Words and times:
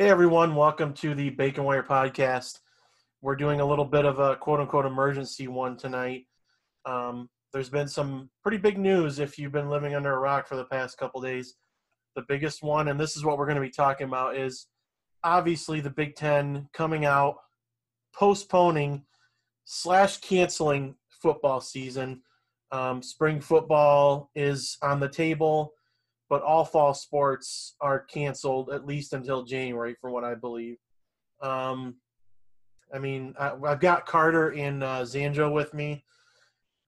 Hey 0.00 0.10
everyone, 0.10 0.54
welcome 0.54 0.94
to 0.94 1.12
the 1.12 1.30
Bacon 1.30 1.64
Wire 1.64 1.82
podcast. 1.82 2.60
We're 3.20 3.34
doing 3.34 3.58
a 3.58 3.66
little 3.66 3.84
bit 3.84 4.04
of 4.04 4.20
a 4.20 4.36
quote 4.36 4.60
unquote 4.60 4.86
emergency 4.86 5.48
one 5.48 5.76
tonight. 5.76 6.26
Um, 6.86 7.28
there's 7.52 7.68
been 7.68 7.88
some 7.88 8.30
pretty 8.40 8.58
big 8.58 8.78
news 8.78 9.18
if 9.18 9.40
you've 9.40 9.50
been 9.50 9.68
living 9.68 9.96
under 9.96 10.14
a 10.14 10.18
rock 10.20 10.46
for 10.46 10.54
the 10.54 10.66
past 10.66 10.98
couple 10.98 11.20
days. 11.20 11.56
The 12.14 12.22
biggest 12.28 12.62
one, 12.62 12.86
and 12.86 13.00
this 13.00 13.16
is 13.16 13.24
what 13.24 13.38
we're 13.38 13.46
going 13.46 13.56
to 13.56 13.60
be 13.60 13.70
talking 13.70 14.06
about, 14.06 14.36
is 14.36 14.68
obviously 15.24 15.80
the 15.80 15.90
Big 15.90 16.14
Ten 16.14 16.68
coming 16.72 17.04
out, 17.04 17.34
postponing 18.14 19.02
slash 19.64 20.18
canceling 20.18 20.94
football 21.08 21.60
season. 21.60 22.22
Um, 22.70 23.02
spring 23.02 23.40
football 23.40 24.30
is 24.36 24.78
on 24.80 25.00
the 25.00 25.08
table 25.08 25.72
but 26.28 26.42
all 26.42 26.64
fall 26.64 26.94
sports 26.94 27.74
are 27.80 28.00
canceled 28.00 28.70
at 28.70 28.86
least 28.86 29.12
until 29.12 29.44
January, 29.44 29.96
from 30.00 30.12
what 30.12 30.24
I 30.24 30.34
believe. 30.34 30.76
Um, 31.40 31.96
I 32.92 32.98
mean, 32.98 33.34
I, 33.38 33.54
have 33.66 33.80
got 33.80 34.06
Carter 34.06 34.50
and 34.50 34.82
uh, 34.82 35.02
Zanjo 35.02 35.52
with 35.52 35.74
me. 35.74 36.04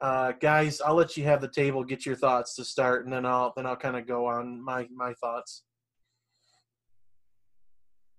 Uh, 0.00 0.32
guys, 0.40 0.80
I'll 0.80 0.94
let 0.94 1.16
you 1.16 1.24
have 1.24 1.40
the 1.42 1.48
table, 1.48 1.84
get 1.84 2.06
your 2.06 2.16
thoughts 2.16 2.54
to 2.56 2.64
start, 2.64 3.04
and 3.04 3.12
then 3.12 3.26
I'll 3.26 3.52
then 3.54 3.66
I'll 3.66 3.76
kind 3.76 3.96
of 3.96 4.06
go 4.06 4.26
on 4.26 4.62
my 4.62 4.88
my 4.94 5.12
thoughts. 5.14 5.64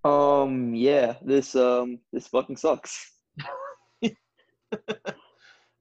Um. 0.03 0.75
Yeah. 0.75 1.15
This 1.23 1.55
um. 1.55 1.99
This 2.13 2.27
fucking 2.27 2.57
sucks. 2.57 3.11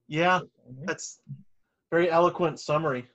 yeah, 0.08 0.40
that's 0.84 1.20
very 1.90 2.10
eloquent 2.10 2.60
summary. 2.60 3.06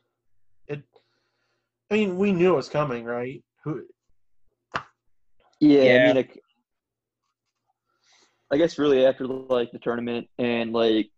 I 1.89 1.93
mean, 1.93 2.17
we 2.17 2.31
knew 2.31 2.53
it 2.53 2.57
was 2.57 2.69
coming, 2.69 3.05
right? 3.05 3.43
Who? 3.63 3.83
Yeah, 5.59 5.81
yeah. 5.81 5.95
I 5.95 6.05
mean, 6.07 6.15
like, 6.15 6.39
I 8.51 8.57
guess 8.57 8.77
really 8.77 9.05
after 9.05 9.27
like 9.27 9.71
the 9.71 9.79
tournament 9.79 10.27
and 10.37 10.73
like 10.73 11.09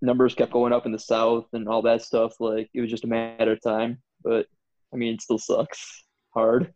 numbers 0.00 0.34
kept 0.34 0.52
going 0.52 0.72
up 0.72 0.86
in 0.86 0.92
the 0.92 0.98
south 0.98 1.46
and 1.52 1.68
all 1.68 1.82
that 1.82 2.02
stuff, 2.02 2.34
like 2.40 2.68
it 2.74 2.80
was 2.80 2.90
just 2.90 3.04
a 3.04 3.08
matter 3.08 3.52
of 3.52 3.62
time. 3.62 4.02
But 4.22 4.46
I 4.92 4.96
mean, 4.96 5.14
it 5.14 5.22
still 5.22 5.38
sucks 5.38 6.04
hard. 6.34 6.72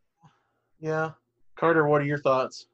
Yeah, 0.81 1.13
Carter, 1.59 1.87
what 1.87 2.01
are 2.03 2.07
your 2.07 2.19
thoughts? 2.19 2.67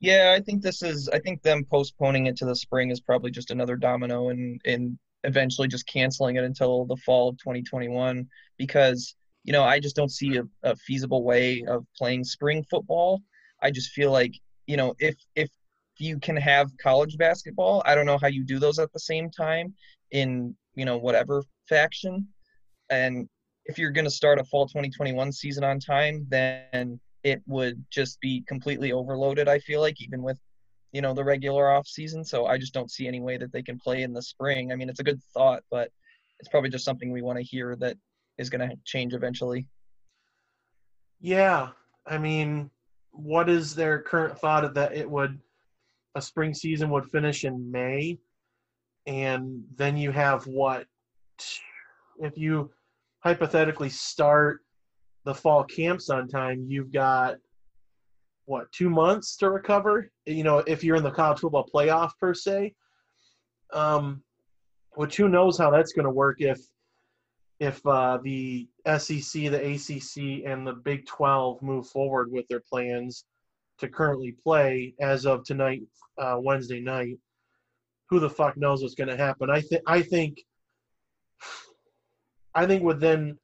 Yeah, 0.00 0.34
I 0.36 0.42
think 0.42 0.62
this 0.62 0.82
is. 0.82 1.08
I 1.08 1.18
think 1.18 1.42
them 1.42 1.64
postponing 1.64 2.26
it 2.26 2.36
to 2.36 2.46
the 2.46 2.56
spring 2.56 2.90
is 2.90 3.00
probably 3.00 3.30
just 3.30 3.50
another 3.50 3.76
domino, 3.76 4.30
and 4.30 4.60
and 4.64 4.98
eventually 5.24 5.68
just 5.68 5.86
canceling 5.86 6.36
it 6.36 6.44
until 6.44 6.86
the 6.86 6.96
fall 6.96 7.28
of 7.28 7.36
2021 7.38 8.26
because 8.56 9.14
you 9.44 9.52
know, 9.52 9.62
I 9.62 9.80
just 9.80 9.96
don't 9.96 10.10
see 10.10 10.36
a, 10.36 10.42
a 10.62 10.76
feasible 10.76 11.24
way 11.24 11.64
of 11.66 11.86
playing 11.96 12.24
spring 12.24 12.64
football. 12.70 13.22
I 13.62 13.70
just 13.70 13.90
feel 13.90 14.10
like, 14.10 14.34
you 14.66 14.76
know, 14.76 14.94
if 14.98 15.16
if 15.34 15.48
you 15.98 16.18
can 16.18 16.36
have 16.36 16.70
college 16.78 17.16
basketball, 17.18 17.82
I 17.84 17.94
don't 17.94 18.06
know 18.06 18.18
how 18.18 18.28
you 18.28 18.44
do 18.44 18.58
those 18.58 18.78
at 18.78 18.92
the 18.92 19.00
same 19.00 19.30
time 19.30 19.74
in, 20.10 20.56
you 20.74 20.84
know, 20.84 20.96
whatever 20.96 21.44
faction. 21.68 22.28
And 22.88 23.28
if 23.66 23.78
you're 23.78 23.90
going 23.90 24.06
to 24.06 24.10
start 24.10 24.38
a 24.38 24.44
fall 24.44 24.66
2021 24.66 25.32
season 25.32 25.62
on 25.62 25.78
time, 25.78 26.26
then 26.28 26.98
it 27.22 27.42
would 27.46 27.84
just 27.90 28.18
be 28.20 28.42
completely 28.48 28.92
overloaded, 28.92 29.46
I 29.48 29.58
feel 29.58 29.80
like, 29.80 30.00
even 30.00 30.22
with, 30.22 30.38
you 30.92 31.02
know, 31.02 31.12
the 31.12 31.22
regular 31.22 31.70
off 31.70 31.86
season. 31.86 32.24
So 32.24 32.46
I 32.46 32.56
just 32.56 32.72
don't 32.72 32.90
see 32.90 33.06
any 33.06 33.20
way 33.20 33.36
that 33.36 33.52
they 33.52 33.62
can 33.62 33.78
play 33.78 34.02
in 34.02 34.12
the 34.12 34.22
spring. 34.22 34.72
I 34.72 34.76
mean, 34.76 34.88
it's 34.88 35.00
a 35.00 35.04
good 35.04 35.20
thought, 35.34 35.62
but 35.70 35.90
it's 36.40 36.48
probably 36.48 36.70
just 36.70 36.84
something 36.84 37.12
we 37.12 37.22
want 37.22 37.38
to 37.38 37.44
hear 37.44 37.76
that 37.76 37.96
is 38.40 38.50
going 38.50 38.68
to 38.68 38.76
change 38.84 39.14
eventually. 39.14 39.66
Yeah, 41.20 41.68
I 42.06 42.18
mean, 42.18 42.70
what 43.12 43.48
is 43.50 43.74
their 43.74 44.00
current 44.00 44.38
thought 44.38 44.64
of 44.64 44.74
that? 44.74 44.96
It 44.96 45.08
would 45.08 45.38
a 46.14 46.22
spring 46.22 46.54
season 46.54 46.90
would 46.90 47.10
finish 47.10 47.44
in 47.44 47.70
May, 47.70 48.18
and 49.06 49.62
then 49.76 49.96
you 49.96 50.10
have 50.10 50.46
what 50.46 50.86
if 52.18 52.36
you 52.36 52.70
hypothetically 53.20 53.90
start 53.90 54.60
the 55.24 55.34
fall 55.34 55.62
camps 55.62 56.08
on 56.08 56.26
time? 56.26 56.64
You've 56.66 56.92
got 56.92 57.36
what 58.46 58.72
two 58.72 58.88
months 58.88 59.36
to 59.36 59.50
recover? 59.50 60.10
You 60.24 60.42
know, 60.42 60.58
if 60.66 60.82
you're 60.82 60.96
in 60.96 61.04
the 61.04 61.10
college 61.10 61.40
football 61.40 61.68
playoff 61.72 62.12
per 62.18 62.34
se. 62.34 62.74
Um, 63.72 64.24
which 64.94 65.16
who 65.16 65.28
knows 65.28 65.56
how 65.56 65.70
that's 65.70 65.92
going 65.92 66.04
to 66.04 66.10
work 66.10 66.40
if 66.40 66.58
if 67.60 67.86
uh, 67.86 68.18
the 68.24 68.66
SEC, 68.86 69.50
the 69.50 69.74
ACC, 69.74 70.50
and 70.50 70.66
the 70.66 70.72
Big 70.82 71.06
12 71.06 71.62
move 71.62 71.86
forward 71.88 72.32
with 72.32 72.48
their 72.48 72.62
plans 72.68 73.24
to 73.78 73.88
currently 73.88 74.32
play 74.42 74.94
as 75.00 75.26
of 75.26 75.44
tonight, 75.44 75.82
uh, 76.18 76.36
Wednesday 76.38 76.80
night, 76.80 77.18
who 78.08 78.18
the 78.18 78.30
fuck 78.30 78.56
knows 78.56 78.82
what's 78.82 78.94
going 78.94 79.08
to 79.08 79.16
happen? 79.16 79.50
I 79.50 79.60
think 79.60 79.82
I 79.86 80.02
think 80.02 80.42
I 82.54 82.66
think 82.66 82.82
within 82.82 83.38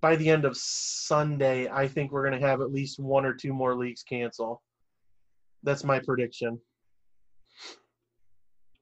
by 0.00 0.16
the 0.16 0.30
end 0.30 0.44
of 0.44 0.56
Sunday, 0.56 1.68
I 1.68 1.86
think 1.86 2.10
we're 2.10 2.26
going 2.26 2.40
to 2.40 2.46
have 2.46 2.60
at 2.60 2.72
least 2.72 2.98
one 2.98 3.26
or 3.26 3.34
two 3.34 3.52
more 3.52 3.76
leagues 3.76 4.02
cancel. 4.02 4.62
That's 5.62 5.84
my 5.84 5.98
prediction. 5.98 6.58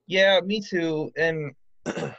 Yeah, 0.07 0.41
me 0.41 0.61
too. 0.61 1.11
And 1.17 1.53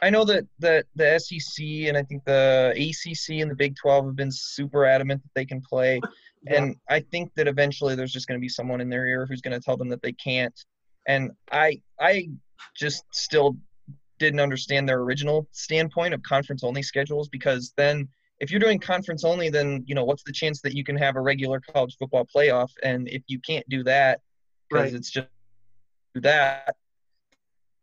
I 0.02 0.10
know 0.10 0.24
that, 0.24 0.46
that 0.58 0.86
the 0.94 1.18
SEC 1.18 1.64
and 1.88 1.96
I 1.96 2.02
think 2.02 2.24
the 2.24 2.72
ACC 2.76 3.40
and 3.40 3.50
the 3.50 3.54
Big 3.54 3.76
12 3.76 4.06
have 4.06 4.16
been 4.16 4.32
super 4.32 4.84
adamant 4.84 5.22
that 5.22 5.30
they 5.34 5.44
can 5.44 5.60
play. 5.60 6.00
Yeah. 6.42 6.56
And 6.56 6.76
I 6.88 7.00
think 7.00 7.32
that 7.36 7.48
eventually 7.48 7.94
there's 7.94 8.12
just 8.12 8.26
going 8.26 8.38
to 8.38 8.42
be 8.42 8.48
someone 8.48 8.80
in 8.80 8.88
their 8.88 9.06
ear 9.06 9.26
who's 9.26 9.40
going 9.40 9.58
to 9.58 9.64
tell 9.64 9.76
them 9.76 9.88
that 9.90 10.02
they 10.02 10.12
can't. 10.12 10.58
And 11.06 11.32
I 11.50 11.80
I 11.98 12.28
just 12.76 13.04
still 13.12 13.56
didn't 14.18 14.40
understand 14.40 14.88
their 14.88 15.00
original 15.00 15.48
standpoint 15.50 16.14
of 16.14 16.22
conference 16.22 16.62
only 16.62 16.82
schedules 16.82 17.28
because 17.28 17.72
then 17.76 18.06
if 18.38 18.50
you're 18.50 18.60
doing 18.60 18.78
conference 18.78 19.24
only 19.24 19.48
then 19.48 19.82
you 19.86 19.94
know 19.94 20.04
what's 20.04 20.22
the 20.24 20.32
chance 20.32 20.60
that 20.60 20.74
you 20.74 20.84
can 20.84 20.96
have 20.96 21.16
a 21.16 21.20
regular 21.20 21.58
college 21.58 21.96
football 21.98 22.26
playoff 22.34 22.68
and 22.82 23.08
if 23.08 23.22
you 23.26 23.40
can't 23.40 23.66
do 23.70 23.82
that 23.82 24.20
because 24.68 24.92
right. 24.92 24.94
it's 24.94 25.10
just 25.10 25.26
that 26.14 26.76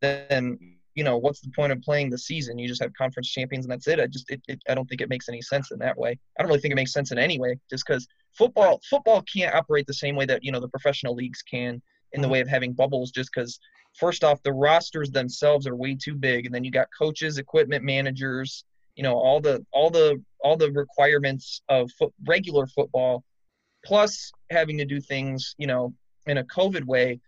then 0.01 0.76
you 0.97 1.03
know, 1.03 1.15
what's 1.15 1.41
the 1.41 1.51
point 1.51 1.71
of 1.71 1.79
playing 1.83 2.09
the 2.09 2.17
season? 2.17 2.57
You 2.57 2.67
just 2.67 2.81
have 2.81 2.91
conference 2.95 3.29
champions 3.29 3.65
and 3.65 3.71
that's 3.71 3.87
it. 3.87 3.99
I 3.99 4.07
just, 4.07 4.31
it, 4.31 4.41
it, 4.47 4.59
I 4.67 4.73
don't 4.73 4.89
think 4.89 4.99
it 4.99 5.09
makes 5.09 5.29
any 5.29 5.43
sense 5.43 5.69
in 5.69 5.77
that 5.77 5.95
way. 5.95 6.17
I 6.37 6.41
don't 6.41 6.49
really 6.49 6.59
think 6.59 6.71
it 6.71 6.75
makes 6.75 6.91
sense 6.91 7.11
in 7.11 7.19
any 7.19 7.37
way, 7.37 7.59
just 7.69 7.85
because 7.85 8.07
football, 8.35 8.81
football 8.89 9.21
can't 9.31 9.53
operate 9.53 9.85
the 9.85 9.93
same 9.93 10.15
way 10.15 10.25
that 10.25 10.43
you 10.43 10.51
know 10.51 10.59
the 10.59 10.67
professional 10.67 11.13
leagues 11.13 11.43
can 11.43 11.83
in 12.13 12.21
the 12.21 12.25
mm-hmm. 12.25 12.33
way 12.33 12.41
of 12.41 12.47
having 12.47 12.73
bubbles. 12.73 13.11
Just 13.11 13.29
because, 13.31 13.59
first 13.99 14.23
off, 14.23 14.41
the 14.41 14.51
rosters 14.51 15.11
themselves 15.11 15.67
are 15.67 15.75
way 15.75 15.95
too 15.95 16.15
big, 16.15 16.47
and 16.47 16.55
then 16.55 16.63
you 16.63 16.71
got 16.71 16.87
coaches, 16.97 17.37
equipment 17.37 17.83
managers, 17.83 18.65
you 18.95 19.03
know, 19.03 19.13
all 19.13 19.39
the 19.39 19.63
all 19.71 19.91
the 19.91 20.19
all 20.39 20.57
the 20.57 20.71
requirements 20.71 21.61
of 21.69 21.91
foot, 21.91 22.11
regular 22.25 22.65
football, 22.65 23.23
plus 23.85 24.31
having 24.49 24.79
to 24.79 24.85
do 24.85 24.99
things, 24.99 25.53
you 25.59 25.67
know, 25.67 25.93
in 26.25 26.39
a 26.39 26.43
COVID 26.45 26.85
way 26.85 27.19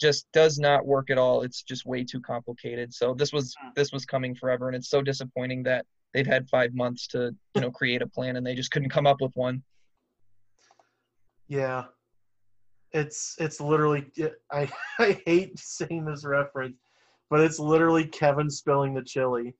just 0.00 0.26
does 0.32 0.58
not 0.58 0.86
work 0.86 1.10
at 1.10 1.18
all. 1.18 1.42
It's 1.42 1.62
just 1.62 1.86
way 1.86 2.04
too 2.04 2.20
complicated. 2.20 2.92
So 2.94 3.14
this 3.14 3.32
was 3.32 3.54
hmm. 3.60 3.68
this 3.76 3.92
was 3.92 4.04
coming 4.04 4.34
forever, 4.34 4.68
and 4.68 4.76
it's 4.76 4.88
so 4.88 5.02
disappointing 5.02 5.62
that 5.64 5.86
they've 6.14 6.26
had 6.26 6.48
five 6.48 6.74
months 6.74 7.06
to 7.08 7.34
you 7.54 7.60
know 7.60 7.70
create 7.70 8.02
a 8.02 8.06
plan 8.06 8.36
and 8.36 8.46
they 8.46 8.54
just 8.54 8.70
couldn't 8.70 8.90
come 8.90 9.06
up 9.06 9.20
with 9.20 9.32
one. 9.34 9.62
Yeah, 11.48 11.84
it's 12.92 13.36
it's 13.38 13.60
literally 13.60 14.10
I 14.50 14.70
I 14.98 15.20
hate 15.26 15.58
saying 15.58 16.04
this 16.04 16.24
reference, 16.24 16.76
but 17.28 17.40
it's 17.40 17.58
literally 17.58 18.06
Kevin 18.06 18.50
spilling 18.50 18.94
the 18.94 19.02
chili 19.02 19.54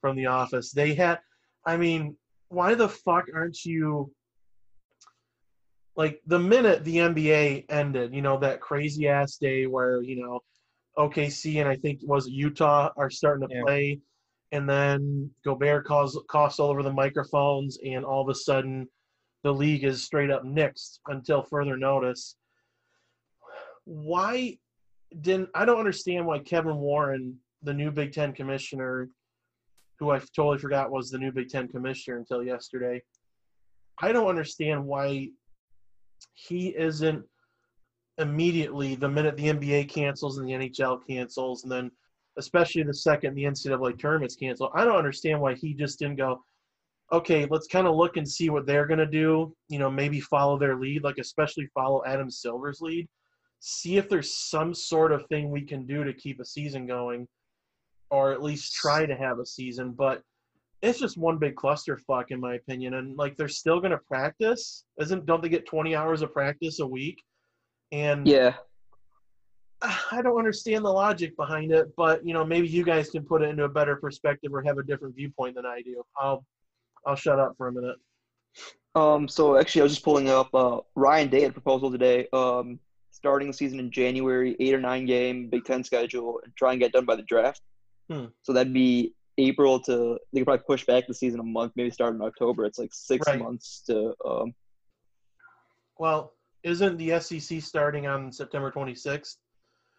from 0.00 0.16
The 0.16 0.26
Office. 0.26 0.72
They 0.72 0.94
had, 0.94 1.18
I 1.66 1.76
mean, 1.76 2.16
why 2.48 2.74
the 2.74 2.88
fuck 2.88 3.24
aren't 3.34 3.64
you 3.64 4.12
like 5.96 6.20
the 6.26 6.38
minute 6.38 6.84
the 6.84 6.96
NBA 6.96 7.64
ended, 7.70 8.14
you 8.14 8.20
know, 8.22 8.38
that 8.38 8.60
crazy 8.60 9.08
ass 9.08 9.36
day 9.38 9.66
where, 9.66 10.02
you 10.02 10.22
know, 10.22 10.40
OKC 10.98 11.60
and 11.60 11.68
I 11.68 11.76
think 11.76 12.00
was 12.02 12.28
Utah 12.28 12.90
are 12.96 13.10
starting 13.10 13.48
to 13.48 13.54
yeah. 13.54 13.62
play, 13.62 14.00
and 14.52 14.68
then 14.68 15.30
Gobert 15.44 15.86
calls 15.86 16.18
coughs 16.28 16.58
all 16.58 16.70
over 16.70 16.82
the 16.82 16.92
microphones, 16.92 17.78
and 17.84 18.04
all 18.04 18.22
of 18.22 18.28
a 18.28 18.34
sudden 18.34 18.88
the 19.42 19.52
league 19.52 19.84
is 19.84 20.04
straight 20.04 20.30
up 20.30 20.44
nixed 20.44 20.98
until 21.08 21.42
further 21.42 21.76
notice. 21.76 22.36
Why 23.84 24.58
didn't 25.20 25.50
I 25.54 25.64
don't 25.64 25.78
understand 25.78 26.26
why 26.26 26.40
Kevin 26.40 26.76
Warren, 26.76 27.38
the 27.62 27.74
new 27.74 27.90
Big 27.90 28.12
Ten 28.12 28.32
commissioner, 28.32 29.08
who 29.98 30.10
I 30.10 30.18
totally 30.34 30.58
forgot 30.58 30.90
was 30.90 31.10
the 31.10 31.18
new 31.18 31.32
Big 31.32 31.48
Ten 31.48 31.68
commissioner 31.68 32.18
until 32.18 32.42
yesterday. 32.42 33.02
I 34.00 34.12
don't 34.12 34.28
understand 34.28 34.84
why 34.84 35.30
he 36.34 36.68
isn't 36.76 37.24
immediately 38.18 38.94
the 38.94 39.08
minute 39.08 39.36
the 39.36 39.48
NBA 39.48 39.88
cancels 39.88 40.38
and 40.38 40.48
the 40.48 40.52
NHL 40.52 41.06
cancels, 41.06 41.62
and 41.62 41.72
then 41.72 41.90
especially 42.38 42.82
the 42.82 42.94
second 42.94 43.34
the 43.34 43.44
NCAA 43.44 43.98
tournaments 43.98 44.36
cancel. 44.36 44.70
I 44.74 44.84
don't 44.84 44.96
understand 44.96 45.40
why 45.40 45.54
he 45.54 45.74
just 45.74 45.98
didn't 45.98 46.16
go. 46.16 46.42
okay, 47.12 47.46
let's 47.50 47.68
kind 47.68 47.86
of 47.86 47.94
look 47.94 48.16
and 48.16 48.28
see 48.28 48.50
what 48.50 48.66
they're 48.66 48.86
going 48.86 48.98
to 48.98 49.06
do. 49.06 49.54
You 49.68 49.78
know, 49.78 49.90
maybe 49.90 50.20
follow 50.20 50.58
their 50.58 50.76
lead, 50.76 51.04
like 51.04 51.18
especially 51.18 51.68
follow 51.74 52.02
Adam 52.04 52.30
Silver's 52.30 52.80
lead. 52.80 53.08
See 53.60 53.96
if 53.96 54.08
there's 54.08 54.36
some 54.36 54.74
sort 54.74 55.12
of 55.12 55.26
thing 55.28 55.50
we 55.50 55.62
can 55.62 55.86
do 55.86 56.04
to 56.04 56.12
keep 56.12 56.40
a 56.40 56.44
season 56.44 56.86
going, 56.86 57.28
or 58.10 58.32
at 58.32 58.42
least 58.42 58.74
try 58.74 59.06
to 59.06 59.16
have 59.16 59.38
a 59.38 59.46
season. 59.46 59.92
But 59.92 60.22
it's 60.82 60.98
just 60.98 61.16
one 61.16 61.38
big 61.38 61.54
clusterfuck, 61.54 62.26
in 62.30 62.40
my 62.40 62.54
opinion. 62.54 62.94
And 62.94 63.16
like, 63.16 63.36
they're 63.36 63.48
still 63.48 63.80
going 63.80 63.92
to 63.92 63.98
practice. 63.98 64.84
Isn't? 65.00 65.26
Don't 65.26 65.42
they 65.42 65.48
get 65.48 65.66
20 65.66 65.94
hours 65.94 66.22
of 66.22 66.32
practice 66.32 66.80
a 66.80 66.86
week? 66.86 67.22
And 67.92 68.26
Yeah. 68.26 68.54
I 69.82 70.22
don't 70.22 70.38
understand 70.38 70.84
the 70.84 70.92
logic 70.92 71.36
behind 71.36 71.72
it, 71.72 71.94
but 71.96 72.26
you 72.26 72.34
know, 72.34 72.44
maybe 72.44 72.68
you 72.68 72.84
guys 72.84 73.10
can 73.10 73.24
put 73.24 73.42
it 73.42 73.48
into 73.48 73.64
a 73.64 73.68
better 73.68 73.96
perspective 73.96 74.52
or 74.54 74.62
have 74.62 74.78
a 74.78 74.82
different 74.82 75.14
viewpoint 75.14 75.56
than 75.56 75.66
I 75.66 75.82
do. 75.82 76.02
I'll 76.18 76.44
I'll 77.06 77.16
shut 77.16 77.38
up 77.38 77.54
for 77.56 77.68
a 77.68 77.72
minute. 77.72 77.96
Um, 78.94 79.28
so 79.28 79.58
actually, 79.58 79.82
I 79.82 79.84
was 79.84 79.92
just 79.92 80.04
pulling 80.04 80.28
up. 80.30 80.52
Uh, 80.54 80.80
Ryan 80.94 81.28
Day 81.28 81.42
had 81.42 81.50
a 81.50 81.54
proposal 81.54 81.90
today. 81.90 82.26
Um, 82.32 82.80
starting 83.10 83.48
the 83.48 83.54
season 83.54 83.78
in 83.78 83.90
January, 83.90 84.56
eight 84.58 84.74
or 84.74 84.80
nine 84.80 85.06
game 85.06 85.48
Big 85.48 85.64
Ten 85.64 85.84
schedule, 85.84 86.40
and 86.42 86.54
try 86.56 86.72
and 86.72 86.80
get 86.80 86.92
done 86.92 87.04
by 87.04 87.16
the 87.16 87.22
draft. 87.22 87.60
Hmm. 88.10 88.26
So 88.42 88.52
that'd 88.52 88.72
be 88.72 89.12
April 89.38 89.80
to. 89.80 90.18
They 90.32 90.40
could 90.40 90.46
probably 90.46 90.64
push 90.66 90.84
back 90.86 91.06
the 91.06 91.14
season 91.14 91.40
a 91.40 91.44
month, 91.44 91.72
maybe 91.76 91.90
start 91.90 92.14
in 92.14 92.22
October. 92.22 92.64
It's 92.64 92.78
like 92.78 92.92
six 92.92 93.26
Right. 93.26 93.38
months 93.40 93.82
to. 93.86 94.14
Um, 94.24 94.54
Well, 95.98 96.34
isn't 96.62 96.96
the 96.98 97.18
SEC 97.20 97.60
starting 97.62 98.06
on 98.06 98.30
September 98.32 98.70
26th? 98.70 99.36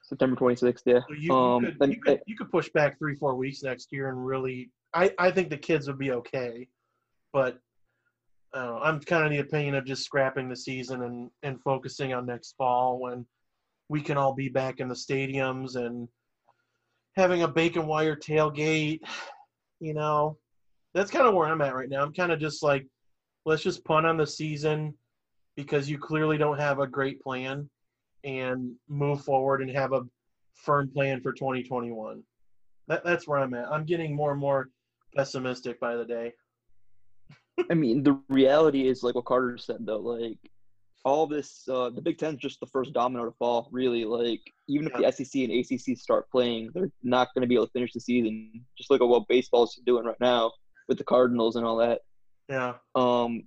September 0.03 0.35
26th, 0.35 0.83
yeah. 0.85 0.99
So 1.07 1.13
you, 1.13 1.19
you 1.21 1.33
um, 1.33 1.65
could, 1.65 1.79
then- 1.79 1.91
you 1.91 2.01
could 2.01 2.21
you 2.27 2.37
could 2.37 2.51
push 2.51 2.69
back 2.69 2.97
three 2.97 3.15
four 3.15 3.35
weeks 3.35 3.63
next 3.63 3.91
year 3.91 4.09
and 4.09 4.25
really. 4.25 4.71
I 4.93 5.13
I 5.19 5.31
think 5.31 5.49
the 5.49 5.57
kids 5.57 5.87
would 5.87 5.99
be 5.99 6.11
okay, 6.11 6.67
but. 7.33 7.59
I 8.53 8.59
I'm 8.59 8.99
kind 9.01 9.25
of 9.25 9.31
the 9.31 9.39
opinion 9.39 9.75
of 9.75 9.85
just 9.85 10.03
scrapping 10.05 10.47
the 10.47 10.55
season 10.55 11.03
and, 11.03 11.29
and 11.43 11.61
focusing 11.61 12.13
on 12.13 12.25
next 12.25 12.55
fall 12.57 12.97
when 12.97 13.25
we 13.89 14.01
can 14.01 14.17
all 14.17 14.33
be 14.33 14.47
back 14.49 14.79
in 14.79 14.87
the 14.87 14.95
stadiums 14.95 15.75
and 15.75 16.07
having 17.17 17.41
a 17.41 17.47
bacon 17.47 17.87
wire 17.87 18.15
tailgate. 18.15 19.01
You 19.79 19.93
know, 19.93 20.37
that's 20.93 21.11
kind 21.11 21.27
of 21.27 21.33
where 21.33 21.47
I'm 21.47 21.61
at 21.61 21.75
right 21.75 21.89
now. 21.89 22.03
I'm 22.03 22.13
kind 22.13 22.31
of 22.31 22.39
just 22.39 22.63
like, 22.63 22.87
let's 23.45 23.63
just 23.63 23.83
punt 23.83 24.05
on 24.05 24.17
the 24.17 24.25
season 24.25 24.93
because 25.55 25.89
you 25.89 25.97
clearly 25.97 26.37
don't 26.37 26.59
have 26.59 26.79
a 26.79 26.87
great 26.87 27.21
plan 27.21 27.69
and 28.23 28.73
move 28.87 29.23
forward 29.23 29.61
and 29.61 29.71
have 29.71 29.93
a 29.93 30.03
firm 30.53 30.89
plan 30.89 31.21
for 31.21 31.33
2021. 31.33 32.23
That, 32.87 33.03
that's 33.03 33.27
where 33.27 33.39
I'm 33.39 33.53
at. 33.53 33.71
I'm 33.71 33.85
getting 33.85 34.15
more 34.15 34.31
and 34.31 34.39
more 34.39 34.69
pessimistic 35.15 35.79
by 35.79 35.95
the 35.95 36.05
day. 36.05 36.33
I 37.69 37.73
mean, 37.73 38.03
the 38.03 38.19
reality 38.29 38.87
is 38.87 39.03
like 39.03 39.15
what 39.15 39.25
Carter 39.25 39.57
said 39.57 39.77
though. 39.79 39.97
Like 39.97 40.37
all 41.05 41.25
this, 41.27 41.63
uh, 41.69 41.89
the 41.89 42.01
Big 42.01 42.17
Ten's 42.17 42.39
just 42.39 42.59
the 42.59 42.65
first 42.67 42.91
domino 42.93 43.25
to 43.25 43.31
fall. 43.39 43.69
Really, 43.71 44.03
like 44.03 44.41
even 44.67 44.87
if 44.87 44.93
the 44.93 45.11
SEC 45.11 45.41
and 45.43 45.51
ACC 45.53 45.97
start 45.97 46.29
playing, 46.29 46.69
they're 46.73 46.91
not 47.03 47.29
going 47.33 47.41
to 47.43 47.47
be 47.47 47.55
able 47.55 47.67
to 47.67 47.71
finish 47.71 47.93
the 47.93 47.99
season. 47.99 48.65
Just 48.77 48.89
look 48.91 49.01
at 49.01 49.07
what 49.07 49.27
baseball's 49.29 49.79
doing 49.85 50.05
right 50.05 50.19
now 50.19 50.51
with 50.87 50.97
the 50.97 51.03
Cardinals 51.03 51.55
and 51.55 51.65
all 51.65 51.77
that. 51.77 52.01
Yeah. 52.49 52.73
Um, 52.95 53.43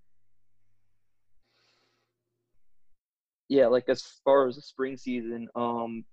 yeah, 3.49 3.67
like 3.67 3.85
as 3.88 4.02
far 4.25 4.47
as 4.47 4.56
the 4.56 4.62
spring 4.62 4.97
season, 4.97 5.49
um, 5.55 6.05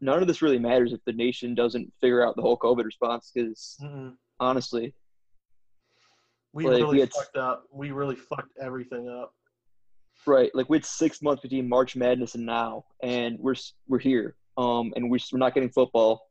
none 0.00 0.22
of 0.22 0.28
this 0.28 0.42
really 0.42 0.58
matters 0.58 0.92
if 0.92 1.00
the 1.04 1.12
nation 1.12 1.54
doesn't 1.54 1.92
figure 2.00 2.26
out 2.26 2.34
the 2.36 2.42
whole 2.42 2.58
COVID 2.58 2.84
response. 2.84 3.30
Because 3.34 3.76
Mm-mm. 3.82 4.14
honestly, 4.40 4.94
We 6.54 6.64
Like, 6.66 6.80
really 6.80 7.02
it's- 7.02 7.14
fucked 7.16 7.36
up. 7.36 7.64
We 7.72 7.90
really 7.90 8.16
fucked 8.16 8.56
everything 8.60 9.08
up. 9.08 9.34
Right, 10.26 10.50
like 10.54 10.68
we 10.68 10.76
had 10.76 10.84
six 10.84 11.22
months 11.22 11.42
between 11.42 11.68
March 11.68 11.96
Madness 11.96 12.34
and 12.34 12.44
now, 12.44 12.84
and 13.02 13.38
we're 13.38 13.54
we're 13.86 13.98
here, 13.98 14.36
um, 14.56 14.92
and 14.94 15.10
we're 15.10 15.20
we're 15.32 15.38
not 15.38 15.54
getting 15.54 15.70
football, 15.70 16.28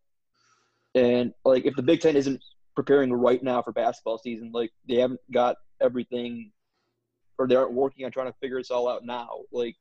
and 0.94 1.34
like 1.46 1.66
if 1.66 1.76
the 1.76 1.82
Big 1.82 2.02
Ten 2.02 2.16
isn't 2.16 2.44
preparing 2.76 3.12
right 3.12 3.42
now 3.42 3.62
for 3.62 3.72
basketball 3.72 4.20
season, 4.20 4.52
like 4.54 4.72
they 4.88 4.96
haven't 4.96 5.22
got 5.34 5.56
everything, 5.82 6.52
or 7.40 7.48
they 7.48 7.56
aren't 7.56 7.74
working 7.74 8.06
on 8.06 8.12
trying 8.12 8.28
to 8.28 8.38
figure 8.40 8.60
this 8.60 8.70
all 8.70 8.88
out 8.88 9.04
now. 9.04 9.30
Like, 9.52 9.76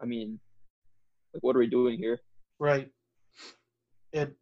I 0.00 0.04
mean, 0.04 0.38
like 1.34 1.42
what 1.42 1.56
are 1.56 1.60
we 1.60 1.66
doing 1.66 1.98
here? 1.98 2.20
Right. 2.58 2.88
It 4.12 4.32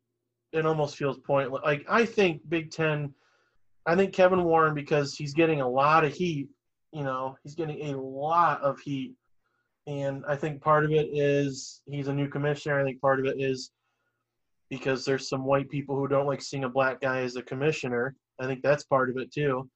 it 0.52 0.66
almost 0.66 0.96
feels 0.96 1.18
pointless. 1.18 1.62
Like 1.64 1.86
I 1.88 2.04
think 2.04 2.42
Big 2.48 2.70
Ten, 2.70 3.14
I 3.86 3.96
think 3.96 4.12
Kevin 4.12 4.44
Warren 4.44 4.74
because 4.74 5.14
he's 5.14 5.32
getting 5.32 5.60
a 5.60 5.68
lot 5.68 6.04
of 6.04 6.12
heat. 6.12 6.48
You 6.92 7.04
know, 7.04 7.36
he's 7.42 7.54
getting 7.54 7.94
a 7.94 8.00
lot 8.00 8.60
of 8.62 8.80
heat, 8.80 9.14
and 9.86 10.24
I 10.26 10.36
think 10.36 10.60
part 10.60 10.84
of 10.84 10.90
it 10.90 11.08
is 11.12 11.82
he's 11.86 12.08
a 12.08 12.14
new 12.14 12.28
commissioner. 12.28 12.80
I 12.80 12.84
think 12.84 13.00
part 13.00 13.20
of 13.20 13.26
it 13.26 13.40
is 13.40 13.70
because 14.68 15.04
there's 15.04 15.28
some 15.28 15.44
white 15.44 15.68
people 15.68 15.96
who 15.96 16.08
don't 16.08 16.26
like 16.26 16.42
seeing 16.42 16.64
a 16.64 16.68
black 16.68 17.00
guy 17.00 17.20
as 17.20 17.36
a 17.36 17.42
commissioner. 17.42 18.16
I 18.40 18.46
think 18.46 18.62
that's 18.62 18.84
part 18.84 19.10
of 19.10 19.18
it 19.18 19.32
too, 19.32 19.68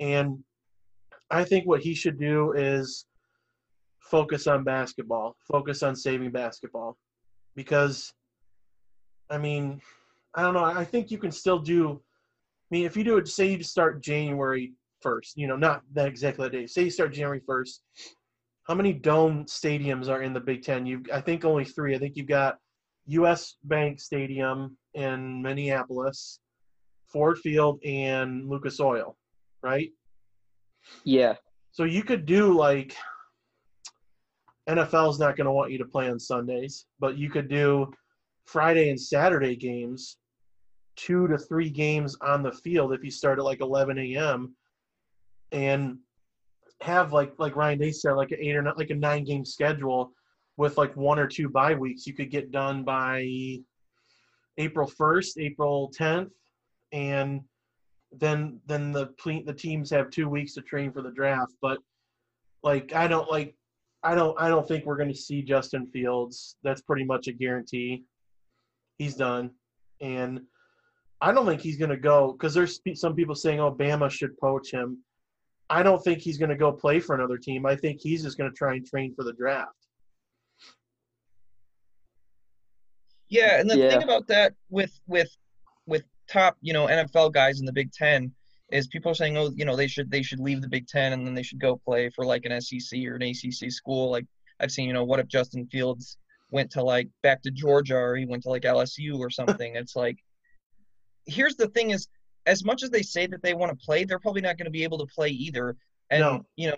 and 0.00 0.38
I 1.30 1.44
think 1.44 1.66
what 1.66 1.82
he 1.82 1.94
should 1.94 2.18
do 2.18 2.52
is 2.52 3.06
focus 3.98 4.46
on 4.46 4.64
basketball, 4.64 5.36
focus 5.50 5.82
on 5.82 5.96
saving 5.96 6.30
basketball 6.30 6.96
because 7.54 8.12
I 9.28 9.38
mean, 9.38 9.80
I 10.34 10.42
don't 10.42 10.54
know. 10.54 10.64
I 10.64 10.84
think 10.84 11.10
you 11.10 11.18
can 11.18 11.32
still 11.32 11.58
do. 11.58 12.00
I 12.70 12.74
mean, 12.74 12.84
if 12.84 12.96
you 12.96 13.04
do 13.04 13.16
it, 13.16 13.26
say 13.28 13.46
you 13.46 13.62
start 13.62 14.02
January 14.02 14.72
first, 15.06 15.36
you 15.36 15.46
know, 15.46 15.54
not 15.54 15.82
that 15.92 16.08
exactly 16.08 16.44
that 16.44 16.50
day. 16.50 16.66
Say 16.66 16.82
you 16.82 16.90
start 16.90 17.12
January 17.12 17.40
first. 17.46 17.82
How 18.66 18.74
many 18.74 18.92
dome 18.92 19.44
stadiums 19.44 20.08
are 20.08 20.22
in 20.22 20.32
the 20.32 20.40
Big 20.40 20.62
Ten? 20.62 20.84
You, 20.84 21.04
I 21.14 21.20
think 21.20 21.44
only 21.44 21.64
three. 21.64 21.94
I 21.94 21.98
think 21.98 22.16
you've 22.16 22.26
got 22.26 22.58
U.S. 23.06 23.54
Bank 23.62 24.00
Stadium 24.00 24.76
in 24.94 25.40
Minneapolis, 25.40 26.40
Ford 27.06 27.38
Field, 27.38 27.78
and 27.84 28.48
Lucas 28.48 28.80
Oil, 28.80 29.16
right? 29.62 29.90
Yeah, 31.04 31.34
So 31.70 31.84
you 31.84 32.02
could 32.02 32.26
do 32.26 32.52
like 32.52 32.96
NFL's 34.68 35.20
not 35.20 35.36
going 35.36 35.44
to 35.44 35.52
want 35.52 35.70
you 35.70 35.78
to 35.78 35.84
play 35.84 36.10
on 36.10 36.18
Sundays, 36.18 36.86
but 36.98 37.16
you 37.16 37.30
could 37.30 37.48
do 37.48 37.92
Friday 38.46 38.90
and 38.90 39.00
Saturday 39.00 39.54
games, 39.54 40.16
two 40.96 41.28
to 41.28 41.38
three 41.38 41.70
games 41.70 42.16
on 42.22 42.42
the 42.42 42.50
field 42.50 42.92
if 42.92 43.04
you 43.04 43.10
start 43.12 43.38
at 43.38 43.44
like 43.44 43.60
11 43.60 43.98
a.m. 43.98 44.56
and 45.52 45.98
have 46.82 47.12
like 47.12 47.32
like 47.38 47.56
Ryan 47.56 47.78
Day 47.78 47.92
said 47.92 48.12
like 48.12 48.32
an 48.32 48.38
eight 48.40 48.56
or 48.56 48.62
not 48.62 48.78
like 48.78 48.90
a 48.90 48.94
nine 48.94 49.24
game 49.24 49.44
schedule 49.44 50.12
with 50.56 50.76
like 50.76 50.96
one 50.96 51.18
or 51.18 51.26
two 51.26 51.48
bye 51.48 51.74
weeks. 51.74 52.06
You 52.06 52.14
could 52.14 52.30
get 52.30 52.50
done 52.50 52.82
by 52.82 53.26
April 54.58 54.90
1st, 54.90 55.38
April 55.38 55.92
10th, 55.98 56.30
and 56.92 57.42
then 58.12 58.60
then 58.66 58.92
the 58.92 59.10
the 59.44 59.54
teams 59.54 59.90
have 59.90 60.10
two 60.10 60.28
weeks 60.28 60.54
to 60.54 60.62
train 60.62 60.92
for 60.92 61.02
the 61.02 61.10
draft. 61.10 61.52
But 61.60 61.78
like 62.62 62.92
I 62.94 63.06
don't 63.08 63.30
like 63.30 63.54
I 64.02 64.14
don't 64.14 64.40
I 64.40 64.48
don't 64.48 64.66
think 64.66 64.84
we're 64.84 64.96
going 64.96 65.12
to 65.12 65.18
see 65.18 65.42
Justin 65.42 65.86
Fields. 65.86 66.56
That's 66.62 66.82
pretty 66.82 67.04
much 67.04 67.28
a 67.28 67.32
guarantee. 67.32 68.04
He's 68.98 69.14
done, 69.14 69.50
and 70.00 70.40
I 71.20 71.32
don't 71.32 71.46
think 71.46 71.60
he's 71.60 71.76
going 71.76 71.90
to 71.90 71.96
go 71.96 72.32
because 72.32 72.54
there's 72.54 72.80
some 72.94 73.14
people 73.14 73.34
saying 73.34 73.60
oh 73.60 73.72
Bama 73.72 74.10
should 74.10 74.38
poach 74.38 74.70
him. 74.70 74.98
I 75.68 75.82
don't 75.82 76.02
think 76.02 76.20
he's 76.20 76.38
going 76.38 76.50
to 76.50 76.56
go 76.56 76.72
play 76.72 77.00
for 77.00 77.14
another 77.14 77.38
team. 77.38 77.66
I 77.66 77.74
think 77.74 78.00
he's 78.00 78.22
just 78.22 78.38
going 78.38 78.50
to 78.50 78.56
try 78.56 78.74
and 78.74 78.86
train 78.86 79.14
for 79.14 79.24
the 79.24 79.32
draft. 79.32 79.72
Yeah, 83.28 83.58
and 83.60 83.68
the 83.68 83.76
Yeah. 83.76 83.90
thing 83.90 84.02
about 84.02 84.28
that 84.28 84.54
with 84.70 84.98
with 85.06 85.30
with 85.86 86.04
top, 86.28 86.56
you 86.60 86.72
know, 86.72 86.86
NFL 86.86 87.32
guys 87.32 87.60
in 87.60 87.66
the 87.66 87.72
Big 87.72 87.92
Ten 87.92 88.32
is 88.70 88.86
people 88.88 89.10
are 89.10 89.14
saying, 89.14 89.36
oh, 89.36 89.50
you 89.54 89.64
know, 89.64 89.76
they 89.76 89.86
should 89.88 90.10
they 90.10 90.22
should 90.22 90.40
leave 90.40 90.62
the 90.62 90.68
Big 90.68 90.86
Ten 90.86 91.12
and 91.12 91.26
then 91.26 91.34
they 91.34 91.42
should 91.42 91.60
go 91.60 91.76
play 91.76 92.10
for 92.10 92.24
like 92.24 92.44
an 92.44 92.60
SEC 92.60 92.98
or 93.04 93.16
an 93.16 93.22
ACC 93.22 93.70
school. 93.70 94.10
Like 94.10 94.26
I've 94.60 94.70
seen, 94.70 94.86
you 94.86 94.92
know, 94.92 95.04
what 95.04 95.20
if 95.20 95.26
Justin 95.26 95.66
Fields 95.66 96.18
went 96.50 96.70
to 96.72 96.82
like 96.82 97.08
back 97.22 97.42
to 97.42 97.50
Georgia 97.50 97.96
or 97.96 98.16
he 98.16 98.26
went 98.26 98.44
to 98.44 98.50
like 98.50 98.62
LSU 98.62 99.18
or 99.18 99.30
something? 99.30 99.74
it's 99.74 99.96
like, 99.96 100.18
here's 101.26 101.56
the 101.56 101.68
thing: 101.68 101.90
is 101.90 102.08
as 102.46 102.64
much 102.64 102.82
as 102.82 102.90
they 102.90 103.02
say 103.02 103.26
that 103.26 103.42
they 103.42 103.54
want 103.54 103.76
to 103.76 103.84
play, 103.84 104.04
they're 104.04 104.18
probably 104.18 104.40
not 104.40 104.56
going 104.56 104.66
to 104.66 104.70
be 104.70 104.84
able 104.84 104.98
to 104.98 105.06
play 105.06 105.28
either. 105.28 105.76
And 106.10 106.20
No. 106.20 106.46
you 106.56 106.68
know, 106.68 106.76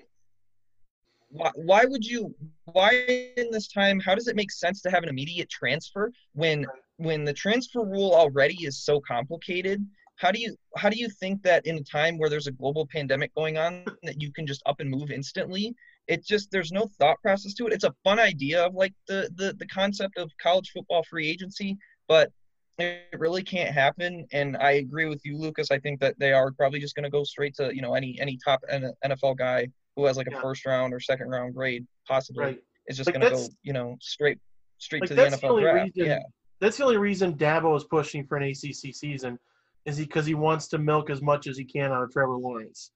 why, 1.31 1.51
why 1.55 1.85
would 1.85 2.05
you 2.05 2.35
why 2.73 3.33
in 3.37 3.51
this 3.51 3.69
time 3.69 4.01
how 4.01 4.15
does 4.15 4.29
it 4.29 4.37
make 4.37 4.51
sense 4.51 4.81
to 4.83 4.91
have 4.91 5.03
an 5.03 5.09
immediate 5.09 5.49
transfer 5.49 6.11
when 6.33 6.67
when 6.97 7.25
the 7.25 7.33
transfer 7.33 7.85
rule 7.85 8.15
already 8.15 8.65
is 8.65 8.83
so 8.83 9.01
complicated 9.01 9.85
how 10.17 10.31
do 10.31 10.41
you 10.41 10.57
how 10.77 10.89
do 10.89 10.99
you 10.99 11.09
think 11.09 11.43
that 11.43 11.67
in 11.67 11.77
a 11.77 11.83
time 11.83 12.19
where 12.19 12.31
there's 12.31 12.47
a 12.47 12.53
global 12.53 12.87
pandemic 12.91 13.35
going 13.35 13.59
on 13.59 13.85
that 14.03 14.21
you 14.21 14.33
can 14.33 14.47
just 14.47 14.63
up 14.67 14.81
and 14.81 14.91
move 14.91 15.11
instantly 15.11 15.75
it 16.07 16.25
just 16.25 16.51
there's 16.51 16.73
no 16.73 16.91
thought 16.99 17.21
process 17.23 17.53
to 17.53 17.67
it 17.67 17.73
it's 17.73 17.85
a 17.85 17.95
fun 18.05 18.19
idea 18.19 18.65
of 18.65 18.75
like 18.75 18.95
the 19.07 19.31
the, 19.37 19.55
the 19.59 19.67
concept 19.67 20.17
of 20.17 20.31
college 20.43 20.71
football 20.71 21.05
free 21.11 21.29
agency 21.29 21.77
but 22.09 22.33
it 22.79 23.19
really 23.19 23.43
can't 23.43 23.75
happen. 23.75 24.27
And 24.33 24.57
I 24.57 24.73
agree 24.73 25.07
with 25.07 25.21
you, 25.25 25.37
Lucas. 25.37 25.71
I 25.71 25.79
think 25.79 26.01
that 26.01 26.19
they 26.19 26.33
are 26.33 26.53
probably 26.53 26.79
just 26.81 26.95
going 26.95 27.05
to 27.05 27.11
go 27.11 27.25
straight 27.25 27.55
to 27.57 27.75
you 27.75 27.83
know 27.83 27.95
any 27.95 28.19
any 28.21 28.39
top 28.45 28.63
NFL 28.71 29.37
guy 29.37 29.69
who 29.97 30.05
has 30.05 30.17
like 30.17 30.29
a 30.29 30.33
Yeah. 30.33 30.41
first 30.41 30.65
round 30.65 30.95
or 30.95 31.01
second 31.01 31.29
round 31.29 31.55
grade 31.55 31.87
possibly 32.07 32.45
Right. 32.45 32.63
is 32.87 32.97
just 32.97 33.09
Like, 33.09 33.15
going 33.15 33.31
to 33.31 33.37
go 33.37 33.49
you 33.63 33.73
know 33.73 33.97
straight 34.01 34.39
straight 34.79 35.03
Like 35.03 35.09
to 35.09 35.15
the 35.15 35.23
the 35.23 35.37
NFL 35.37 35.51
only 35.51 35.63
draft. 35.65 35.85
reason. 35.97 36.07
Yeah, 36.11 36.19
That's 36.61 36.77
the 36.77 36.85
only 36.85 36.97
reason 36.99 37.35
Dabo 37.37 37.77
is 37.77 37.85
pushing 37.85 38.27
for 38.27 38.37
an 38.37 38.45
ACC 38.45 38.95
season, 38.95 39.39
is 39.85 39.97
he 39.97 40.05
because 40.05 40.27
he 40.27 40.35
wants 40.35 40.69
to 40.69 40.79
milk 40.79 41.11
as 41.11 41.21
much 41.21 41.47
as 41.49 41.57
he 41.59 41.65
can 41.65 41.91
out 41.93 42.05
of 42.05 42.13
Trevor 42.13 42.37
Lawrence, 42.37 42.93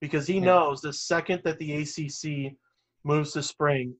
because 0.00 0.26
he 0.26 0.34
Yeah. 0.38 0.46
knows 0.46 0.80
the 0.80 0.92
second 0.92 1.42
that 1.44 1.58
the 1.58 1.72
ACC 1.82 2.56
moves 3.04 3.32
to 3.32 3.42
spring, 3.44 3.94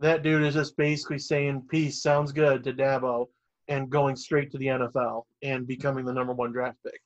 that 0.00 0.22
dude 0.24 0.42
is 0.42 0.54
just 0.54 0.76
basically 0.76 1.18
saying 1.18 1.62
peace, 1.70 2.02
sounds 2.02 2.32
good 2.32 2.64
to 2.64 2.72
Dabo, 2.72 3.28
and 3.68 3.90
going 3.90 4.16
straight 4.16 4.50
to 4.50 4.58
the 4.58 4.66
NFL 4.66 5.24
and 5.42 5.66
becoming 5.66 6.04
the 6.04 6.12
number 6.12 6.32
one 6.32 6.52
draft 6.52 6.78
pick, 6.84 7.00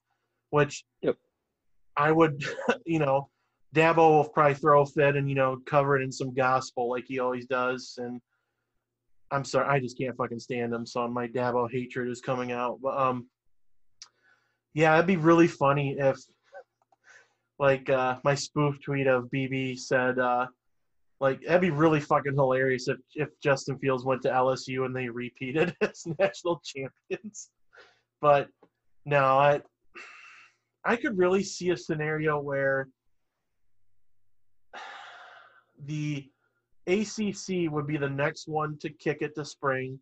which 0.51 0.85
Yep. 1.03 1.17
I 1.97 2.13
would, 2.13 2.45
you 2.87 2.99
know, 2.99 3.29
Dabo 3.75 3.97
will 3.97 4.29
probably 4.29 4.55
throw 4.55 4.83
a 4.83 4.87
fit 4.87 5.17
and 5.17 5.29
you 5.29 5.35
know 5.35 5.59
cover 5.67 5.99
it 5.99 6.05
in 6.05 6.13
some 6.13 6.35
gospel 6.35 6.91
like 6.91 7.05
he 7.07 7.19
always 7.19 7.47
does, 7.47 7.95
and 7.99 8.21
I'm 9.33 9.45
sorry, 9.45 9.67
I 9.67 9.81
just 9.81 9.97
can't 9.97 10.17
fucking 10.17 10.41
stand 10.41 10.75
him. 10.75 10.85
So 10.85 11.09
my 11.09 11.27
Dabo 11.27 11.71
hatred 11.71 12.11
is 12.11 12.21
coming 12.21 12.53
out. 12.53 12.79
But 12.83 12.99
um, 12.99 13.27
yeah, 14.75 14.95
it'd 14.95 15.07
be 15.07 15.17
really 15.17 15.49
funny 15.49 15.97
if, 15.99 16.19
like, 17.59 17.89
uh, 17.89 18.19
my 18.25 18.35
spoof 18.35 18.77
tweet 18.85 19.07
of 19.07 19.31
BB 19.35 19.79
said, 19.79 20.19
uh, 20.19 20.47
like, 21.23 21.41
that'd 21.43 21.61
be 21.61 21.71
really 21.71 22.01
fucking 22.01 22.35
hilarious 22.35 22.89
if 22.89 22.99
if 23.15 23.29
Justin 23.41 23.79
Fields 23.79 24.05
went 24.05 24.23
to 24.23 24.29
LSU 24.29 24.85
and 24.87 24.95
they 24.95 25.09
repeated 25.09 25.73
as 25.81 26.05
national 26.19 26.61
champions. 26.65 27.51
But 28.21 28.49
no, 29.07 29.39
I 29.39 29.63
I 30.85 30.97
could 30.97 31.17
really 31.17 31.45
see 31.45 31.71
a 31.71 31.77
scenario 31.77 32.41
where 32.41 32.89
the 35.85 36.29
ACC 36.89 37.71
would 37.71 37.87
be 37.87 37.99
the 37.99 38.11
next 38.11 38.49
one 38.49 38.77
to 38.79 38.91
kick 38.91 39.19
it 39.21 39.37
to 39.37 39.45
spring, 39.45 40.01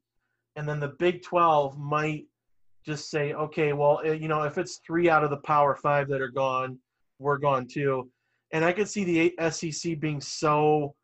and 0.56 0.66
then 0.66 0.80
the 0.80 0.94
Big 0.98 1.22
12 1.22 1.78
might 1.78 2.24
just 2.86 3.10
say, 3.10 3.34
okay, 3.34 3.74
well, 3.74 4.00
eh, 4.06 4.14
you 4.14 4.28
know, 4.28 4.44
if 4.44 4.56
it's 4.56 4.80
three 4.86 5.10
out 5.10 5.22
of 5.22 5.28
the 5.28 5.36
Power 5.36 5.76
Five 5.76 6.08
that 6.08 6.22
are 6.22 6.30
gone, 6.30 6.78
we're 7.18 7.36
gone 7.36 7.66
too. 7.66 8.10
And 8.54 8.64
I 8.64 8.72
could 8.72 8.88
see 8.88 9.04
the 9.04 9.50
SEC 9.50 10.00
being 10.00 10.22
so 10.22 10.94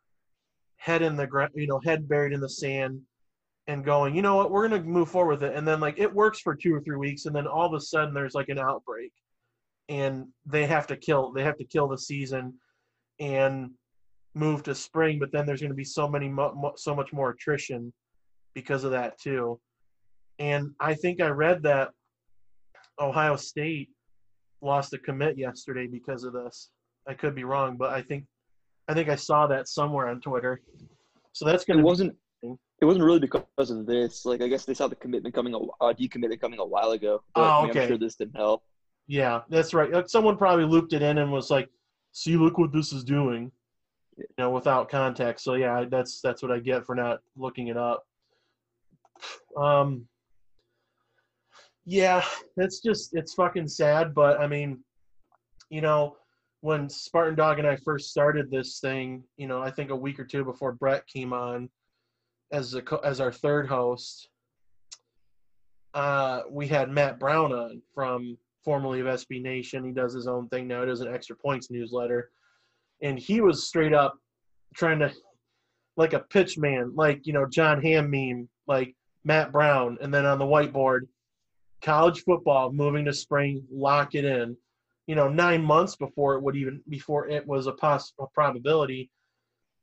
head 0.77 1.01
in 1.01 1.15
the 1.15 1.27
ground, 1.27 1.51
you 1.55 1.67
know, 1.67 1.81
head 1.83 2.07
buried 2.07 2.33
in 2.33 2.39
the 2.39 2.49
sand, 2.49 3.01
and 3.67 3.83
going, 3.83 4.15
you 4.15 4.21
know 4.21 4.35
what, 4.35 4.51
we're 4.51 4.67
gonna 4.67 4.83
move 4.83 5.09
forward 5.09 5.41
with 5.41 5.51
it. 5.51 5.55
And 5.55 5.67
then 5.67 5.79
like 5.79 5.99
it 5.99 6.13
works 6.13 6.39
for 6.39 6.55
two 6.55 6.73
or 6.73 6.81
three 6.81 6.97
weeks, 6.97 7.25
and 7.25 7.35
then 7.35 7.47
all 7.47 7.65
of 7.65 7.73
a 7.73 7.81
sudden 7.81 8.13
there's 8.13 8.35
like 8.35 8.49
an 8.49 8.59
outbreak, 8.59 9.11
and 9.89 10.27
they 10.45 10.65
have 10.65 10.87
to 10.87 10.95
kill, 10.97 11.31
they 11.31 11.43
have 11.43 11.57
to 11.57 11.65
kill 11.65 11.87
the 11.87 11.97
season, 11.97 12.53
and 13.19 13.71
move 14.37 14.63
to 14.63 14.75
spring, 14.75 15.19
but 15.19 15.31
then 15.31 15.45
there's 15.45 15.61
going 15.61 15.71
to 15.71 15.75
be 15.75 15.83
so 15.83 16.07
many 16.07 16.29
mo- 16.29 16.73
so 16.75 16.95
much 16.95 17.11
more 17.11 17.31
attrition 17.31 17.91
because 18.53 18.83
of 18.83 18.91
that 18.91 19.19
too. 19.19 19.59
And 20.39 20.71
I 20.79 20.93
think 20.93 21.21
I 21.21 21.29
read 21.29 21.63
that 21.63 21.89
Ohio 22.99 23.35
State 23.35 23.89
lost 24.61 24.93
a 24.93 24.97
commit 24.97 25.37
yesterday 25.37 25.87
because 25.87 26.23
of 26.23 26.33
this. 26.33 26.69
I 27.07 27.13
could 27.13 27.35
be 27.35 27.43
wrong, 27.43 27.77
but 27.77 27.91
I 27.91 28.01
think 28.01 28.25
I 28.87 28.93
think 28.93 29.09
I 29.09 29.15
saw 29.15 29.47
that 29.47 29.67
somewhere 29.67 30.07
on 30.07 30.21
Twitter. 30.21 30.61
So 31.33 31.45
that's 31.45 31.65
going 31.65 31.79
It 31.79 31.81
to 31.81 31.83
be 31.83 31.87
wasn't. 31.87 32.15
It 32.79 32.85
wasn't 32.85 33.05
really 33.05 33.19
because 33.19 33.71
of 33.71 33.85
this. 33.87 34.23
Like 34.25 34.41
I 34.41 34.47
guess 34.47 34.63
they 34.65 34.73
saw 34.75 34.87
the 34.87 34.95
commitment 34.95 35.33
coming, 35.33 35.53
a 35.53 35.57
uh, 35.57 35.93
decommitment 35.93 36.39
coming 36.39 36.59
a 36.59 36.65
while 36.65 36.91
ago. 36.91 37.23
But, 37.33 37.41
Oh, 37.41 37.43
I 37.43 37.61
mean, 37.61 37.69
okay. 37.71 37.81
I'm 37.83 37.87
sure 37.87 37.97
this 37.97 38.15
didn't 38.15 38.35
help. 38.35 38.63
yeah, 39.07 39.41
that's 39.49 39.73
right. 39.73 40.07
Someone 40.09 40.37
probably 40.37 40.65
looped 40.65 40.93
it 40.93 41.01
in 41.01 41.17
and 41.17 41.31
was 41.31 41.49
like, 41.49 41.69
"See, 42.11 42.37
look 42.37 42.57
what 42.59 42.71
this 42.71 42.93
is 42.93 43.03
doing," 43.03 43.51
you 44.17 44.25
know, 44.37 44.51
without 44.51 44.89
context. 44.89 45.43
So 45.43 45.55
yeah, 45.55 45.85
that's 45.89 46.21
that's 46.21 46.41
what 46.43 46.51
I 46.51 46.59
get 46.59 46.85
for 46.85 46.93
not 46.95 47.19
looking 47.35 47.67
it 47.67 47.77
up. 47.77 48.05
Um, 49.57 50.07
yeah, 51.85 52.23
it's 52.57 52.79
just 52.79 53.15
it's 53.15 53.33
fucking 53.33 53.67
sad, 53.69 54.13
but 54.13 54.39
I 54.39 54.45
mean, 54.45 54.83
you 55.71 55.81
know, 55.81 56.15
when 56.61 56.89
Spartan 56.89 57.35
Dog 57.35 57.59
and 57.59 57.67
I 57.67 57.75
first 57.77 58.09
started 58.09 58.49
this 58.49 58.79
thing, 58.79 59.23
you 59.37 59.47
know, 59.47 59.61
I 59.61 59.71
think 59.71 59.89
a 59.89 59.95
week 59.95 60.19
or 60.19 60.25
two 60.25 60.43
before 60.43 60.71
Brett 60.71 61.05
came 61.07 61.33
on 61.33 61.69
as 62.51 62.75
a 62.75 62.83
as 63.03 63.21
our 63.21 63.31
third 63.31 63.67
host, 63.67 64.29
uh, 65.93 66.41
we 66.49 66.67
had 66.67 66.89
Matt 66.89 67.19
Brown 67.19 67.53
on 67.53 67.81
from 67.93 68.37
formerly 68.63 68.99
of 68.99 69.07
SB 69.07 69.41
Nation. 69.41 69.83
He 69.83 69.91
does 69.91 70.13
his 70.13 70.27
own 70.27 70.47
thing 70.49 70.67
now. 70.67 70.81
He 70.81 70.87
does 70.87 71.01
an 71.01 71.13
extra 71.13 71.35
points 71.35 71.69
newsletter, 71.69 72.31
and 73.01 73.19
he 73.19 73.41
was 73.41 73.67
straight 73.67 73.93
up 73.93 74.17
trying 74.75 74.99
to 74.99 75.11
like 75.95 76.13
a 76.13 76.19
pitch 76.19 76.57
man, 76.57 76.93
like 76.95 77.25
you 77.25 77.33
know 77.33 77.45
Jon 77.47 77.81
Hamm 77.81 78.09
meme, 78.09 78.49
like 78.67 78.95
Matt 79.23 79.51
Brown, 79.51 79.97
and 80.01 80.13
then 80.13 80.25
on 80.25 80.39
the 80.39 80.45
whiteboard, 80.45 81.01
college 81.81 82.23
football 82.23 82.71
moving 82.71 83.05
to 83.05 83.13
spring, 83.13 83.63
lock 83.71 84.15
it 84.15 84.25
in. 84.25 84.57
You 85.07 85.15
know, 85.15 85.29
nine 85.29 85.63
months 85.63 85.95
before 85.95 86.35
it 86.35 86.43
would 86.43 86.55
even 86.55 86.81
before 86.89 87.27
it 87.27 87.47
was 87.47 87.67
a 87.67 87.71
poss 87.71 88.13
a 88.19 88.27
probability, 88.27 89.09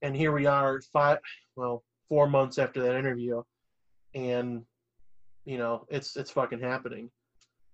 and 0.03 0.15
here 0.15 0.33
we 0.33 0.47
are 0.47 0.81
five, 0.93 1.19
well, 1.57 1.83
four 2.09 2.29
months 2.29 2.59
after 2.59 2.83
that 2.83 2.97
interview, 2.97 3.43
and 4.15 4.63
you 5.45 5.59
know 5.59 5.87
it's 5.89 6.17
it's 6.17 6.31
fucking 6.31 6.61
happening. 6.61 7.11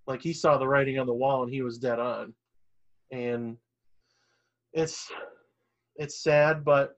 Like 0.07 0.21
he 0.21 0.33
saw 0.33 0.57
the 0.57 0.67
writing 0.67 0.97
on 0.97 1.07
the 1.07 1.13
wall 1.13 1.43
and 1.43 1.53
he 1.53 1.61
was 1.61 1.77
dead 1.77 1.99
on, 1.99 2.33
and 3.11 3.57
it's 4.73 5.11
it's 5.97 6.23
sad, 6.23 6.63
but 6.63 6.95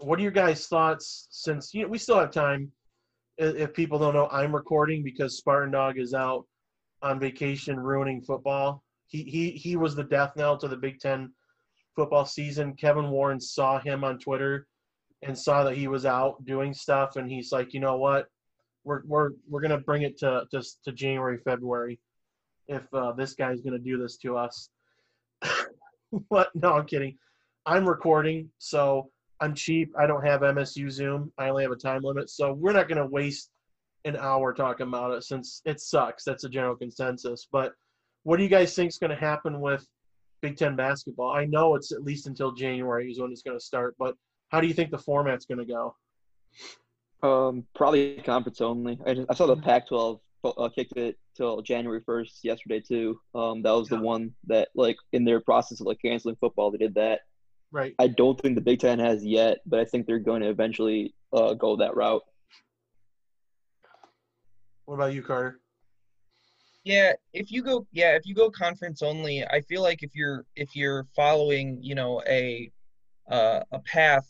what 0.00 0.18
are 0.18 0.22
your 0.22 0.30
guys' 0.30 0.66
thoughts? 0.66 1.28
Since 1.30 1.74
you 1.74 1.82
know, 1.82 1.88
we 1.88 1.98
still 1.98 2.18
have 2.18 2.30
time, 2.30 2.70
if 3.38 3.72
people 3.74 3.98
don't 3.98 4.14
know, 4.14 4.28
I'm 4.30 4.54
recording 4.54 5.02
because 5.02 5.38
Spartan 5.38 5.70
Dog 5.70 5.98
is 5.98 6.14
out 6.14 6.46
on 7.02 7.18
vacation, 7.18 7.78
ruining 7.78 8.20
football. 8.20 8.82
He 9.10 9.24
he 9.24 9.50
he 9.50 9.76
was 9.76 9.96
the 9.96 10.04
death 10.04 10.32
knell 10.36 10.56
to 10.58 10.68
the 10.68 10.76
Big 10.76 11.00
Ten 11.00 11.32
football 11.96 12.24
season. 12.24 12.74
Kevin 12.74 13.10
Warren 13.10 13.40
saw 13.40 13.80
him 13.80 14.04
on 14.04 14.18
Twitter 14.18 14.68
and 15.22 15.36
saw 15.36 15.64
that 15.64 15.76
he 15.76 15.88
was 15.88 16.06
out 16.06 16.44
doing 16.44 16.72
stuff, 16.72 17.16
and 17.16 17.28
he's 17.28 17.50
like, 17.50 17.74
you 17.74 17.80
know 17.80 17.96
what, 17.96 18.28
we're 18.84 19.02
we're 19.06 19.30
we're 19.48 19.60
gonna 19.60 19.78
bring 19.78 20.02
it 20.02 20.16
to 20.18 20.44
just 20.52 20.82
to 20.84 20.92
January 20.92 21.38
February 21.38 21.98
if 22.68 22.82
uh, 22.94 23.10
this 23.12 23.34
guy's 23.34 23.60
gonna 23.60 23.80
do 23.80 23.98
this 23.98 24.16
to 24.18 24.36
us. 24.36 24.70
what? 26.28 26.50
No, 26.54 26.74
I'm 26.74 26.86
kidding. 26.86 27.18
I'm 27.66 27.88
recording, 27.88 28.48
so 28.58 29.10
I'm 29.40 29.54
cheap. 29.54 29.92
I 29.98 30.06
don't 30.06 30.24
have 30.24 30.42
MSU 30.42 30.88
Zoom. 30.88 31.32
I 31.36 31.48
only 31.48 31.64
have 31.64 31.72
a 31.72 31.76
time 31.76 32.02
limit, 32.02 32.30
so 32.30 32.52
we're 32.52 32.72
not 32.72 32.88
gonna 32.88 33.06
waste 33.06 33.50
an 34.04 34.16
hour 34.16 34.54
talking 34.54 34.86
about 34.86 35.10
it 35.10 35.24
since 35.24 35.62
it 35.64 35.80
sucks. 35.80 36.22
That's 36.22 36.44
a 36.44 36.48
general 36.48 36.76
consensus. 36.76 37.48
But 37.50 37.72
what 38.22 38.36
do 38.36 38.42
you 38.42 38.48
guys 38.48 38.74
think 38.74 38.88
is 38.90 38.98
going 38.98 39.10
to 39.10 39.16
happen 39.16 39.60
with 39.60 39.86
Big 40.42 40.56
Ten 40.56 40.76
basketball? 40.76 41.32
I 41.32 41.44
know 41.46 41.74
it's 41.74 41.92
at 41.92 42.02
least 42.02 42.26
until 42.26 42.52
January 42.52 43.10
is 43.10 43.20
when 43.20 43.30
it's 43.32 43.42
going 43.42 43.58
to 43.58 43.64
start, 43.64 43.94
but 43.98 44.14
how 44.50 44.60
do 44.60 44.66
you 44.66 44.74
think 44.74 44.90
the 44.90 44.98
format's 44.98 45.46
going 45.46 45.58
to 45.58 45.64
go? 45.64 45.94
Um, 47.22 47.64
probably 47.74 48.16
conference 48.16 48.60
only. 48.60 48.98
I, 49.06 49.14
just, 49.14 49.30
I 49.30 49.34
saw 49.34 49.46
the 49.46 49.56
Pac-12 49.56 50.20
uh, 50.44 50.68
kicked 50.70 50.96
it 50.96 51.18
till 51.36 51.60
January 51.62 52.00
1st 52.00 52.38
yesterday 52.42 52.80
too. 52.80 53.20
Um, 53.34 53.62
that 53.62 53.72
was 53.72 53.90
Yeah. 53.90 53.98
the 53.98 54.02
one 54.02 54.34
that 54.46 54.68
like 54.74 54.96
in 55.12 55.24
their 55.24 55.40
process 55.40 55.80
of 55.80 55.86
like 55.86 55.98
canceling 56.02 56.36
football, 56.40 56.70
they 56.70 56.78
did 56.78 56.94
that. 56.94 57.20
Right. 57.72 57.94
I 57.98 58.08
don't 58.08 58.40
think 58.40 58.54
the 58.54 58.60
Big 58.60 58.80
Ten 58.80 58.98
has 58.98 59.24
yet, 59.24 59.58
but 59.66 59.78
I 59.80 59.84
think 59.84 60.06
they're 60.06 60.18
going 60.18 60.42
to 60.42 60.48
eventually 60.48 61.14
uh, 61.32 61.54
go 61.54 61.76
that 61.76 61.94
route. 61.94 62.22
What 64.86 64.96
about 64.96 65.12
you, 65.12 65.22
Carter? 65.22 65.60
Yeah, 66.84 67.12
if 67.32 67.50
you 67.52 67.62
go 67.62 67.86
yeah, 67.92 68.16
if 68.16 68.26
you 68.26 68.34
go 68.34 68.50
conference 68.50 69.02
only, 69.02 69.44
I 69.44 69.60
feel 69.62 69.82
like 69.82 70.02
if 70.02 70.14
you're 70.14 70.46
if 70.56 70.74
you're 70.74 71.06
following, 71.14 71.82
you 71.82 71.94
know, 71.94 72.22
a 72.26 72.70
uh, 73.30 73.62
a 73.72 73.80
path 73.80 74.28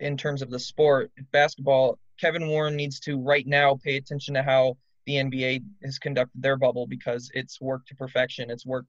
in 0.00 0.16
terms 0.16 0.42
of 0.42 0.50
the 0.50 0.58
sport, 0.60 1.12
basketball, 1.32 1.98
Kevin 2.20 2.48
Warren 2.48 2.76
needs 2.76 3.00
to 3.00 3.18
right 3.20 3.46
now 3.46 3.76
pay 3.82 3.96
attention 3.96 4.34
to 4.34 4.42
how 4.42 4.76
the 5.06 5.16
NBA 5.18 5.60
has 5.84 5.98
conducted 5.98 6.42
their 6.42 6.56
bubble 6.56 6.86
because 6.86 7.30
it's 7.34 7.60
worked 7.60 7.88
to 7.88 7.94
perfection. 7.96 8.50
It's 8.50 8.66
worked 8.66 8.88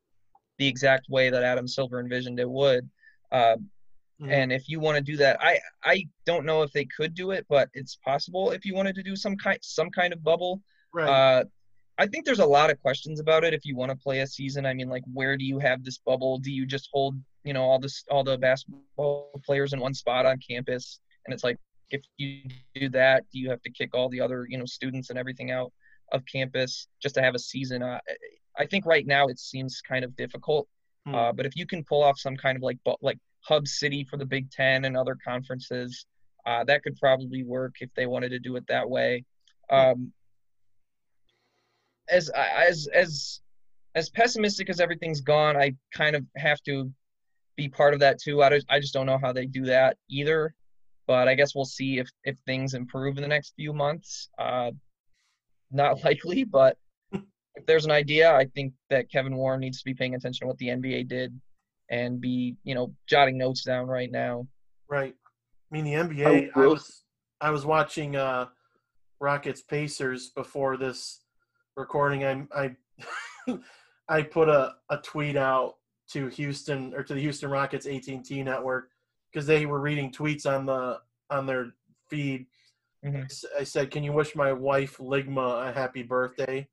the 0.58 0.68
exact 0.68 1.08
way 1.10 1.30
that 1.30 1.44
Adam 1.44 1.68
Silver 1.68 2.00
envisioned 2.00 2.40
it 2.40 2.50
would. 2.50 2.90
Uh, 3.32 3.58
Mhm. 4.20 4.32
and 4.32 4.52
if 4.52 4.70
you 4.70 4.80
want 4.80 4.98
to 4.98 5.04
do 5.04 5.18
that, 5.18 5.38
I 5.42 5.60
I 5.84 6.08
don't 6.26 6.46
know 6.46 6.64
if 6.64 6.72
they 6.72 6.86
could 6.86 7.14
do 7.14 7.32
it, 7.32 7.46
but 7.50 7.70
it's 7.74 7.98
possible 7.98 8.52
if 8.52 8.66
you 8.66 8.76
wanted 8.76 8.96
to 8.96 9.04
do 9.04 9.16
some 9.16 9.38
kind 9.38 9.60
some 9.62 9.90
kind 9.92 10.14
of 10.14 10.24
bubble. 10.24 10.62
Right. 10.94 11.10
Uh, 11.10 11.44
I 11.98 12.08
think 12.08 12.26
there's 12.26 12.40
a 12.40 12.46
lot 12.46 12.70
of 12.70 12.80
questions 12.82 13.20
about 13.20 13.44
it. 13.44 13.54
If 13.54 13.66
you 13.66 13.76
want 13.76 13.92
to 13.92 13.98
play 13.98 14.20
a 14.20 14.28
season, 14.28 14.66
I 14.66 14.74
mean, 14.74 14.90
like, 14.90 15.04
where 15.12 15.36
do 15.36 15.44
you 15.44 15.60
have 15.60 15.84
this 15.84 15.98
bubble? 15.98 16.38
Do 16.38 16.52
you 16.52 16.66
just 16.66 16.90
hold, 16.94 17.20
you 17.44 17.54
know, 17.54 17.64
all 17.64 17.80
this, 17.80 18.04
all 18.12 18.24
the 18.24 18.38
basketball 18.38 19.42
players 19.46 19.74
in 19.74 19.80
one 19.80 19.94
spot 19.94 20.26
on 20.26 20.38
campus? 20.38 21.00
And 21.26 21.34
it's 21.34 21.44
like, 21.44 21.58
if 21.90 22.02
you 22.18 22.44
do 22.76 22.90
that, 22.90 23.24
do 23.32 23.40
you 23.40 23.50
have 23.50 23.62
to 23.64 23.72
kick 23.72 23.96
all 23.96 24.10
the 24.10 24.22
other, 24.22 24.46
you 24.50 24.58
know, 24.58 24.66
students 24.66 25.10
and 25.10 25.18
everything 25.18 25.52
out? 25.52 25.72
of 26.12 26.24
campus 26.26 26.88
just 27.02 27.16
to 27.16 27.22
have 27.22 27.36
a 27.36 27.40
season. 27.40 27.84
Uh, 27.84 28.00
I 28.58 28.66
think 28.66 28.86
right 28.86 29.06
now 29.06 29.28
it 29.28 29.40
seems 29.40 29.82
kind 29.82 30.04
of 30.04 30.16
difficult. 30.16 30.68
Hmm. 31.06 31.16
Uh, 31.16 31.32
but 31.34 31.46
if 31.46 31.56
you 31.56 31.66
can 31.66 31.84
pull 31.84 32.04
off 32.04 32.20
some 32.20 32.36
kind 32.36 32.56
of 32.56 32.64
like 32.64 32.78
like 33.02 33.20
hub 33.42 33.68
city 33.68 34.06
for 34.10 34.18
the 34.18 34.26
Big 34.26 34.52
Ten 34.52 34.86
and 34.86 34.98
other 34.98 35.18
conferences, 35.24 36.06
uh, 36.46 36.64
that 36.66 36.84
could 36.84 36.96
probably 36.98 37.44
work 37.44 37.76
if 37.82 37.90
they 37.96 38.06
wanted 38.06 38.30
to 38.30 38.40
do 38.40 38.56
it 38.56 38.66
that 38.68 38.90
way. 38.90 39.26
Um, 39.70 40.12
as 42.10 42.30
as 42.30 42.88
as 42.94 43.42
as 43.96 44.10
pessimistic 44.10 44.70
as 44.70 44.80
everything's 44.80 45.22
gone, 45.22 45.58
I 45.58 45.76
kind 45.94 46.16
of 46.16 46.24
have 46.36 46.62
to 46.64 46.92
be 47.56 47.68
part 47.68 47.94
of 47.94 48.00
that 48.02 48.20
too. 48.22 48.44
I 48.44 48.50
just, 48.50 48.68
I 48.70 48.80
just 48.80 48.94
don't 48.94 49.08
know 49.08 49.18
how 49.18 49.34
they 49.34 49.48
do 49.48 49.66
that 49.66 49.98
either. 50.10 50.54
But 51.08 51.28
I 51.28 51.36
guess 51.36 51.56
we'll 51.56 51.66
see 51.66 52.00
if 52.00 52.10
if 52.24 52.38
things 52.46 52.74
improve 52.74 53.18
in 53.18 53.24
the 53.24 53.30
next 53.30 53.54
few 53.56 53.74
months. 53.74 54.30
Uh, 54.38 54.72
not 55.72 56.04
likely, 56.04 56.44
but 56.44 56.78
if 57.12 57.66
there's 57.66 57.86
an 57.86 57.92
idea, 57.92 58.32
I 58.32 58.46
think 58.46 58.74
that 58.90 59.12
Kevin 59.12 59.36
Warren 59.36 59.60
needs 59.60 59.80
to 59.80 59.86
be 59.86 59.94
paying 59.94 60.16
attention 60.16 60.46
to 60.46 60.48
what 60.48 60.58
the 60.58 60.68
NBA 60.68 61.08
did 61.08 61.40
and 61.90 62.22
be, 62.22 62.56
you 62.64 62.76
know, 62.76 62.94
jotting 63.08 63.38
notes 63.38 63.64
down 63.64 63.88
right 63.88 64.12
now. 64.12 64.48
Right. 64.90 65.16
I 65.72 65.76
mean, 65.76 65.86
the 65.86 65.94
NBA. 65.94 66.50
I 66.56 66.60
was 66.60 67.04
I 67.42 67.50
was 67.50 67.66
watching 67.66 68.16
uh, 68.16 68.48
Rockets 69.20 69.62
Pacers 69.62 70.30
before 70.30 70.78
this 70.78 71.20
recording. 71.78 72.26
I 72.26 72.46
I 72.54 72.76
I 74.10 74.24
put 74.24 74.50
a, 74.50 74.74
a 74.90 74.98
tweet 74.98 75.38
out 75.38 75.76
to 76.10 76.28
Houston 76.28 76.94
or 76.94 77.04
to 77.04 77.14
the 77.14 77.22
Houston 77.22 77.50
Rockets 77.50 77.86
AT 77.86 78.08
and 78.08 78.26
T 78.26 78.44
network 78.44 78.90
because 79.32 79.48
they 79.48 79.66
were 79.66 79.80
reading 79.80 80.12
tweets 80.12 80.46
on 80.46 80.66
the 80.66 81.00
on 81.30 81.46
their 81.46 81.72
feed. 82.10 82.48
Mhm. 83.06 83.32
I 83.58 83.64
said, 83.64 83.92
"Can 83.92 84.04
you 84.04 84.12
wish 84.12 84.36
my 84.36 84.52
wife 84.52 84.98
Ligma 84.98 85.70
a 85.70 85.74
happy 85.74 86.04
birthday?" 86.04 86.68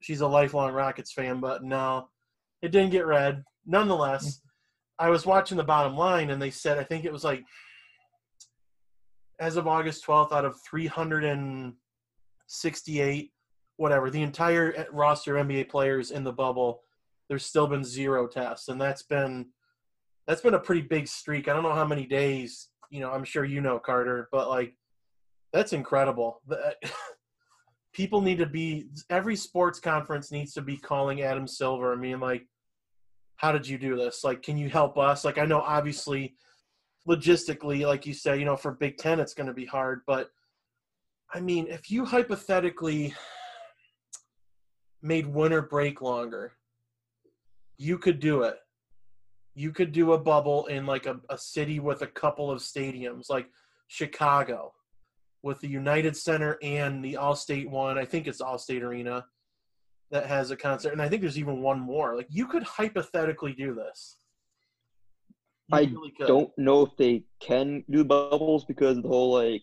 She's 0.00 0.20
a 0.20 0.26
lifelong 0.26 0.72
Rockets 0.72 1.12
fan, 1.12 1.40
but 1.40 1.64
no, 1.64 2.08
it 2.62 2.70
didn't 2.70 2.90
get 2.90 3.06
read. 3.06 3.44
Nonetheless, 3.66 4.40
I 4.98 5.10
was 5.10 5.26
watching 5.26 5.56
the 5.56 5.64
bottom 5.64 5.96
line, 5.96 6.30
and 6.30 6.40
they 6.40 6.50
said 6.50 6.78
I 6.78 6.84
think 6.84 7.04
it 7.04 7.12
was 7.12 7.24
like 7.24 7.44
as 9.40 9.56
of 9.56 9.66
August 9.66 10.06
12th, 10.06 10.30
out 10.30 10.44
of 10.44 10.60
368, 10.60 13.32
whatever, 13.76 14.10
the 14.10 14.22
entire 14.22 14.74
eh, 14.76 14.84
roster 14.92 15.36
of 15.36 15.46
NBA 15.46 15.68
players 15.68 16.10
in 16.10 16.24
the 16.24 16.32
bubble, 16.32 16.82
there's 17.28 17.44
still 17.44 17.66
been 17.66 17.84
zero 17.84 18.26
tests, 18.26 18.68
and 18.68 18.80
that's 18.80 19.02
been 19.02 19.46
that's 20.26 20.40
been 20.40 20.54
a 20.54 20.58
pretty 20.58 20.82
big 20.82 21.08
streak. 21.08 21.48
I 21.48 21.52
don't 21.52 21.62
know 21.62 21.74
how 21.74 21.86
many 21.86 22.06
days. 22.06 22.68
You 22.90 23.00
know, 23.00 23.10
I'm 23.10 23.24
sure 23.24 23.44
you 23.44 23.60
know 23.60 23.78
Carter, 23.78 24.28
but 24.30 24.48
like 24.48 24.74
that's 25.52 25.72
incredible. 25.72 26.40
The- 26.46 26.76
People 27.92 28.22
need 28.22 28.38
to 28.38 28.46
be 28.46 28.86
every 29.10 29.36
sports 29.36 29.78
conference 29.78 30.32
needs 30.32 30.54
to 30.54 30.62
be 30.62 30.78
calling 30.78 31.20
Adam 31.20 31.46
Silver. 31.46 31.92
I 31.92 31.96
mean, 31.96 32.20
like, 32.20 32.46
how 33.36 33.52
did 33.52 33.68
you 33.68 33.76
do 33.76 33.96
this? 33.96 34.24
Like, 34.24 34.40
can 34.40 34.56
you 34.56 34.70
help 34.70 34.96
us? 34.96 35.26
Like, 35.26 35.36
I 35.36 35.44
know 35.44 35.60
obviously 35.60 36.34
logistically, 37.06 37.86
like 37.86 38.06
you 38.06 38.14
say, 38.14 38.38
you 38.38 38.46
know, 38.46 38.56
for 38.56 38.72
Big 38.72 38.96
Ten, 38.96 39.20
it's 39.20 39.34
going 39.34 39.46
to 39.46 39.52
be 39.52 39.66
hard. 39.66 40.02
But 40.06 40.30
I 41.34 41.40
mean, 41.40 41.66
if 41.68 41.90
you 41.90 42.04
hypothetically 42.04 43.14
made 45.02 45.26
winter 45.26 45.62
break 45.62 46.00
longer, 46.00 46.52
you 47.76 47.98
could 47.98 48.20
do 48.20 48.42
it. 48.42 48.56
You 49.54 49.72
could 49.72 49.92
do 49.92 50.12
a 50.12 50.18
bubble 50.18 50.66
in 50.66 50.86
like 50.86 51.06
a, 51.06 51.20
a 51.28 51.36
city 51.36 51.80
with 51.80 52.02
a 52.02 52.06
couple 52.06 52.50
of 52.50 52.60
stadiums, 52.60 53.28
like 53.28 53.48
Chicago, 53.88 54.72
with 55.42 55.60
the 55.60 55.68
United 55.68 56.16
Center 56.16 56.58
and 56.62 57.04
the 57.04 57.14
Allstate 57.14 57.68
one. 57.68 57.98
I 57.98 58.04
think 58.04 58.26
it's 58.26 58.40
Allstate 58.40 58.82
Arena 58.82 59.26
that 60.10 60.26
has 60.26 60.50
a 60.50 60.56
concert, 60.56 60.92
and 60.92 61.02
I 61.02 61.08
think 61.08 61.22
there's 61.22 61.38
even 61.38 61.62
one 61.62 61.80
more. 61.80 62.16
Like, 62.16 62.28
you 62.30 62.46
could 62.46 62.62
hypothetically 62.62 63.52
do 63.52 63.74
this. 63.74 64.16
You 65.68 65.78
I 65.78 65.80
really. 65.82 66.12
Don't 66.26 66.50
know 66.56 66.82
if 66.82 66.96
they 66.96 67.24
can 67.40 67.84
do 67.90 68.04
bubbles 68.04 68.64
because 68.64 69.00
the 69.00 69.08
whole 69.08 69.32
like 69.32 69.62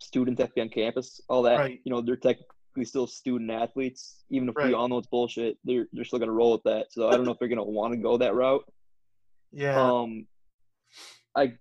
students 0.00 0.40
have 0.40 0.50
to 0.50 0.54
be 0.54 0.60
on 0.60 0.68
campus, 0.68 1.20
all 1.28 1.42
that. 1.42 1.58
Right. 1.58 1.80
You 1.84 1.92
know, 1.92 2.00
they're 2.00 2.16
still 2.84 3.06
student 3.06 3.50
athletes, 3.50 4.24
even 4.30 4.48
if 4.48 4.56
Right. 4.56 4.68
we 4.68 4.74
all 4.74 4.88
know 4.88 4.98
it's 4.98 5.06
bullshit. 5.08 5.58
They're 5.64 5.86
they're 5.92 6.04
still 6.04 6.18
gonna 6.18 6.32
roll 6.32 6.52
with 6.52 6.62
that. 6.64 6.92
So 6.92 7.08
I 7.08 7.12
don't 7.12 7.24
know 7.24 7.32
if 7.32 7.38
they're 7.38 7.48
gonna 7.48 7.64
want 7.64 7.92
to 7.94 7.98
go 7.98 8.16
that 8.18 8.34
route. 8.34 8.64
Yeah. 9.52 9.80
Um, 9.80 10.26
I 11.34 11.56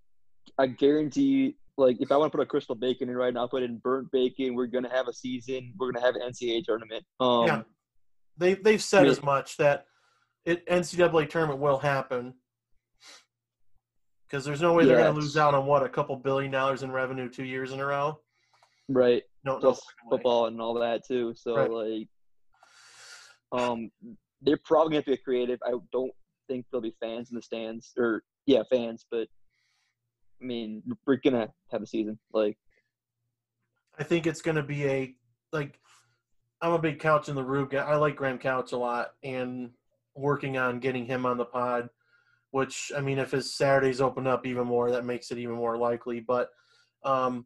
I 0.58 0.68
guarantee, 0.68 1.58
like, 1.78 1.98
if 2.00 2.12
I 2.12 2.18
want 2.18 2.32
to 2.32 2.38
put 2.38 2.44
a 2.44 2.48
crystal 2.48 2.76
bacon 2.76 3.10
in 3.10 3.16
right 3.16 3.34
now, 3.34 3.46
put 3.48 3.64
in 3.64 3.78
burnt 3.78 4.12
bacon. 4.12 4.56
We're 4.56 4.68
gonna 4.68 4.90
have 4.90 5.08
a 5.08 5.14
season. 5.14 5.74
We're 5.78 5.92
gonna 5.92 6.06
have 6.06 6.16
an 6.16 6.22
NCAA 6.22 6.64
tournament. 6.64 7.04
Um, 7.20 7.46
Yeah. 7.48 7.64
they 8.38 8.54
they've 8.56 8.82
said 8.84 9.06
yeah. 9.06 9.12
as 9.12 9.24
much 9.24 9.58
that 9.58 9.86
it 10.46 10.66
NCAA 10.68 11.26
tournament 11.30 11.60
will 11.60 11.80
happen 11.80 12.34
because 14.28 14.44
there's 14.46 14.62
no 14.62 14.74
way 14.74 14.86
they're 14.86 14.98
going 14.98 15.14
to 15.14 15.20
lose 15.20 15.38
out 15.38 15.54
on 15.54 15.66
what 15.66 15.84
a 15.84 15.90
couple 15.90 16.16
billion 16.16 16.52
dollars 16.52 16.84
in 16.84 16.92
revenue 16.92 17.30
two 17.30 17.44
years 17.44 17.72
in 17.72 17.80
a 17.80 17.86
row. 17.86 18.20
Right. 18.90 19.24
No, 19.44 19.58
no 19.60 19.74
fucking 19.74 19.80
way. 20.06 20.18
football 20.18 20.48
and 20.48 20.62
all 20.62 20.74
that 20.76 21.06
too. 21.06 21.34
So 21.36 21.56
Right. 21.56 22.10
like, 23.52 23.62
um, 23.62 23.92
they're 24.42 24.60
probably 24.64 24.94
gonna 24.94 25.04
be 25.04 25.18
creative. 25.18 25.60
I 25.66 25.74
don't 25.92 26.12
think 26.48 26.66
there'll 26.72 26.82
be 26.82 26.96
fans 27.00 27.30
in 27.32 27.36
the 27.36 27.42
stands, 27.42 27.94
or 27.98 28.24
yeah, 28.46 28.64
fans. 28.70 29.06
But 29.10 29.28
I 30.42 30.46
mean, 30.46 30.84
we're 31.06 31.18
gonna 31.18 31.52
have 31.72 31.82
a 31.82 31.88
season. 31.88 32.20
Like, 32.34 32.58
I 33.98 34.04
think 34.04 34.28
it's 34.28 34.42
going 34.42 34.58
to 34.58 34.64
be 34.64 34.86
a 34.86 35.16
like. 35.52 35.80
I'm 36.62 36.72
a 36.72 36.80
big 36.80 37.00
Couch 37.00 37.30
in 37.30 37.36
the 37.36 37.44
room 37.44 37.68
guy. 37.70 37.86
I 37.86 37.96
like 37.96 38.16
Graham 38.16 38.40
Couch 38.40 38.72
a 38.72 38.78
lot, 38.78 39.14
and 39.24 39.72
working 40.16 40.58
on 40.58 40.80
getting 40.80 41.06
him 41.06 41.26
on 41.26 41.38
the 41.38 41.46
pod. 41.46 41.90
Which 42.52 42.92
I 42.96 43.02
mean, 43.02 43.20
if 43.20 43.32
his 43.32 43.56
Saturdays 43.56 44.02
open 44.02 44.28
up 44.28 44.46
even 44.46 44.66
more, 44.66 44.92
that 44.92 45.06
makes 45.06 45.32
it 45.32 45.38
even 45.38 45.56
more 45.56 45.78
likely. 45.78 46.22
But 46.22 46.50
um, 47.04 47.46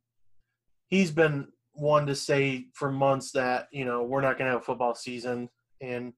he's 0.89 1.11
been 1.11 1.47
one 1.73 2.05
to 2.07 2.15
say 2.15 2.65
for 2.73 2.91
months 2.91 3.31
that 3.31 3.67
you 3.71 3.85
know 3.85 4.03
we're 4.03 4.21
not 4.21 4.37
going 4.37 4.47
to 4.47 4.53
have 4.53 4.61
a 4.61 4.65
football 4.65 4.95
season, 4.95 5.49
and 5.81 6.13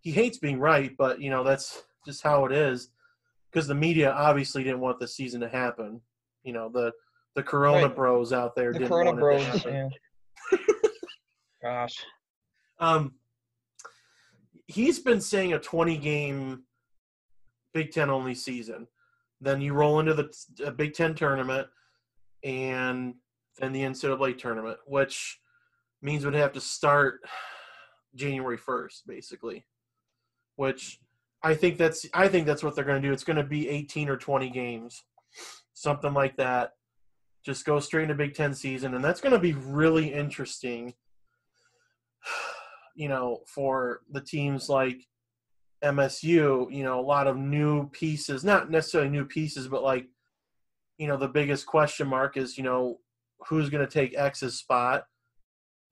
he 0.00 0.12
hates 0.12 0.38
being 0.38 0.58
right, 0.58 0.96
but 0.96 1.20
you 1.20 1.30
know 1.30 1.42
that's 1.44 1.82
just 2.06 2.22
how 2.22 2.44
it 2.46 2.52
is. 2.52 2.90
Because 3.50 3.66
the 3.66 3.74
media 3.74 4.12
obviously 4.12 4.62
didn't 4.62 4.80
want 4.80 5.00
the 5.00 5.08
season 5.08 5.40
to 5.40 5.48
happen. 5.48 6.00
You 6.44 6.52
know 6.52 6.70
the 6.72 6.92
the 7.34 7.42
Corona 7.42 7.86
Right. 7.86 7.96
Bros 7.96 8.32
out 8.32 8.54
there 8.54 8.72
The 8.72 8.80
didn't 8.80 8.90
Corona 8.90 9.10
want 9.10 9.20
Bros. 9.20 9.42
it 9.42 9.44
to 9.62 9.72
happen. 9.72 9.90
Yeah. 10.52 10.58
Gosh. 11.62 12.04
Um, 12.78 13.14
he's 14.66 14.98
been 14.98 15.20
saying 15.20 15.52
a 15.52 15.58
20 15.58 15.98
game 15.98 16.62
Big 17.74 17.92
Ten 17.92 18.10
only 18.10 18.34
season. 18.34 18.86
Then 19.40 19.60
you 19.60 19.74
roll 19.74 20.00
into 20.00 20.14
the 20.14 20.72
Big 20.72 20.94
Ten 20.94 21.14
tournament 21.14 21.68
and 22.42 23.14
then 23.60 23.72
the 23.72 23.82
NCAA 23.82 24.38
tournament, 24.38 24.78
which 24.86 25.38
means 26.02 26.24
we'd 26.24 26.34
have 26.34 26.52
to 26.52 26.60
start 26.60 27.20
January 28.14 28.58
1st, 28.58 29.02
basically. 29.06 29.66
Which 30.56 30.98
I 31.42 31.54
think 31.54 31.78
that's 31.78 32.06
I 32.12 32.28
think 32.28 32.46
that's 32.46 32.62
what 32.62 32.74
they're 32.74 32.84
going 32.84 33.00
to 33.00 33.08
do. 33.08 33.12
It's 33.12 33.24
going 33.24 33.36
to 33.36 33.44
be 33.44 33.68
18 33.68 34.08
or 34.08 34.16
20 34.16 34.50
games, 34.50 35.04
something 35.72 36.12
like 36.12 36.36
that. 36.36 36.72
Just 37.44 37.64
go 37.64 37.80
straight 37.80 38.02
into 38.02 38.14
Big 38.14 38.34
Ten 38.34 38.52
season, 38.52 38.94
and 38.94 39.02
that's 39.02 39.22
going 39.22 39.32
to 39.32 39.38
be 39.38 39.54
really 39.54 40.12
interesting 40.12 40.94
you 42.94 43.08
know, 43.08 43.40
for 43.46 44.00
the 44.10 44.20
teams 44.20 44.68
like 44.68 45.06
MSU, 45.84 46.72
you 46.72 46.84
know, 46.84 47.00
a 47.00 47.02
lot 47.02 47.26
of 47.26 47.36
new 47.36 47.88
pieces, 47.90 48.44
not 48.44 48.70
necessarily 48.70 49.10
new 49.10 49.24
pieces, 49.24 49.68
but 49.68 49.82
like, 49.82 50.06
you 50.98 51.06
know, 51.06 51.16
the 51.16 51.28
biggest 51.28 51.66
question 51.66 52.06
mark 52.06 52.36
is, 52.36 52.58
you 52.58 52.64
know, 52.64 52.98
who's 53.48 53.70
going 53.70 53.86
to 53.86 53.90
take 53.90 54.16
X's 54.16 54.58
spot. 54.58 55.04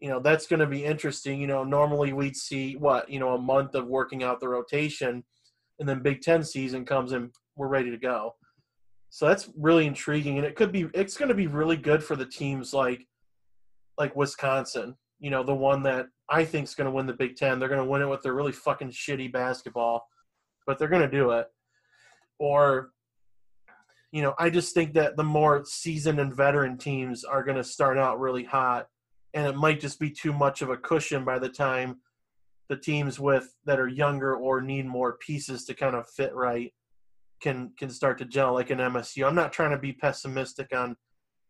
You 0.01 0.09
know, 0.09 0.21
that's 0.21 0.47
going 0.47 0.61
to 0.61 0.67
be 0.67 0.85
interesting. 0.85 1.41
You 1.41 1.47
know, 1.47 1.65
normally 1.65 2.13
we'd 2.13 2.37
see 2.37 2.75
what, 2.77 3.11
you 3.11 3.19
know, 3.19 3.35
a 3.35 3.39
month 3.39 3.75
of 3.75 3.87
working 3.87 4.23
out 4.23 4.41
the 4.41 4.49
rotation 4.49 5.25
and 5.79 5.89
then 5.89 6.03
Big 6.03 6.23
Ten 6.23 6.43
season 6.43 6.85
comes 6.85 7.13
and 7.13 7.31
we're 7.57 7.69
ready 7.69 7.91
to 7.91 7.99
go. 7.99 8.35
So 9.11 9.27
that's 9.27 9.49
really 9.57 9.87
intriguing. 9.87 10.37
And 10.37 10.47
it 10.47 10.55
could 10.55 10.71
be, 10.71 10.89
it's 10.95 11.17
going 11.17 11.31
to 11.31 11.35
be 11.35 11.47
really 11.47 11.77
good 11.77 12.03
for 12.05 12.15
the 12.15 12.27
teams 12.27 12.75
like, 12.75 13.07
like 13.97 14.15
Wisconsin, 14.15 14.95
you 15.19 15.31
know, 15.31 15.43
the 15.43 15.55
one 15.55 15.83
that 15.85 16.07
I 16.29 16.45
think 16.45 16.65
is 16.65 16.75
going 16.75 16.85
to 16.85 16.93
win 16.93 17.07
the 17.07 17.15
Big 17.15 17.37
Ten. 17.37 17.59
They're 17.59 17.69
going 17.69 17.81
to 17.81 17.91
win 17.91 18.03
it 18.03 18.09
with 18.09 18.23
their 18.23 18.35
really 18.35 18.53
fucking 18.53 18.91
shitty 18.91 19.33
basketball, 19.33 20.07
but 20.67 20.79
they're 20.79 20.89
going 20.89 21.03
to 21.03 21.17
do 21.17 21.31
it. 21.33 21.47
Or, 22.39 22.91
you 24.13 24.23
know, 24.23 24.35
I 24.39 24.51
just 24.51 24.75
think 24.75 24.95
that 24.95 25.17
the 25.17 25.25
more 25.25 25.65
seasoned 25.67 26.19
and 26.19 26.35
veteran 26.35 26.79
teams 26.79 27.25
are 27.25 27.45
going 27.45 27.59
to 27.59 27.65
start 27.65 27.99
out 27.99 28.21
really 28.21 28.45
hot, 28.45 28.89
and 29.35 29.47
it 29.47 29.57
might 29.57 29.81
just 29.81 30.01
be 30.01 30.11
too 30.11 30.33
much 30.33 30.63
of 30.63 30.71
a 30.71 30.77
cushion 30.77 31.25
by 31.25 31.39
the 31.39 31.49
time 31.49 32.01
the 32.69 32.77
teams 32.77 33.19
with 33.19 33.55
that 33.65 33.81
are 33.81 33.89
younger 33.89 34.37
or 34.37 34.61
need 34.61 34.87
more 34.87 35.17
pieces 35.19 35.65
to 35.65 35.75
kind 35.75 35.97
of 35.97 36.09
fit 36.09 36.35
right 36.35 36.73
can 37.41 37.73
can 37.79 37.89
start 37.89 38.19
to 38.19 38.25
gel 38.25 38.53
like 38.53 38.71
an 38.71 38.79
MSU. 38.79 39.27
I'm 39.27 39.35
not 39.35 39.53
trying 39.53 39.71
to 39.71 39.79
be 39.79 39.93
pessimistic 39.93 40.75
on 40.75 40.97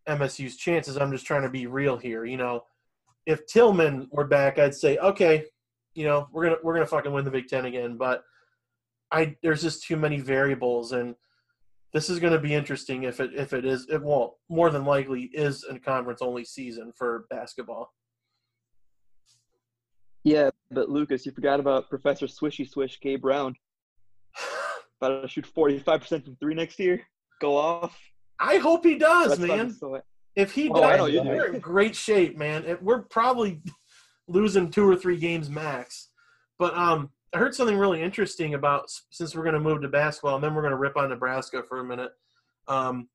MSU's 0.08 0.56
chances. 0.56 0.96
I'm 0.96 1.10
just 1.10 1.26
trying 1.26 1.42
to 1.42 1.50
be 1.50 1.66
real 1.66 1.96
here. 1.96 2.24
You 2.24 2.36
know, 2.36 2.64
if 3.26 3.46
Tillman 3.46 4.08
were 4.10 4.26
back, 4.26 4.58
I'd 4.58 4.74
say 4.74 4.98
okay, 4.98 5.44
you 5.94 6.04
know, 6.04 6.28
we're 6.32 6.44
gonna 6.44 6.56
we're 6.62 6.74
gonna 6.74 6.86
fucking 6.86 7.12
win 7.12 7.24
the 7.24 7.30
Big 7.30 7.48
Ten 7.48 7.64
again. 7.64 7.96
But 7.96 8.22
I 9.10 9.36
there's 9.42 9.62
just 9.62 9.84
too 9.84 9.96
many 9.96 10.20
variables, 10.20 10.92
and 10.92 11.14
this 11.92 12.10
is 12.10 12.18
gonna 12.18 12.38
be 12.40 12.54
interesting 12.54 13.04
if 13.04 13.20
it 13.20 13.30
if 13.34 13.52
it 13.52 13.64
is 13.64 13.86
it 13.90 14.02
won't 14.02 14.32
more 14.48 14.70
than 14.70 14.84
likely 14.84 15.22
is 15.32 15.64
a 15.68 15.78
conference 15.78 16.20
only 16.22 16.44
season 16.44 16.92
for 16.96 17.26
basketball. 17.30 17.92
Yeah, 20.24 20.50
but 20.70 20.88
Lucas, 20.90 21.24
you 21.24 21.32
forgot 21.32 21.60
about 21.60 21.88
Professor 21.88 22.26
Swishy 22.26 22.68
Swish 22.68 23.00
Gabe 23.00 23.22
Brown. 23.22 23.54
About 25.00 25.22
to 25.22 25.28
shoot 25.28 25.46
forty 25.46 25.78
five 25.78 26.00
percent 26.00 26.24
from 26.24 26.36
three 26.36 26.54
next 26.54 26.78
year. 26.80 27.00
Go 27.40 27.56
off. 27.56 27.96
I 28.40 28.56
hope 28.56 28.84
he 28.84 28.98
does, 28.98 29.38
That's 29.38 29.40
man. 29.40 30.02
If 30.34 30.52
he 30.52 30.68
Oh, 30.70 30.80
does, 30.80 31.10
do. 31.12 31.22
we're 31.22 31.54
in 31.54 31.60
great 31.60 31.94
shape, 31.94 32.36
man. 32.36 32.64
It- 32.64 32.82
We're 32.82 33.02
probably 33.02 33.60
losing 34.28 34.70
two 34.70 34.88
or 34.88 34.96
three 34.96 35.16
games 35.16 35.48
max. 35.48 36.10
But 36.58 36.76
um, 36.76 37.10
I 37.34 37.38
heard 37.38 37.54
something 37.54 37.76
really 37.76 38.02
interesting 38.02 38.54
about 38.54 38.90
since 39.10 39.34
we're 39.34 39.42
going 39.42 39.54
to 39.54 39.60
move 39.60 39.82
to 39.82 39.88
basketball, 39.88 40.36
and 40.36 40.44
then 40.44 40.54
we're 40.54 40.62
going 40.62 40.72
to 40.72 40.78
rip 40.78 40.96
on 40.96 41.08
Nebraska 41.10 41.62
for 41.68 41.80
a 41.80 41.84
minute. 41.84 42.12
Um, 42.68 43.08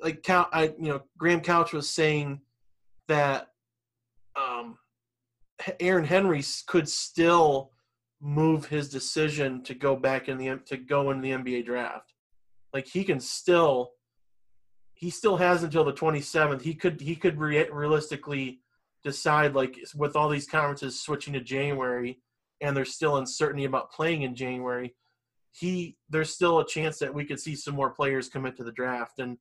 like 0.00 0.22
Cal, 0.22 0.48
I 0.52 0.74
you 0.78 0.88
know 0.88 1.02
Graham 1.16 1.40
Couch 1.40 1.72
was 1.72 1.88
saying 1.88 2.40
that 3.08 3.48
um, 4.34 4.78
Aaron 5.80 6.04
Henry 6.04 6.42
could 6.66 6.88
still 6.88 7.70
move 8.20 8.66
his 8.66 8.88
decision 8.88 9.62
to 9.62 9.74
go 9.74 9.94
back 9.94 10.28
in 10.28 10.38
the 10.38 10.58
to 10.66 10.76
go 10.76 11.10
in 11.10 11.20
the 11.20 11.30
NBA 11.30 11.66
draft. 11.66 12.12
Like 12.72 12.86
he 12.86 13.04
can 13.04 13.20
still 13.20 13.92
he 14.94 15.10
still 15.10 15.36
has 15.36 15.62
until 15.62 15.84
the 15.84 15.92
27th. 15.92 16.62
He 16.62 16.74
could 16.74 17.00
he 17.00 17.14
could 17.14 17.38
re- 17.38 17.68
realistically 17.70 18.60
decide 19.06 19.54
like 19.54 19.78
with 19.94 20.16
all 20.16 20.28
these 20.28 20.48
conferences 20.48 21.00
switching 21.00 21.32
to 21.32 21.40
January 21.40 22.18
and 22.60 22.76
there's 22.76 22.92
still 22.92 23.18
uncertainty 23.18 23.64
about 23.64 23.92
playing 23.92 24.22
in 24.22 24.34
January. 24.34 24.96
He 25.52 25.96
there's 26.10 26.34
still 26.34 26.58
a 26.58 26.66
chance 26.66 26.98
that 26.98 27.14
we 27.14 27.24
could 27.24 27.38
see 27.38 27.54
some 27.54 27.76
more 27.76 27.90
players 27.90 28.28
commit 28.28 28.56
to 28.56 28.64
the 28.64 28.72
draft 28.72 29.20
and 29.20 29.38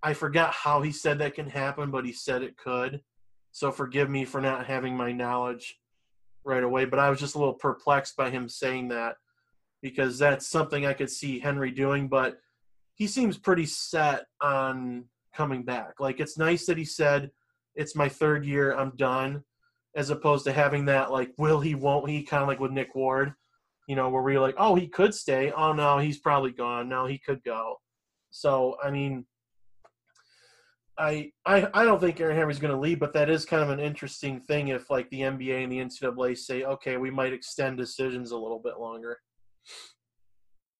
I 0.00 0.14
forgot 0.14 0.54
how 0.54 0.80
he 0.80 0.92
said 0.92 1.18
that 1.18 1.34
can 1.34 1.50
happen, 1.50 1.90
but 1.90 2.06
he 2.06 2.12
said 2.12 2.42
it 2.42 2.56
could. 2.56 3.02
So 3.50 3.72
forgive 3.72 4.08
me 4.08 4.24
for 4.24 4.40
not 4.40 4.66
having 4.66 4.96
my 4.96 5.10
knowledge 5.10 5.76
right 6.44 6.62
away, 6.62 6.84
but 6.84 7.00
I 7.00 7.10
was 7.10 7.18
just 7.18 7.34
a 7.34 7.38
little 7.38 7.54
perplexed 7.54 8.16
by 8.16 8.30
him 8.30 8.48
saying 8.48 8.88
that 8.88 9.16
because 9.82 10.20
that's 10.20 10.46
something 10.46 10.86
I 10.86 10.92
could 10.92 11.10
see 11.10 11.40
Henry 11.40 11.72
doing, 11.72 12.06
but 12.06 12.38
he 12.94 13.08
seems 13.08 13.36
pretty 13.36 13.66
set 13.66 14.26
on 14.40 15.06
coming 15.34 15.64
back. 15.64 15.98
Like 15.98 16.20
it's 16.20 16.38
nice 16.38 16.64
that 16.66 16.78
he 16.78 16.84
said 16.84 17.32
it's 17.74 17.96
my 17.96 18.08
third 18.08 18.44
year, 18.44 18.72
I'm 18.72 18.92
done, 18.96 19.44
as 19.96 20.10
opposed 20.10 20.44
to 20.44 20.52
having 20.52 20.84
that 20.86 21.10
like 21.10 21.30
will 21.38 21.60
he, 21.60 21.74
won't 21.74 22.08
he, 22.08 22.22
kind 22.22 22.42
of 22.42 22.48
like 22.48 22.60
with 22.60 22.72
Nick 22.72 22.94
Ward, 22.94 23.32
you 23.88 23.96
know, 23.96 24.08
where 24.08 24.22
we're 24.22 24.40
like, 24.40 24.54
oh, 24.58 24.74
he 24.74 24.86
could 24.86 25.14
stay. 25.14 25.52
Oh 25.52 25.72
no, 25.72 25.98
he's 25.98 26.18
probably 26.18 26.52
gone. 26.52 26.88
No, 26.88 27.06
he 27.06 27.18
could 27.18 27.42
go. 27.44 27.76
So 28.30 28.76
I 28.82 28.90
mean, 28.90 29.26
I 30.98 31.32
I 31.46 31.66
I 31.72 31.84
don't 31.84 32.00
think 32.00 32.20
Aaron 32.20 32.36
Henry's 32.36 32.58
going 32.58 32.74
to 32.74 32.80
leave, 32.80 33.00
but 33.00 33.12
that 33.14 33.30
is 33.30 33.44
kind 33.44 33.62
of 33.62 33.70
an 33.70 33.80
interesting 33.80 34.40
thing 34.40 34.68
if 34.68 34.90
like 34.90 35.08
the 35.10 35.22
NBA 35.22 35.64
and 35.64 35.72
the 35.72 35.78
NCAA 35.78 36.36
say, 36.36 36.64
okay, 36.64 36.98
we 36.98 37.10
might 37.10 37.32
extend 37.32 37.78
decisions 37.78 38.30
a 38.30 38.38
little 38.38 38.60
bit 38.62 38.78
longer. 38.78 39.18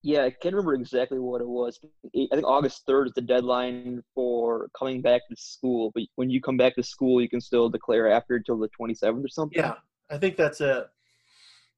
Yeah, 0.02 0.24
I 0.24 0.30
can't 0.30 0.54
remember 0.54 0.74
exactly 0.74 1.18
what 1.18 1.42
it 1.42 1.48
was. 1.48 1.78
I 2.06 2.08
think 2.34 2.46
August 2.46 2.86
3rd 2.86 3.06
is 3.08 3.12
the 3.14 3.20
deadline 3.20 4.02
for 4.14 4.70
coming 4.78 5.02
back 5.02 5.22
to 5.28 5.36
school. 5.36 5.92
But 5.94 6.04
when 6.14 6.30
you 6.30 6.40
come 6.40 6.56
back 6.56 6.74
to 6.76 6.82
school, 6.82 7.20
you 7.20 7.28
can 7.28 7.40
still 7.40 7.68
declare 7.68 8.10
after 8.10 8.36
until 8.36 8.58
the 8.58 8.70
27th 8.80 9.24
or 9.24 9.28
something. 9.28 9.58
Yeah, 9.58 9.74
I 10.10 10.16
think 10.16 10.36
that's 10.36 10.62
it. 10.62 10.86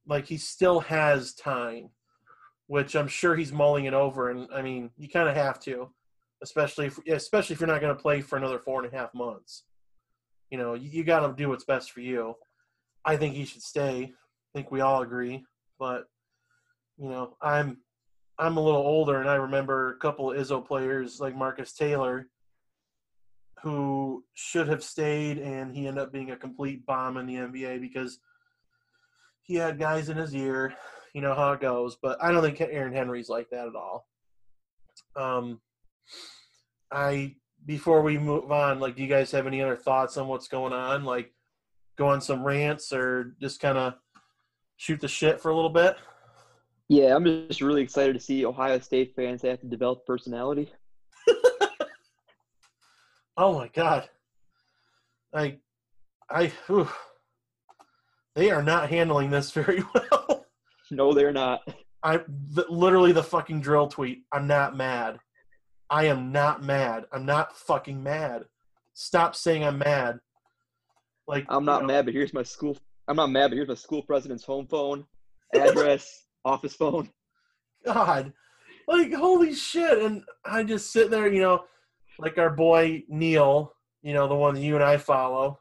Like 0.06 0.26
he 0.26 0.36
still 0.36 0.80
has 0.80 1.34
time, 1.34 1.90
which 2.68 2.94
I'm 2.94 3.08
sure 3.08 3.34
he's 3.34 3.52
mulling 3.52 3.86
it 3.86 3.94
over, 3.94 4.30
and 4.30 4.48
I 4.54 4.62
mean, 4.62 4.90
you 4.96 5.08
kind 5.08 5.28
of 5.28 5.34
have 5.34 5.58
to, 5.60 5.90
especially 6.42 6.86
if, 6.86 6.98
especially 7.08 7.54
if 7.54 7.60
you're 7.60 7.68
not 7.68 7.80
going 7.80 7.94
to 7.94 8.02
play 8.02 8.20
for 8.20 8.36
another 8.36 8.60
four 8.60 8.84
and 8.84 8.92
a 8.92 8.96
half 8.96 9.12
months. 9.14 9.64
You 10.50 10.58
know, 10.58 10.74
you, 10.74 10.90
you 10.90 11.04
got 11.04 11.26
to 11.26 11.34
do 11.36 11.48
what's 11.48 11.64
best 11.64 11.90
for 11.90 12.00
you. 12.00 12.34
I 13.04 13.16
think 13.16 13.34
he 13.34 13.44
should 13.44 13.62
stay. 13.62 14.12
I 14.12 14.58
think 14.58 14.70
we 14.70 14.80
all 14.80 15.02
agree, 15.02 15.44
but 15.78 16.04
you 16.98 17.08
know, 17.08 17.36
I'm 17.40 17.78
I'm 18.42 18.56
a 18.56 18.60
little 18.60 18.80
older, 18.80 19.20
and 19.20 19.30
I 19.30 19.36
remember 19.36 19.92
a 19.92 19.96
couple 19.98 20.32
of 20.32 20.36
Izzo 20.36 20.66
players 20.66 21.20
like 21.20 21.36
Marcus 21.36 21.72
Taylor 21.72 22.28
who 23.62 24.24
should 24.34 24.66
have 24.66 24.82
stayed, 24.82 25.38
and 25.38 25.72
he 25.72 25.86
ended 25.86 26.02
up 26.02 26.12
being 26.12 26.32
a 26.32 26.36
complete 26.36 26.84
bomb 26.84 27.16
in 27.16 27.26
the 27.26 27.36
NBA 27.36 27.80
because 27.80 28.18
he 29.42 29.54
had 29.54 29.78
guys 29.78 30.08
in 30.08 30.16
his 30.16 30.34
ear. 30.34 30.74
You 31.14 31.20
know 31.20 31.34
how 31.34 31.52
it 31.52 31.60
goes, 31.60 31.96
but 32.02 32.20
I 32.20 32.32
don't 32.32 32.42
think 32.42 32.60
Aaron 32.60 32.92
Henry's 32.92 33.28
like 33.28 33.48
that 33.50 33.68
at 33.68 33.76
all. 33.76 34.08
Um, 35.14 35.60
I 36.90 37.36
before 37.64 38.02
we 38.02 38.18
move 38.18 38.50
on, 38.50 38.80
like, 38.80 38.96
do 38.96 39.02
you 39.02 39.08
guys 39.08 39.30
have 39.30 39.46
any 39.46 39.62
other 39.62 39.76
thoughts 39.76 40.16
on 40.16 40.26
what's 40.26 40.48
going 40.48 40.72
on? 40.72 41.04
Like, 41.04 41.32
go 41.96 42.08
on 42.08 42.20
some 42.20 42.42
rants 42.42 42.92
or 42.92 43.36
just 43.40 43.60
kind 43.60 43.78
of 43.78 43.94
shoot 44.78 45.00
the 45.00 45.06
shit 45.06 45.40
for 45.40 45.52
a 45.52 45.54
little 45.54 45.70
bit? 45.70 45.96
Yeah, 46.92 47.16
I'm 47.16 47.24
just 47.24 47.62
really 47.62 47.80
excited 47.80 48.12
to 48.12 48.20
see 48.20 48.44
Ohio 48.44 48.78
State 48.78 49.14
fans 49.16 49.40
have 49.40 49.60
to 49.60 49.66
develop 49.66 50.04
personality. 50.04 50.70
Oh 53.34 53.54
my 53.54 53.68
god. 53.68 54.10
I 55.34 55.56
I 56.28 56.48
whew. 56.66 56.86
they 58.34 58.50
are 58.50 58.62
not 58.62 58.90
handling 58.90 59.30
this 59.30 59.50
very 59.58 59.82
well. 59.94 60.44
No, 60.90 61.14
they're 61.14 61.32
not. 61.32 61.60
I 62.02 62.18
th- 62.18 62.68
literally 62.68 63.12
the 63.12 63.22
fucking 63.22 63.62
drill 63.62 63.88
tweet. 63.88 64.24
I'm 64.30 64.46
not 64.46 64.76
mad. 64.76 65.18
I 65.88 66.04
am 66.04 66.30
not 66.30 66.62
mad. 66.62 67.06
I'm 67.10 67.24
not 67.24 67.56
fucking 67.56 68.02
mad. 68.02 68.44
Stop 68.92 69.34
saying 69.34 69.64
I'm 69.64 69.78
mad. 69.78 70.20
Like 71.26 71.46
I'm 71.48 71.62
you 71.62 71.66
not 71.66 71.82
know, 71.82 71.88
mad, 71.88 72.04
but 72.04 72.12
here's 72.12 72.34
my 72.34 72.42
school. 72.42 72.76
I'm 73.08 73.16
not 73.16 73.30
mad, 73.30 73.48
but 73.48 73.56
here's 73.56 73.68
my 73.68 73.74
school 73.74 74.02
president's 74.02 74.44
home 74.44 74.66
phone, 74.66 75.06
address, 75.54 76.21
office 76.44 76.74
phone. 76.74 77.10
God, 77.84 78.32
like 78.86 79.12
holy 79.12 79.54
shit! 79.54 79.98
And 80.02 80.22
I 80.44 80.62
just 80.62 80.92
sit 80.92 81.10
there, 81.10 81.32
you 81.32 81.40
know, 81.40 81.64
like 82.18 82.38
our 82.38 82.50
boy 82.50 83.02
Neil, 83.08 83.74
you 84.02 84.14
know, 84.14 84.28
the 84.28 84.34
one 84.34 84.54
that 84.54 84.60
you 84.60 84.74
and 84.74 84.84
I 84.84 84.96
follow. 84.96 85.58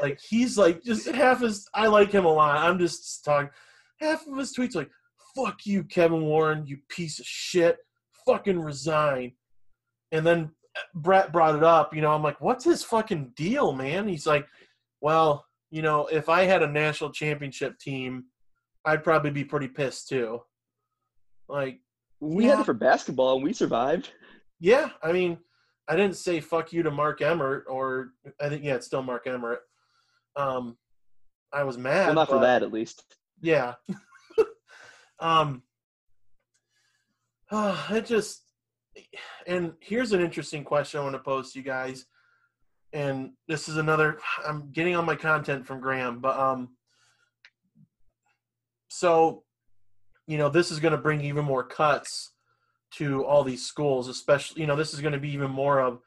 Like 0.00 0.20
he's 0.20 0.56
like 0.56 0.82
just 0.84 1.08
half 1.08 1.40
his. 1.40 1.68
I 1.74 1.88
like 1.88 2.12
him 2.12 2.24
a 2.24 2.32
lot. 2.32 2.58
I'm 2.58 2.78
just 2.78 3.24
talking. 3.24 3.50
Half 4.00 4.26
of 4.26 4.38
his 4.38 4.54
tweets 4.56 4.74
like, 4.74 4.90
"Fuck 5.34 5.66
you, 5.66 5.84
Kevin 5.84 6.22
Warren, 6.22 6.66
you 6.66 6.78
piece 6.88 7.18
of 7.18 7.26
shit. 7.26 7.78
Fucking 8.24 8.60
resign." 8.60 9.32
And 10.12 10.24
then 10.24 10.52
Brett 10.94 11.32
brought 11.32 11.56
it 11.56 11.64
up. 11.64 11.94
You 11.94 12.02
know, 12.02 12.12
I'm 12.12 12.22
like, 12.22 12.40
"What's 12.40 12.64
his 12.64 12.84
fucking 12.84 13.32
deal, 13.34 13.72
man?" 13.72 14.06
He's 14.06 14.26
like, 14.26 14.46
"Well, 15.00 15.44
you 15.70 15.82
know, 15.82 16.06
if 16.06 16.28
I 16.28 16.44
had 16.44 16.62
a 16.62 16.68
national 16.68 17.10
championship 17.10 17.78
team, 17.80 18.26
I'd 18.84 19.04
probably 19.04 19.30
be 19.30 19.44
pretty 19.44 19.68
pissed 19.68 20.08
too." 20.08 20.42
Like, 21.48 21.80
We 22.20 22.44
Yeah. 22.46 22.52
had 22.52 22.60
it 22.60 22.64
for 22.64 22.72
basketball, 22.74 23.34
and 23.34 23.44
we 23.44 23.52
survived. 23.52 24.12
yeah, 24.60 24.90
I 25.02 25.12
mean, 25.12 25.38
I 25.88 25.96
didn't 25.96 26.16
say 26.16 26.40
fuck 26.40 26.72
you 26.72 26.82
to 26.82 26.90
Mark 26.90 27.20
Emmert, 27.20 27.66
or 27.68 28.12
I 28.40 28.48
think 28.48 28.64
yeah, 28.64 28.76
it's 28.76 28.86
still 28.86 29.02
Mark 29.02 29.26
Emmert. 29.26 29.60
Um, 30.36 30.78
I 31.52 31.64
was 31.64 31.76
mad. 31.76 32.06
Well, 32.06 32.14
not 32.14 32.28
for 32.28 32.40
that, 32.40 32.62
at 32.62 32.72
least. 32.72 33.04
Yeah. 33.40 33.74
um. 35.20 35.62
it 37.52 38.06
just, 38.06 38.42
and 39.46 39.74
here's 39.80 40.12
an 40.12 40.20
interesting 40.20 40.64
question 40.64 41.00
I 41.00 41.02
want 41.04 41.14
to 41.14 41.18
pose 41.20 41.52
to 41.52 41.58
you 41.58 41.64
guys, 41.64 42.06
and 42.92 43.32
this 43.48 43.68
is 43.68 43.76
another. 43.76 44.18
I'm 44.46 44.70
getting 44.72 44.96
all 44.96 45.02
my 45.02 45.16
content 45.16 45.66
from 45.66 45.80
Graham, 45.80 46.20
but 46.20 46.38
um. 46.38 46.76
So, 48.94 49.42
you 50.28 50.38
know, 50.38 50.48
this 50.48 50.70
is 50.70 50.78
going 50.78 50.92
to 50.92 50.98
bring 50.98 51.20
even 51.20 51.44
more 51.44 51.64
cuts 51.64 52.30
to 52.92 53.24
all 53.24 53.42
these 53.42 53.66
schools, 53.66 54.06
especially, 54.06 54.60
you 54.60 54.68
know, 54.68 54.76
this 54.76 54.94
is 54.94 55.00
going 55.00 55.12
to 55.12 55.18
be 55.18 55.32
even 55.32 55.50
more 55.50 55.80
of 55.80 55.98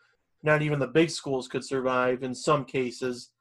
not 0.41 0.61
even 0.61 0.79
the 0.79 0.87
big 0.87 1.09
schools 1.09 1.49
could 1.49 1.65
survive 1.65 2.23
in 2.23 2.33
some 2.33 2.63
cases. 2.63 3.31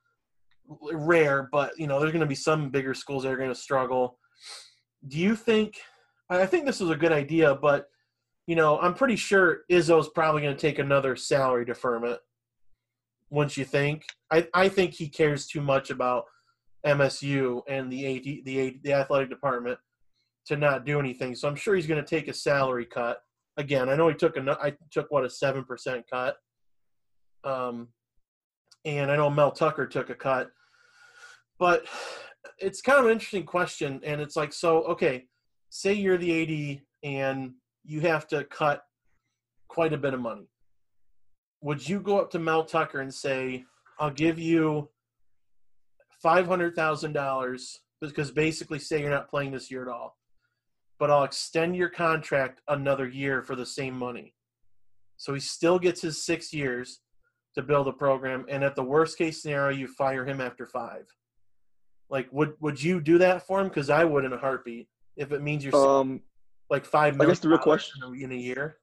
Rare, 0.93 1.49
but, 1.53 1.79
you 1.79 1.87
know, 1.87 2.01
there's 2.01 2.11
going 2.11 2.23
to 2.23 2.27
be 2.27 2.35
some 2.35 2.71
bigger 2.71 2.93
schools 2.93 3.23
that 3.23 3.31
are 3.31 3.37
going 3.37 3.49
to 3.49 3.55
struggle. 3.55 4.19
Do 5.07 5.17
you 5.17 5.37
think, 5.37 5.77
I 6.29 6.45
think 6.45 6.67
this 6.67 6.81
is 6.81 6.91
a 6.91 6.97
good 6.97 7.13
idea, 7.13 7.55
but, 7.55 7.87
you 8.49 8.57
know, 8.57 8.81
I'm 8.81 8.95
pretty 8.95 9.15
sure 9.15 9.61
Izzo's 9.71 10.09
probably 10.09 10.43
going 10.43 10.57
to 10.57 10.61
take 10.61 10.81
another 10.81 11.15
salary 11.15 11.65
deferment. 11.65 12.19
Wouldn't 13.31 13.57
you 13.57 13.65
think? 13.65 14.07
I, 14.29 14.49
I 14.53 14.69
think 14.69 14.95
he 14.95 15.09
cares 15.09 15.47
too 15.47 15.61
much 15.61 15.91
about 15.91 16.25
MSU 16.85 17.62
and 17.69 17.91
the 17.91 18.17
AD, 18.17 18.45
the 18.45 18.67
AD, 18.67 18.75
the 18.83 18.93
athletic 18.93 19.31
department 19.31 19.79
to 20.47 20.57
not 20.57 20.85
do 20.85 20.99
anything. 20.99 21.35
So 21.35 21.49
I'm 21.49 21.57
sure 21.57 21.75
he's 21.75 21.87
going 21.87 22.03
to 22.03 22.09
take 22.09 22.29
a 22.29 22.33
salary 22.33 22.87
cut. 22.87 23.19
Again, 23.57 23.89
I 23.89 23.97
know 23.97 24.09
he 24.09 24.15
took 24.15 24.37
a 24.37 24.59
I 24.61 24.75
took 24.91 25.11
what 25.11 25.25
a 25.25 25.31
seven 25.31 25.65
percent 25.65 26.05
cut. 26.11 26.37
Um, 27.45 27.89
and 28.85 29.11
I 29.11 29.17
know 29.17 29.31
Mel 29.31 29.51
Tucker 29.51 29.87
took 29.87 30.11
a 30.11 30.15
cut, 30.15 30.51
but 31.59 31.85
it's 32.59 32.81
kind 32.81 32.99
of 32.99 33.07
an 33.07 33.12
interesting 33.12 33.45
question. 33.45 34.01
And 34.05 34.21
it's 34.21 34.37
like, 34.37 34.53
so 34.53 34.83
okay, 34.85 35.25
say 35.71 35.93
you're 35.93 36.19
the 36.19 36.75
AD 36.75 36.83
and 37.03 37.53
you 37.85 38.01
have 38.03 38.27
to 38.29 38.45
cut 38.45 38.83
quite 39.69 39.93
a 39.93 39.99
bit 39.99 40.15
of 40.15 40.21
money. 40.21 40.49
Would 41.62 41.89
you 41.89 42.01
go 42.01 42.21
up 42.21 42.31
to 42.33 42.39
Mel 42.39 42.65
Tucker 42.65 43.01
and 43.01 43.12
say, 43.12 43.65
"I'll 43.99 44.11
give 44.11 44.39
you 44.39 44.91
five 46.27 46.47
hundred 46.49 46.75
thousand 46.75 47.12
dollars 47.12 47.81
because 48.01 48.33
basically 48.33 48.81
say 48.81 49.01
you're 49.01 49.11
not 49.11 49.31
playing 49.31 49.53
this 49.53 49.71
year 49.71 49.83
at 49.83 49.89
all, 49.89 50.17
but 50.99 51.09
I'll 51.11 51.23
extend 51.23 51.77
your 51.77 51.89
contract 51.89 52.61
another 52.69 53.07
year 53.07 53.43
for 53.43 53.55
the 53.55 53.65
same 53.67 53.95
money." 53.97 54.35
So 55.19 55.35
he 55.35 55.41
still 55.41 55.79
gets 55.79 56.01
his 56.03 56.25
six 56.25 56.53
years 56.53 57.01
to 57.55 57.62
build 57.62 57.87
a 57.89 57.93
program, 57.93 58.45
and 58.49 58.65
at 58.65 58.75
the 58.75 58.83
worst 58.83 59.17
case 59.17 59.41
scenario, 59.41 59.77
you 59.77 59.87
fire 59.87 60.25
him 60.27 60.41
after 60.41 60.67
five. 60.67 61.07
Like, 62.11 62.29
would 62.33 62.55
would 62.61 62.83
you 62.83 63.01
do 63.01 63.19
that 63.19 63.47
for 63.47 63.61
him? 63.61 63.69
Because 63.69 63.89
I 63.89 64.05
would 64.05 64.25
in 64.25 64.33
a 64.33 64.39
heartbeat 64.39 64.89
if 65.17 65.31
it 65.33 65.43
means 65.43 65.65
you're 65.65 65.77
Um, 65.77 66.23
like 66.71 66.85
five 66.85 67.15
I 67.15 67.19
million 67.19 67.31
guess 67.31 67.41
the 67.41 67.49
real 67.51 67.59
question- 67.59 68.03
in 68.21 68.33
a 68.33 68.43
year. 68.51 68.79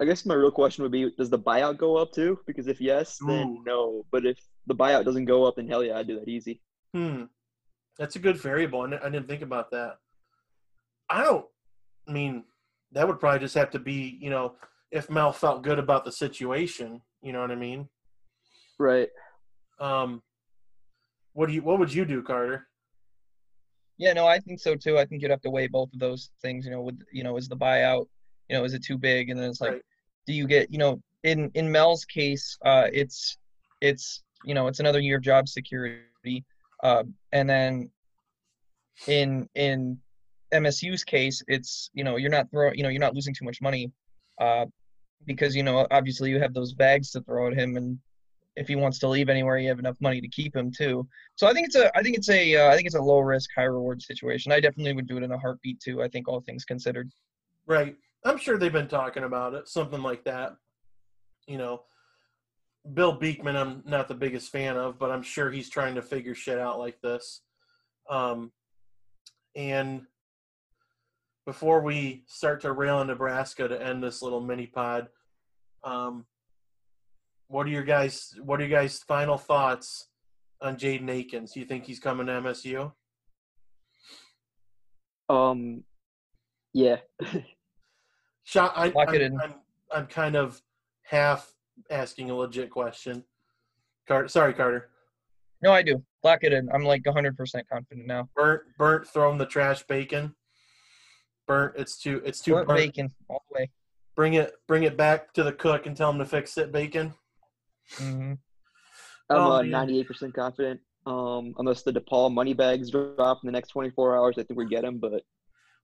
I 0.00 0.04
guess 0.04 0.26
my 0.26 0.34
real 0.34 0.50
question 0.50 0.82
would 0.82 0.92
be, 0.92 1.10
does 1.16 1.30
the 1.30 1.38
buyout 1.38 1.76
go 1.78 1.96
up 1.96 2.12
too? 2.12 2.38
Because 2.46 2.66
if 2.66 2.80
yes, 2.80 3.18
then 3.26 3.46
Ooh. 3.46 3.62
no. 3.64 4.06
But 4.10 4.26
if 4.26 4.38
the 4.66 4.74
buyout 4.74 5.04
doesn't 5.04 5.26
go 5.26 5.44
up, 5.44 5.56
then 5.56 5.68
hell 5.68 5.84
yeah, 5.84 5.96
I'd 5.98 6.08
do 6.08 6.18
that 6.18 6.28
easy. 6.28 6.60
Hmm, 6.92 7.24
that's 7.98 8.16
a 8.16 8.18
good 8.18 8.36
variable. 8.36 8.80
I 8.82 8.90
didn't- 8.90 9.02
I 9.04 9.10
didn't 9.10 9.28
think 9.28 9.42
about 9.42 9.70
that. 9.70 9.98
I 11.08 11.22
don't. 11.22 11.46
I 12.08 12.12
mean, 12.12 12.44
that 12.92 13.06
would 13.06 13.20
probably 13.20 13.40
just 13.40 13.54
have 13.54 13.70
to 13.70 13.78
be, 13.78 14.18
you 14.20 14.30
know, 14.30 14.56
if 14.90 15.10
Mel 15.10 15.32
felt 15.32 15.62
good 15.62 15.78
about 15.78 16.04
the 16.04 16.12
situation. 16.12 17.00
You 17.22 17.32
know 17.32 17.40
what 17.40 17.50
I 17.50 17.56
mean? 17.56 17.88
Right. 18.78 19.08
Um, 19.78 20.22
what 21.32 21.46
do 21.46 21.52
you? 21.52 21.62
What 21.62 21.78
would 21.78 21.92
you 21.92 22.04
do, 22.04 22.22
Carter? 22.22 22.68
Yeah, 23.96 24.12
no, 24.12 24.26
I 24.26 24.38
think 24.40 24.60
so 24.60 24.74
too. 24.76 24.98
I 24.98 25.04
think 25.04 25.22
you'd 25.22 25.30
have 25.30 25.40
to 25.42 25.50
weigh 25.50 25.68
both 25.68 25.92
of 25.94 26.00
those 26.00 26.30
things. 26.42 26.64
You 26.64 26.72
know, 26.72 26.82
with 26.82 27.00
you 27.12 27.22
know, 27.24 27.36
is 27.36 27.48
the 27.48 27.56
buyout, 27.56 28.06
you 28.48 28.56
know, 28.56 28.64
is 28.64 28.74
it 28.74 28.84
too 28.84 28.98
big? 28.98 29.30
And 29.30 29.38
then 29.38 29.48
it's 29.50 29.60
like, 29.60 29.72
Right. 29.72 29.82
do 30.26 30.32
you 30.32 30.46
get, 30.46 30.70
you 30.70 30.78
know, 30.78 31.00
in 31.22 31.50
in 31.54 31.70
Mel's 31.70 32.04
case, 32.04 32.56
uh, 32.64 32.88
it's 32.92 33.38
it's 33.80 34.22
you 34.44 34.54
know, 34.54 34.66
it's 34.66 34.80
another 34.80 35.00
year 35.00 35.16
of 35.16 35.22
job 35.22 35.48
security, 35.48 36.44
uh, 36.82 37.04
and 37.32 37.48
then 37.48 37.90
in 39.06 39.48
in 39.54 39.98
MSU's 40.52 41.04
case, 41.04 41.42
it's 41.48 41.90
you 41.94 42.04
know, 42.04 42.16
you're 42.16 42.30
not 42.30 42.50
throwing, 42.50 42.76
you 42.76 42.82
know, 42.82 42.88
you're 42.88 43.00
not 43.00 43.14
losing 43.14 43.34
too 43.34 43.44
much 43.44 43.60
money, 43.60 43.90
uh, 44.40 44.66
because 45.26 45.56
you 45.56 45.62
know, 45.62 45.86
obviously 45.90 46.30
you 46.30 46.38
have 46.40 46.54
those 46.54 46.72
bags 46.72 47.10
to 47.12 47.20
throw 47.22 47.48
at 47.48 47.54
him, 47.54 47.76
and 47.76 47.98
if 48.56 48.68
he 48.68 48.76
wants 48.76 48.98
to 49.00 49.08
leave 49.08 49.28
anywhere, 49.28 49.58
you 49.58 49.68
have 49.68 49.78
enough 49.78 49.96
money 50.00 50.20
to 50.20 50.28
keep 50.28 50.54
him 50.54 50.70
too. 50.70 51.06
So 51.34 51.46
I 51.46 51.52
think 51.52 51.66
it's 51.66 51.76
a 51.76 51.96
I 51.96 52.02
think 52.02 52.16
it's 52.16 52.28
a 52.28 52.56
uh, 52.56 52.68
I 52.68 52.76
think 52.76 52.86
it's 52.86 52.94
a 52.94 53.02
low 53.02 53.20
risk 53.20 53.50
high 53.56 53.64
reward 53.64 54.02
situation. 54.02 54.52
I 54.52 54.60
definitely 54.60 54.92
would 54.92 55.06
do 55.08 55.16
it 55.16 55.22
in 55.22 55.32
a 55.32 55.38
heartbeat 55.38 55.80
too. 55.80 56.02
I 56.02 56.08
think 56.08 56.28
all 56.28 56.40
things 56.40 56.64
considered. 56.64 57.10
Right. 57.66 57.96
I'm 58.24 58.38
sure 58.38 58.56
they've 58.56 58.72
been 58.72 58.88
talking 58.88 59.24
about 59.24 59.54
it, 59.54 59.68
something 59.68 60.02
like 60.02 60.24
that. 60.24 60.56
You 61.46 61.58
know, 61.58 61.82
Bill 62.92 63.12
Beekman, 63.12 63.56
I'm 63.56 63.82
not 63.86 64.08
the 64.08 64.14
biggest 64.14 64.50
fan 64.50 64.76
of, 64.76 64.98
but 64.98 65.10
I'm 65.10 65.22
sure 65.22 65.50
he's 65.50 65.68
trying 65.68 65.94
to 65.96 66.02
figure 66.02 66.34
shit 66.34 66.58
out 66.58 66.78
like 66.78 67.00
this. 67.02 67.42
Um, 68.08 68.52
and 69.54 70.02
before 71.46 71.82
we 71.82 72.24
start 72.26 72.62
to 72.62 72.72
rail 72.72 73.00
in 73.02 73.08
Nebraska 73.08 73.68
to 73.68 73.82
end 73.82 74.02
this 74.02 74.22
little 74.22 74.40
mini 74.40 74.66
pod, 74.66 75.08
um, 75.82 76.24
what 77.48 77.66
are 77.66 77.70
your 77.70 77.84
guys? 77.84 78.34
What 78.42 78.60
are 78.60 78.66
your 78.66 78.80
guys' 78.80 79.00
final 79.00 79.36
thoughts 79.36 80.08
on 80.62 80.76
Jaden 80.76 81.10
Akins? 81.10 81.52
Do 81.52 81.60
you 81.60 81.66
think 81.66 81.84
he's 81.84 82.00
coming 82.00 82.26
to 82.26 82.32
MSU? 82.32 82.92
Um, 85.28 85.84
yeah. 86.72 86.96
Shot. 88.44 88.72
I, 88.76 88.88
Lock 88.88 89.08
I'm, 89.08 89.14
it 89.14 89.22
in. 89.22 89.40
I'm, 89.40 89.54
I'm 89.92 90.06
kind 90.06 90.36
of 90.36 90.60
half 91.02 91.52
asking 91.90 92.30
a 92.30 92.34
legit 92.34 92.70
question. 92.70 93.24
Carter, 94.06 94.28
sorry, 94.28 94.52
Carter. 94.54 94.90
No, 95.62 95.72
I 95.72 95.82
do. 95.82 96.02
Lock 96.22 96.40
it 96.42 96.52
in. 96.52 96.68
I'm 96.72 96.84
like 96.84 97.02
100% 97.04 97.36
confident 97.70 98.06
now. 98.06 98.28
Burnt, 98.36 98.62
burnt, 98.78 99.06
throwing 99.06 99.38
the 99.38 99.46
trash 99.46 99.82
bacon. 99.86 100.34
Burnt. 101.46 101.74
It's 101.76 101.98
too. 101.98 102.22
It's 102.24 102.40
too 102.40 102.52
Burnt 102.52 102.68
burnt. 102.68 102.78
bacon 102.80 103.10
all 103.28 103.42
the 103.50 103.54
way. 103.60 103.70
Bring 104.14 104.34
it. 104.34 104.54
Bring 104.68 104.82
it 104.84 104.96
back 104.96 105.32
to 105.34 105.42
the 105.42 105.52
cook 105.52 105.86
and 105.86 105.96
tell 105.96 106.10
him 106.10 106.18
to 106.18 106.26
fix 106.26 106.56
it. 106.58 106.70
Bacon. 106.70 107.14
hmm 107.98 108.34
I'm 109.30 109.40
Oh, 109.40 109.52
uh, 109.52 109.62
98% 109.62 110.34
confident. 110.34 110.80
Um, 111.06 111.54
unless 111.58 111.82
the 111.82 111.92
DePaul 111.92 112.32
money 112.32 112.52
bags 112.52 112.90
drop 112.90 113.38
in 113.42 113.46
the 113.46 113.52
next 113.52 113.68
24 113.70 114.16
hours, 114.16 114.36
I 114.38 114.42
think 114.42 114.58
we 114.58 114.66
get 114.66 114.84
him. 114.84 114.98
But 114.98 115.22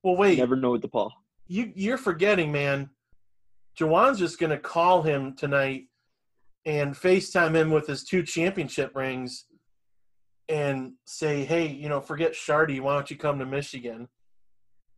Well, 0.03 0.15
you 0.15 0.19
wait. 0.19 0.39
never 0.39 0.57
know 0.57 0.73
with 0.73 0.83
DePaul. 0.83 1.11
You 1.51 1.73
you're 1.75 1.99
forgetting, 1.99 2.53
man. 2.53 2.91
Juwan's 3.79 4.21
just 4.21 4.39
gonna 4.39 4.57
call 4.57 5.03
him 5.03 5.35
tonight 5.35 5.89
and 6.65 6.95
FaceTime 6.95 7.57
him 7.57 7.71
with 7.71 7.89
his 7.89 8.05
two 8.05 8.23
championship 8.23 8.95
rings 8.95 9.47
and 10.49 10.93
say, 11.07 11.45
Hey, 11.45 11.67
you 11.67 11.89
know, 11.89 12.01
forget 12.01 12.35
Shardy, 12.35 12.81
why 12.81 12.95
don't 12.95 13.11
you 13.11 13.17
come 13.17 13.41
to 13.41 13.47
Michigan? 13.47 14.07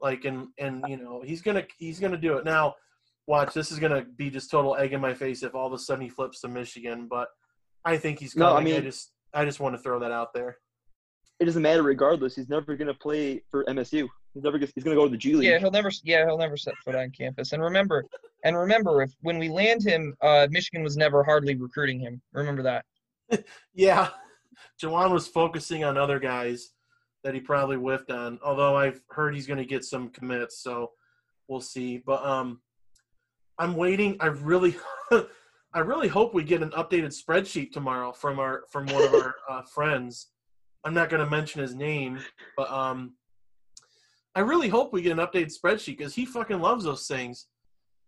Like 0.02 0.26
and 0.26 0.48
and 0.58 0.84
you 0.88 0.98
know, 0.98 1.22
he's 1.24 1.40
gonna 1.40 1.64
he's 1.78 1.98
gonna 1.98 2.18
do 2.18 2.36
it. 2.36 2.44
Now, 2.44 2.74
watch, 3.26 3.54
this 3.54 3.72
is 3.72 3.78
gonna 3.78 4.04
be 4.16 4.28
just 4.28 4.50
total 4.50 4.76
egg 4.76 4.92
in 4.92 5.00
my 5.00 5.14
face 5.14 5.42
if 5.42 5.54
all 5.54 5.68
of 5.68 5.72
a 5.72 5.78
sudden 5.78 6.02
he 6.02 6.10
flips 6.10 6.42
to 6.42 6.48
Michigan, 6.48 7.06
but 7.10 7.28
I 7.86 7.96
think 7.96 8.18
he's 8.18 8.36
No, 8.36 8.48
coming. 8.48 8.56
I 8.56 8.60
I, 8.60 8.64
mean- 8.64 8.82
I 8.82 8.84
just 8.84 9.12
I 9.32 9.44
just 9.46 9.58
want 9.58 9.74
to 9.74 9.80
throw 9.82 10.00
that 10.00 10.12
out 10.12 10.34
there. 10.34 10.58
It 11.42 11.46
doesn't 11.46 11.62
matter 11.62 11.83
regardless. 11.83 12.37
He's 12.37 12.48
never 12.48 12.76
going 12.76 12.87
to 12.87 12.94
play 12.94 13.42
for 13.50 13.64
MSU. 13.64 14.07
He's 14.33 14.44
never. 14.44 14.59
Gonna, 14.59 14.70
he's 14.76 14.85
going 14.85 14.96
to 14.96 15.00
go 15.00 15.07
to 15.07 15.11
the 15.11 15.16
G 15.16 15.35
League. 15.35 15.48
Yeah, 15.48 15.59
he'll 15.59 15.72
never. 15.72 15.90
Yeah, 16.05 16.24
he'll 16.24 16.38
never 16.38 16.57
set 16.57 16.74
foot 16.85 16.94
on 16.94 17.11
campus. 17.11 17.50
And 17.50 17.61
remember, 17.61 18.05
and 18.44 18.57
remember, 18.57 19.02
if 19.02 19.12
when 19.22 19.40
we 19.40 19.48
land 19.48 19.83
him, 19.83 20.14
uh, 20.22 20.46
Michigan 20.52 20.85
was 20.85 20.96
never 20.96 21.24
hardly 21.24 21.57
recruiting 21.57 21.98
him. 21.98 22.22
Remember 22.33 22.62
that. 22.62 22.85
Yeah, 23.74 24.11
Juwan 24.81 25.11
was 25.11 25.26
focusing 25.26 25.83
on 25.83 25.98
other 25.98 26.20
guys 26.20 26.74
that 27.24 27.35
he 27.35 27.40
probably 27.40 27.76
whiffed 27.76 28.12
on. 28.12 28.38
Although 28.44 28.76
I've 28.76 29.00
heard 29.11 29.35
he's 29.35 29.48
going 29.48 29.59
to 29.59 29.64
get 29.64 29.85
some 29.85 30.11
commits, 30.11 30.62
so 30.62 30.92
we'll 31.48 31.61
see. 31.61 31.98
But 32.07 32.24
um, 32.24 32.61
I'm 33.59 33.74
waiting. 33.74 34.16
I 34.20 34.26
really, 34.26 34.76
I 35.74 35.81
really 35.81 36.07
hope 36.07 36.35
we 36.35 36.44
get 36.44 36.62
an 36.62 36.70
updated 36.70 37.20
spreadsheet 37.20 37.72
tomorrow 37.72 38.12
from 38.12 38.38
our 38.38 38.62
from 38.70 38.87
one 38.87 39.02
of 39.02 39.14
our 39.14 39.35
uh, 39.50 39.62
friends. 39.62 40.28
I'm 40.85 40.95
not 40.95 41.11
going 41.11 41.25
to 41.25 41.31
mention 41.31 41.62
his 41.62 41.75
name, 41.75 42.18
but 42.57 42.71
um, 42.71 43.14
I 44.35 44.40
really 44.40 44.68
hope 44.68 44.92
we 44.92 45.03
get 45.03 45.12
an 45.12 45.18
updated 45.18 45.53
spreadsheet 45.57 45.99
because 45.99 46.14
he 46.14 46.25
fucking 46.25 46.61
loves 46.61 46.85
those 46.85 47.07
things. 47.07 47.47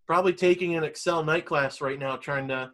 Probably 0.07 0.33
taking 0.33 0.75
an 0.75 0.85
Excel 0.85 1.23
night 1.23 1.47
class 1.47 1.81
right 1.81 1.99
now, 1.99 2.17
trying 2.17 2.49
to 2.49 2.71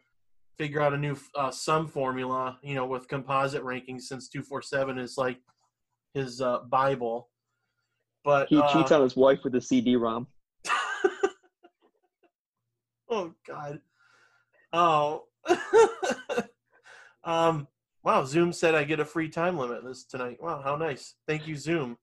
figure 0.58 0.80
out 0.80 0.94
a 0.94 0.98
new 0.98 1.16
uh, 1.36 1.50
sum 1.50 1.86
formula, 1.86 2.58
you 2.62 2.74
know, 2.74 2.86
with 2.86 3.08
composite 3.08 3.62
rankings 3.62 4.02
since 4.02 4.28
247 4.28 4.98
is 4.98 5.16
like 5.16 5.38
his 6.14 6.40
uh, 6.40 6.60
Bible. 6.68 7.28
But 8.24 8.48
He 8.48 8.58
uh, 8.58 8.72
cheats 8.72 8.92
on 8.92 9.02
his 9.02 9.16
wife 9.16 9.40
with 9.44 9.54
a 9.54 9.60
CD-ROM. 9.60 10.26
oh 13.10 13.32
God. 13.46 13.80
Oh. 14.72 15.24
um. 17.24 17.66
Wow. 18.02 18.24
Zoom 18.24 18.52
said 18.52 18.74
I 18.74 18.84
get 18.84 19.00
a 19.00 19.04
free 19.04 19.28
time 19.28 19.58
limit 19.58 19.84
this 19.84 20.04
tonight. 20.04 20.38
Wow. 20.40 20.62
How 20.62 20.76
nice. 20.76 21.14
Thank 21.26 21.46
you, 21.46 21.56
Zoom, 21.56 21.96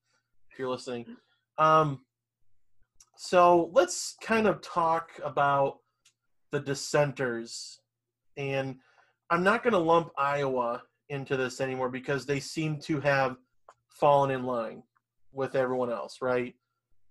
if 0.52 0.60
you're 0.60 0.70
listening. 0.70 1.06
Um. 1.58 2.02
So 3.20 3.72
let's 3.74 4.16
kind 4.22 4.46
of 4.46 4.62
talk 4.62 5.10
about 5.24 5.80
the 6.52 6.60
dissenters, 6.60 7.80
and 8.38 8.76
I'm 9.32 9.44
not 9.44 9.64
going 9.64 9.74
to 9.74 9.80
lump 9.80 10.12
Iowa 10.18 10.84
into 11.10 11.36
this 11.36 11.60
anymore 11.60 11.90
because 11.90 12.26
they 12.26 12.40
seem 12.40 12.80
to 12.82 13.00
have 13.00 13.38
fallen 13.90 14.32
in 14.32 14.44
line 14.44 14.84
with 15.34 15.56
everyone 15.56 15.92
else, 15.92 16.18
right? 16.22 16.54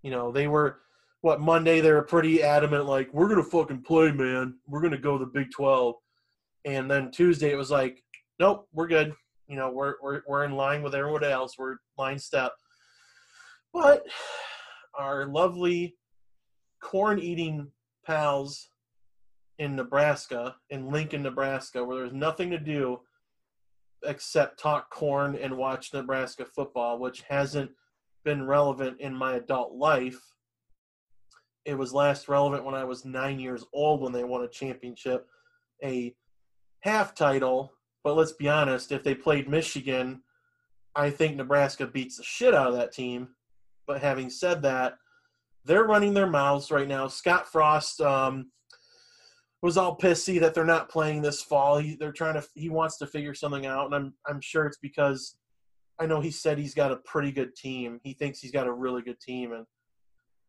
You 0.02 0.10
know, 0.10 0.30
they 0.30 0.46
were 0.46 0.80
what 1.22 1.40
Monday 1.40 1.80
they 1.80 1.92
were 1.92 2.02
pretty 2.02 2.42
adamant, 2.42 2.86
like 2.86 3.12
we're 3.12 3.28
gonna 3.28 3.42
fucking 3.42 3.82
play, 3.82 4.12
man. 4.12 4.54
We're 4.68 4.82
gonna 4.82 4.98
go 4.98 5.18
the 5.18 5.26
Big 5.26 5.50
Twelve, 5.50 5.96
and 6.64 6.90
then 6.90 7.10
Tuesday 7.10 7.50
it 7.50 7.56
was 7.56 7.70
like, 7.70 8.04
nope, 8.38 8.68
we're 8.72 8.86
good. 8.86 9.14
You 9.48 9.56
know, 9.56 9.70
we're 9.70 9.94
we're 10.02 10.22
we're 10.26 10.44
in 10.44 10.52
line 10.52 10.82
with 10.82 10.94
everyone 10.94 11.24
else. 11.24 11.54
We're 11.58 11.76
line 11.96 12.18
step. 12.18 12.52
But 13.72 14.06
our 14.98 15.26
lovely 15.26 15.96
corn 16.82 17.18
eating 17.18 17.70
pals 18.06 18.68
in 19.58 19.76
Nebraska, 19.76 20.56
in 20.70 20.90
Lincoln, 20.90 21.22
Nebraska, 21.22 21.84
where 21.84 21.98
there's 21.98 22.12
nothing 22.12 22.50
to 22.50 22.58
do 22.58 23.00
except 24.04 24.60
talk 24.60 24.90
corn 24.90 25.36
and 25.36 25.56
watch 25.56 25.92
Nebraska 25.92 26.44
football, 26.44 26.98
which 26.98 27.22
hasn't 27.28 27.70
been 28.24 28.46
relevant 28.46 29.00
in 29.00 29.14
my 29.14 29.34
adult 29.34 29.74
life. 29.74 30.20
It 31.64 31.76
was 31.76 31.92
last 31.92 32.28
relevant 32.28 32.64
when 32.64 32.74
I 32.74 32.84
was 32.84 33.04
nine 33.04 33.40
years 33.40 33.64
old 33.72 34.00
when 34.00 34.12
they 34.12 34.24
won 34.24 34.42
a 34.42 34.48
championship, 34.48 35.26
a 35.82 36.14
half 36.80 37.14
title, 37.14 37.72
But 38.06 38.14
let's 38.14 38.30
be 38.30 38.48
honest, 38.48 38.92
if 38.92 39.02
they 39.02 39.16
played 39.16 39.48
Michigan, 39.48 40.22
I 40.94 41.10
think 41.10 41.34
Nebraska 41.34 41.88
beats 41.88 42.18
the 42.18 42.22
shit 42.22 42.54
out 42.54 42.68
of 42.68 42.74
that 42.74 42.92
team. 42.92 43.30
But 43.84 44.00
having 44.00 44.30
said 44.30 44.62
that, 44.62 44.94
they're 45.64 45.82
running 45.82 46.14
their 46.14 46.28
mouths 46.28 46.70
right 46.70 46.86
now. 46.86 47.08
Scott 47.08 47.50
Frost 47.50 48.00
um, 48.00 48.52
was 49.60 49.76
all 49.76 49.98
pissy 49.98 50.38
that 50.38 50.54
they're 50.54 50.64
not 50.64 50.88
playing 50.88 51.20
this 51.20 51.42
fall. 51.42 51.78
He, 51.78 51.96
they're 51.96 52.12
trying 52.12 52.34
to. 52.34 52.46
He 52.54 52.68
wants 52.68 52.96
to 52.98 53.08
figure 53.08 53.34
something 53.34 53.66
out, 53.66 53.86
and 53.86 53.94
I'm 53.96 54.14
I'm 54.24 54.40
sure 54.40 54.66
it's 54.66 54.78
because 54.78 55.36
I 55.98 56.06
know 56.06 56.20
he 56.20 56.30
said 56.30 56.58
he's 56.58 56.74
got 56.74 56.92
a 56.92 56.98
pretty 56.98 57.32
good 57.32 57.56
team. 57.56 57.98
He 58.04 58.12
thinks 58.12 58.38
he's 58.38 58.52
got 58.52 58.68
a 58.68 58.72
really 58.72 59.02
good 59.02 59.18
team, 59.18 59.52
and 59.52 59.66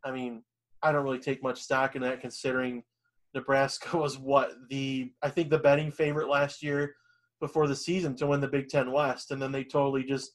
I 0.06 0.12
mean, 0.12 0.44
I 0.84 0.92
don't 0.92 1.04
really 1.04 1.18
take 1.18 1.42
much 1.42 1.60
stock 1.60 1.96
in 1.96 2.04
that 2.04 2.22
considering 2.22 2.84
Nebraska 3.34 3.98
was 3.98 4.20
what 4.20 4.52
the 4.70 5.12
I 5.24 5.32
think 5.32 5.50
the 5.50 5.58
betting 5.58 5.90
favorite 5.90 6.30
last 6.30 6.62
year 6.62 6.94
before 7.40 7.68
the 7.68 7.76
season 7.76 8.16
to 8.16 8.28
win 8.28 8.42
the 8.42 8.48
Big 8.48 8.70
Ten 8.70 8.92
West, 8.92 9.32
and 9.32 9.42
then 9.42 9.52
they 9.52 9.64
totally 9.64 10.04
just 10.04 10.32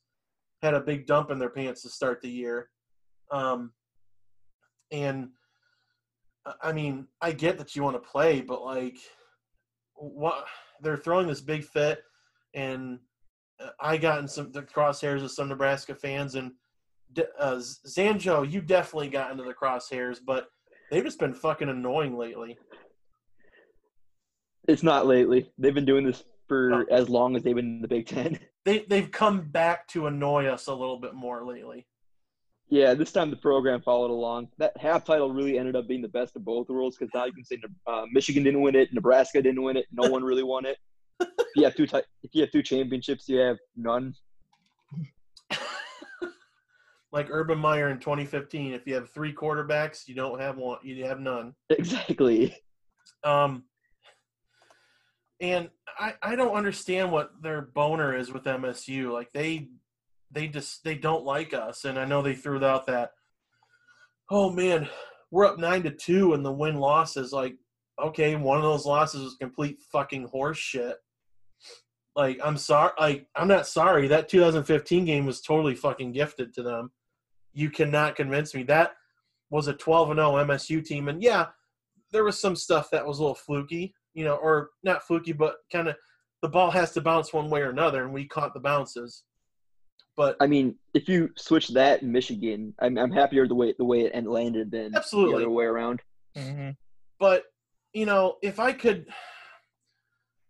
had 0.62 0.74
a 0.74 0.80
big 0.80 1.06
dump 1.06 1.30
in 1.30 1.38
their 1.38 1.50
pants 1.50 1.82
to 1.82 1.88
start 1.88 2.20
the 2.20 2.30
year. 2.30 2.68
Um, 3.30 3.72
and 4.92 5.30
I 6.60 6.72
mean, 6.72 7.06
I 7.20 7.32
get 7.32 7.58
that 7.58 7.74
you 7.74 7.82
want 7.82 7.96
to 7.96 8.10
play, 8.10 8.40
but 8.40 8.62
like, 8.62 8.96
what 9.94 10.46
they're 10.80 10.96
throwing 10.96 11.26
this 11.26 11.40
big 11.40 11.64
fit, 11.64 12.02
and 12.54 12.98
uh, 13.60 13.70
I 13.80 13.96
got 13.96 14.20
in 14.20 14.28
some 14.28 14.52
the 14.52 14.62
crosshairs 14.62 15.22
of 15.22 15.30
some 15.30 15.48
Nebraska 15.48 15.94
fans, 15.94 16.34
and 16.34 16.52
uh, 17.38 17.60
Zanjo, 17.86 18.50
you 18.50 18.60
definitely 18.60 19.08
got 19.08 19.30
into 19.30 19.44
the 19.44 19.54
crosshairs, 19.54 20.18
but 20.24 20.48
they've 20.90 21.04
just 21.04 21.18
been 21.18 21.34
fucking 21.34 21.68
annoying 21.68 22.16
lately. 22.16 22.58
It's 24.68 24.82
not 24.82 25.06
lately. 25.06 25.50
They've 25.58 25.74
been 25.74 25.84
doing 25.84 26.06
this 26.06 26.24
for 26.52 26.86
as 26.90 27.08
long 27.08 27.34
as 27.34 27.42
they've 27.42 27.56
been 27.56 27.76
in 27.76 27.82
the 27.82 27.88
Big 27.88 28.06
Ten. 28.06 28.38
They 28.64 28.84
they've 28.88 29.10
come 29.10 29.40
back 29.40 29.88
to 29.88 30.06
annoy 30.06 30.46
us 30.46 30.68
a 30.68 30.72
little 30.72 31.00
bit 31.00 31.14
more 31.14 31.44
lately. 31.44 31.84
Yeah, 32.68 32.94
this 32.94 33.10
time 33.10 33.28
the 33.28 33.36
program 33.36 33.82
followed 33.82 34.12
along. 34.12 34.50
That 34.58 34.76
half 34.76 35.04
title 35.04 35.32
really 35.32 35.58
ended 35.58 35.74
up 35.74 35.88
being 35.88 36.00
the 36.00 36.06
best 36.06 36.36
of 36.36 36.44
both 36.44 36.68
worlds 36.68 36.96
because 36.96 37.12
now 37.12 37.24
you 37.24 37.32
can 37.32 37.44
say 37.44 37.60
uh, 37.88 38.04
Michigan 38.12 38.44
didn't 38.44 38.60
win 38.60 38.76
it, 38.76 38.92
Nebraska 38.92 39.42
didn't 39.42 39.64
win 39.64 39.76
it, 39.76 39.86
no 39.90 40.08
one 40.08 40.22
really 40.22 40.44
won 40.44 40.64
it. 40.64 40.76
if 41.20 41.28
you 41.56 41.64
have 41.64 41.74
two 41.74 41.88
t- 41.88 42.02
if 42.22 42.30
you 42.34 42.42
have 42.42 42.52
two 42.52 42.62
championships, 42.62 43.28
you 43.28 43.38
have 43.38 43.56
none. 43.74 44.14
like 47.10 47.26
Urban 47.30 47.58
Meyer 47.58 47.88
in 47.88 47.98
2015, 47.98 48.74
if 48.74 48.86
you 48.86 48.94
have 48.94 49.10
three 49.10 49.34
quarterbacks, 49.34 50.06
you 50.06 50.14
don't 50.14 50.40
have 50.40 50.56
one, 50.56 50.78
you 50.84 51.04
have 51.04 51.18
none. 51.18 51.52
Exactly. 51.68 52.56
Um, 53.24 53.64
and 55.42 55.68
I 55.98 56.14
I 56.22 56.36
don't 56.36 56.54
understand 56.54 57.12
what 57.12 57.42
their 57.42 57.60
boner 57.60 58.16
is 58.16 58.32
with 58.32 58.44
MSU. 58.44 59.12
Like 59.12 59.32
they 59.32 59.68
they 60.30 60.48
just 60.48 60.84
they 60.84 60.94
don't 60.94 61.24
like 61.24 61.52
us. 61.52 61.84
And 61.84 61.98
I 61.98 62.06
know 62.06 62.22
they 62.22 62.34
threw 62.34 62.64
out 62.64 62.86
that, 62.86 63.10
oh 64.30 64.50
man, 64.50 64.88
we're 65.30 65.44
up 65.44 65.58
nine 65.58 65.82
to 65.82 65.90
two, 65.90 66.32
and 66.32 66.46
the 66.46 66.52
win 66.52 66.76
loss 66.76 67.16
is 67.16 67.32
like, 67.32 67.56
okay, 68.02 68.36
one 68.36 68.56
of 68.56 68.62
those 68.62 68.86
losses 68.86 69.24
was 69.24 69.36
complete 69.38 69.80
fucking 69.92 70.28
horse 70.28 70.58
shit. 70.58 70.96
Like 72.14 72.38
I'm 72.42 72.56
sorry, 72.56 72.92
like 72.98 73.26
I'm 73.34 73.48
not 73.48 73.66
sorry. 73.66 74.06
That 74.08 74.28
2015 74.28 75.04
game 75.04 75.26
was 75.26 75.40
totally 75.40 75.74
fucking 75.74 76.12
gifted 76.12 76.54
to 76.54 76.62
them. 76.62 76.92
You 77.52 77.68
cannot 77.68 78.16
convince 78.16 78.54
me 78.54 78.62
that 78.64 78.92
was 79.50 79.66
a 79.66 79.74
12 79.74 80.12
and 80.12 80.18
0 80.18 80.32
MSU 80.44 80.84
team, 80.84 81.08
and 81.08 81.22
yeah, 81.22 81.46
there 82.12 82.24
was 82.24 82.40
some 82.40 82.54
stuff 82.54 82.90
that 82.90 83.06
was 83.06 83.18
a 83.18 83.22
little 83.22 83.34
fluky, 83.34 83.94
you 84.14 84.24
know, 84.24 84.36
or 84.36 84.70
not 84.82 85.06
fluky, 85.06 85.32
but 85.32 85.56
kind 85.72 85.88
of 85.88 85.96
the 86.42 86.48
ball 86.48 86.70
has 86.70 86.92
to 86.92 87.00
bounce 87.00 87.32
one 87.32 87.48
way 87.50 87.60
or 87.60 87.70
another, 87.70 88.04
and 88.04 88.12
we 88.12 88.26
caught 88.26 88.52
the 88.54 88.60
bounces. 88.60 89.24
But 90.16 90.36
I 90.40 90.46
mean, 90.46 90.76
if 90.92 91.08
you 91.08 91.30
switch 91.36 91.68
that 91.68 92.02
Michigan, 92.02 92.74
I'm 92.80 92.98
I'm 92.98 93.12
happier 93.12 93.48
the 93.48 93.54
way 93.54 93.74
the 93.78 93.84
way 93.84 94.02
it 94.02 94.26
landed 94.26 94.70
than 94.70 94.94
absolutely 94.94 95.32
the 95.32 95.36
other 95.42 95.50
way 95.50 95.64
around. 95.64 96.02
Mm-hmm. 96.36 96.70
But 97.18 97.44
you 97.94 98.04
know, 98.04 98.36
if 98.42 98.58
I 98.58 98.72
could, 98.72 99.06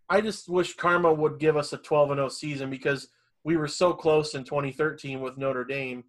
I 0.09 0.21
just 0.21 0.49
wish 0.49 0.75
Karma 0.75 1.13
would 1.13 1.39
give 1.39 1.57
us 1.57 1.73
a 1.73 1.79
12 1.79 2.13
and 2.13 2.19
0 2.19 2.29
season 2.29 2.71
because 2.71 3.09
we 3.45 3.57
were 3.57 3.69
so 3.69 3.93
close 3.93 4.35
in 4.35 4.45
2013 4.45 5.21
with 5.21 5.39
Notre 5.39 5.65
Dame, 5.65 6.05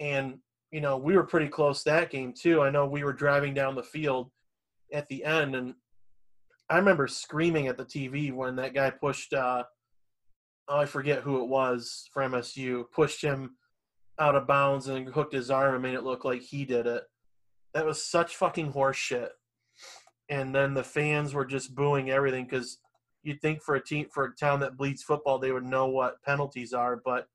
and 0.00 0.38
you 0.72 0.80
know 0.80 0.96
we 0.96 1.16
were 1.16 1.24
pretty 1.24 1.48
close 1.48 1.84
that 1.84 2.10
game 2.10 2.32
too. 2.32 2.62
I 2.62 2.70
know 2.70 2.86
we 2.86 3.04
were 3.04 3.12
driving 3.12 3.54
down 3.54 3.76
the 3.76 3.82
field 3.84 4.30
at 4.92 5.08
the 5.08 5.24
end, 5.24 5.54
and 5.54 5.74
I 6.70 6.76
remember 6.76 7.08
screaming 7.08 7.66
at 7.66 7.76
the 7.76 7.84
TV 7.84 8.32
when 8.32 8.56
that 8.56 8.74
guy 8.74 8.90
pushed. 8.90 9.32
Uh, 9.32 9.64
oh, 10.68 10.78
I 10.78 10.86
forget 10.86 11.22
who 11.22 11.42
it 11.42 11.48
was 11.48 12.08
for 12.12 12.22
MSU, 12.22 12.84
pushed 12.94 13.22
him 13.22 13.56
out 14.20 14.36
of 14.36 14.46
bounds 14.46 14.86
and 14.86 15.08
hooked 15.08 15.32
his 15.32 15.50
arm 15.50 15.74
and 15.74 15.82
made 15.82 15.94
it 15.94 16.04
look 16.04 16.24
like 16.24 16.42
he 16.42 16.64
did 16.64 16.86
it. 16.86 17.02
That 17.74 17.86
was 17.86 18.04
such 18.04 18.36
fucking 18.36 18.72
horseshit. 18.72 19.30
And 20.28 20.54
then 20.54 20.74
the 20.74 20.84
fans 20.84 21.34
were 21.34 21.44
just 21.44 21.74
booing 21.74 22.10
everything 22.10 22.44
because 22.44 22.78
you'd 23.24 23.40
think 23.40 23.62
for 23.62 23.74
a 23.74 23.84
team 23.84 24.06
for 24.12 24.26
a 24.26 24.36
town 24.36 24.60
that 24.60 24.76
bleeds 24.76 25.02
football 25.02 25.38
they 25.38 25.52
would 25.52 25.64
know 25.64 25.88
what 25.88 26.22
penalties 26.22 26.72
are, 26.72 27.02
but 27.04 27.26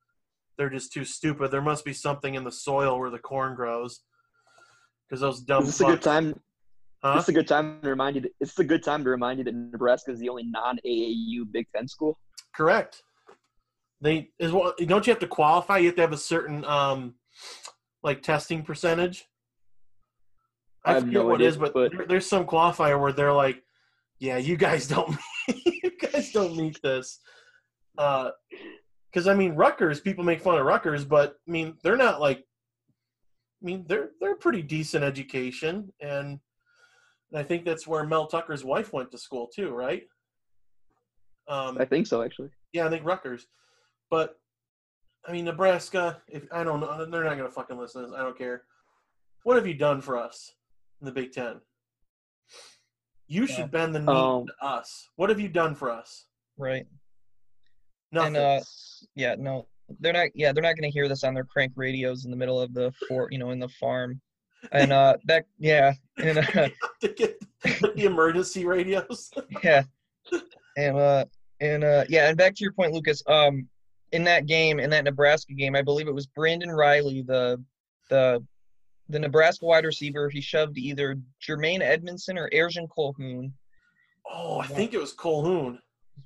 they're 0.58 0.70
just 0.70 0.94
too 0.94 1.04
stupid. 1.04 1.52
There 1.52 1.62
must 1.62 1.84
be 1.84 1.94
something 1.94 2.36
in 2.36 2.46
the 2.46 2.52
soil 2.52 2.98
where 2.98 3.10
the 3.10 3.20
corn 3.20 3.56
grows. 3.56 4.00
Because 5.10 5.22
those 5.22 5.42
dumb. 5.42 5.64
Is 5.64 5.78
this 5.78 5.82
a 5.82 5.92
good 5.92 6.02
time? 6.02 6.40
Huh? 7.06 7.18
It's 7.20 7.30
a 7.30 7.34
good 7.34 7.48
time 7.48 7.80
to 7.84 7.90
remind 7.90 8.16
you. 8.16 8.24
That, 8.24 8.32
it's 8.40 8.58
a 8.58 8.64
good 8.64 8.82
time 8.82 9.04
to 9.04 9.12
remind 9.12 9.38
you 9.38 9.44
that 9.44 9.54
Nebraska 9.54 10.10
is 10.10 10.18
the 10.18 10.28
only 10.28 10.46
non-AAU 10.46 11.52
Big 11.52 11.68
Ten 11.76 11.88
school. 11.88 12.18
Correct. 12.56 13.04
They 14.02 14.32
is 14.40 14.52
well, 14.52 14.74
don't 14.88 15.06
you 15.06 15.12
have 15.12 15.20
to 15.20 15.28
qualify? 15.28 15.78
You 15.78 15.88
have 15.88 15.96
to 15.98 16.02
have 16.02 16.14
a 16.14 16.18
certain 16.18 16.66
um 16.66 17.14
like 18.02 18.24
testing 18.24 18.64
percentage. 18.64 19.26
I, 20.84 20.96
I 20.96 21.00
forget 21.00 21.14
no 21.14 21.26
what 21.26 21.36
idea, 21.36 21.48
it 21.48 21.50
is, 21.50 21.58
but, 21.58 21.74
but... 21.76 21.92
There, 21.92 22.06
there's 22.08 22.28
some 22.28 22.48
qualifier 22.48 23.00
where 23.00 23.14
they're 23.14 23.34
like, 23.34 23.62
"Yeah, 24.18 24.38
you 24.38 24.58
guys 24.58 24.88
don't, 24.88 25.16
you 25.48 25.92
guys 26.02 26.32
don't 26.32 26.58
meet 26.58 26.82
this." 26.82 27.20
Because 27.96 29.28
uh, 29.28 29.32
I 29.32 29.36
mean, 29.36 29.54
Rutgers, 29.54 30.00
people 30.00 30.24
make 30.24 30.42
fun 30.42 30.58
of 30.58 30.66
Rutgers, 30.66 31.06
but 31.06 31.36
I 31.48 31.52
mean, 31.52 31.78
they're 31.84 31.98
not 31.98 32.20
like, 32.20 32.40
I 32.40 33.66
mean, 33.66 33.86
they're 33.88 34.10
they're 34.20 34.36
pretty 34.36 34.64
decent 34.64 35.04
education, 35.04 35.94
and, 36.00 36.40
and 37.36 37.44
I 37.44 37.46
think 37.46 37.66
that's 37.66 37.86
where 37.86 38.06
Mel 38.06 38.28
Tucker's 38.28 38.64
wife 38.64 38.94
went 38.94 39.12
to 39.12 39.18
school 39.18 39.50
too, 39.54 39.72
right? 39.72 40.04
Um, 41.50 41.78
I 41.78 41.84
think 41.84 42.08
so, 42.08 42.22
actually. 42.22 42.48
Yeah, 42.72 42.88
I 42.88 42.90
think 42.90 43.06
Rutgers. 43.06 43.48
But 44.10 44.40
I 45.28 45.34
mean, 45.34 45.44
Nebraska. 45.44 46.22
If 46.30 46.44
I 46.50 46.64
don't 46.64 46.80
know, 46.80 47.06
they're 47.06 47.26
not 47.26 47.36
going 47.36 47.50
to 47.50 47.54
fucking 47.54 47.78
listen 47.78 48.04
to 48.04 48.08
this. 48.08 48.16
I 48.18 48.22
don't 48.22 48.38
care. 48.38 48.64
What 49.44 49.58
have 49.58 49.68
you 49.68 49.74
done 49.74 50.00
for 50.00 50.18
us 50.18 50.54
in 51.02 51.06
the 51.06 51.12
Big 51.12 51.34
Ten? 51.34 51.60
You 53.28 53.48
should 53.48 53.70
bend 53.70 53.94
the 53.94 54.00
knee 54.00 54.14
um, 54.14 54.46
to 54.46 54.66
us. 54.66 55.10
What 55.18 55.30
have 55.30 55.40
you 55.40 55.50
done 55.50 55.76
for 55.76 55.92
us? 55.92 56.28
Right. 56.58 56.86
Nothing. 58.14 58.38
And, 58.38 58.62
uh, 58.62 58.64
yeah, 59.16 59.36
no, 59.38 59.68
they're 60.00 60.14
not. 60.14 60.30
Yeah, 60.36 60.54
they're 60.54 60.64
not 60.64 60.78
going 60.78 60.90
to 60.90 60.94
hear 60.94 61.10
this 61.10 61.26
on 61.26 61.34
their 61.34 61.44
crank 61.44 61.74
radios 61.76 62.24
in 62.24 62.32
the 62.32 62.38
middle 62.38 62.62
of 62.62 62.74
the 62.74 62.94
fort, 63.10 63.34
you 63.34 63.40
know, 63.40 63.52
in 63.52 63.60
the 63.60 63.68
farm. 63.68 64.22
And 64.72 64.92
uh, 64.92 65.16
that, 65.26 65.46
yeah, 65.60 65.94
and 66.18 66.40
uh, 66.40 66.70
to 67.02 67.08
get 67.08 67.40
the 67.62 68.06
emergency 68.06 68.66
radios. 68.66 69.32
yeah, 69.64 69.84
and 70.78 70.98
uh, 70.98 71.26
and 71.60 71.84
uh, 71.84 72.06
yeah, 72.10 72.30
and 72.30 72.38
back 72.38 72.56
to 72.56 72.64
your 72.64 72.74
point, 72.74 72.94
Lucas. 72.94 73.24
Um, 73.28 73.68
in 74.12 74.24
that 74.24 74.46
game, 74.46 74.80
in 74.80 74.90
that 74.92 75.04
Nebraska 75.04 75.54
game, 75.54 75.76
I 75.76 75.82
believe 75.82 76.08
it 76.08 76.16
was 76.16 76.28
Brandon 76.28 76.72
Reilly, 76.72 77.22
the 77.22 77.62
the 78.10 78.44
the 79.10 79.20
Nebraska 79.20 79.66
wide 79.66 79.86
receiver. 79.86 80.30
He 80.30 80.42
shoved 80.42 80.78
either 80.78 81.18
Jermaine 81.46 81.82
Edmondson 81.82 82.38
or 82.38 82.50
Arjen 82.56 82.88
Colquhoun. 82.88 83.52
Oh, 84.32 84.60
I 84.60 84.68
think 84.68 84.94
it 84.94 85.00
was 85.00 85.14
Colquhoun. 85.14 85.80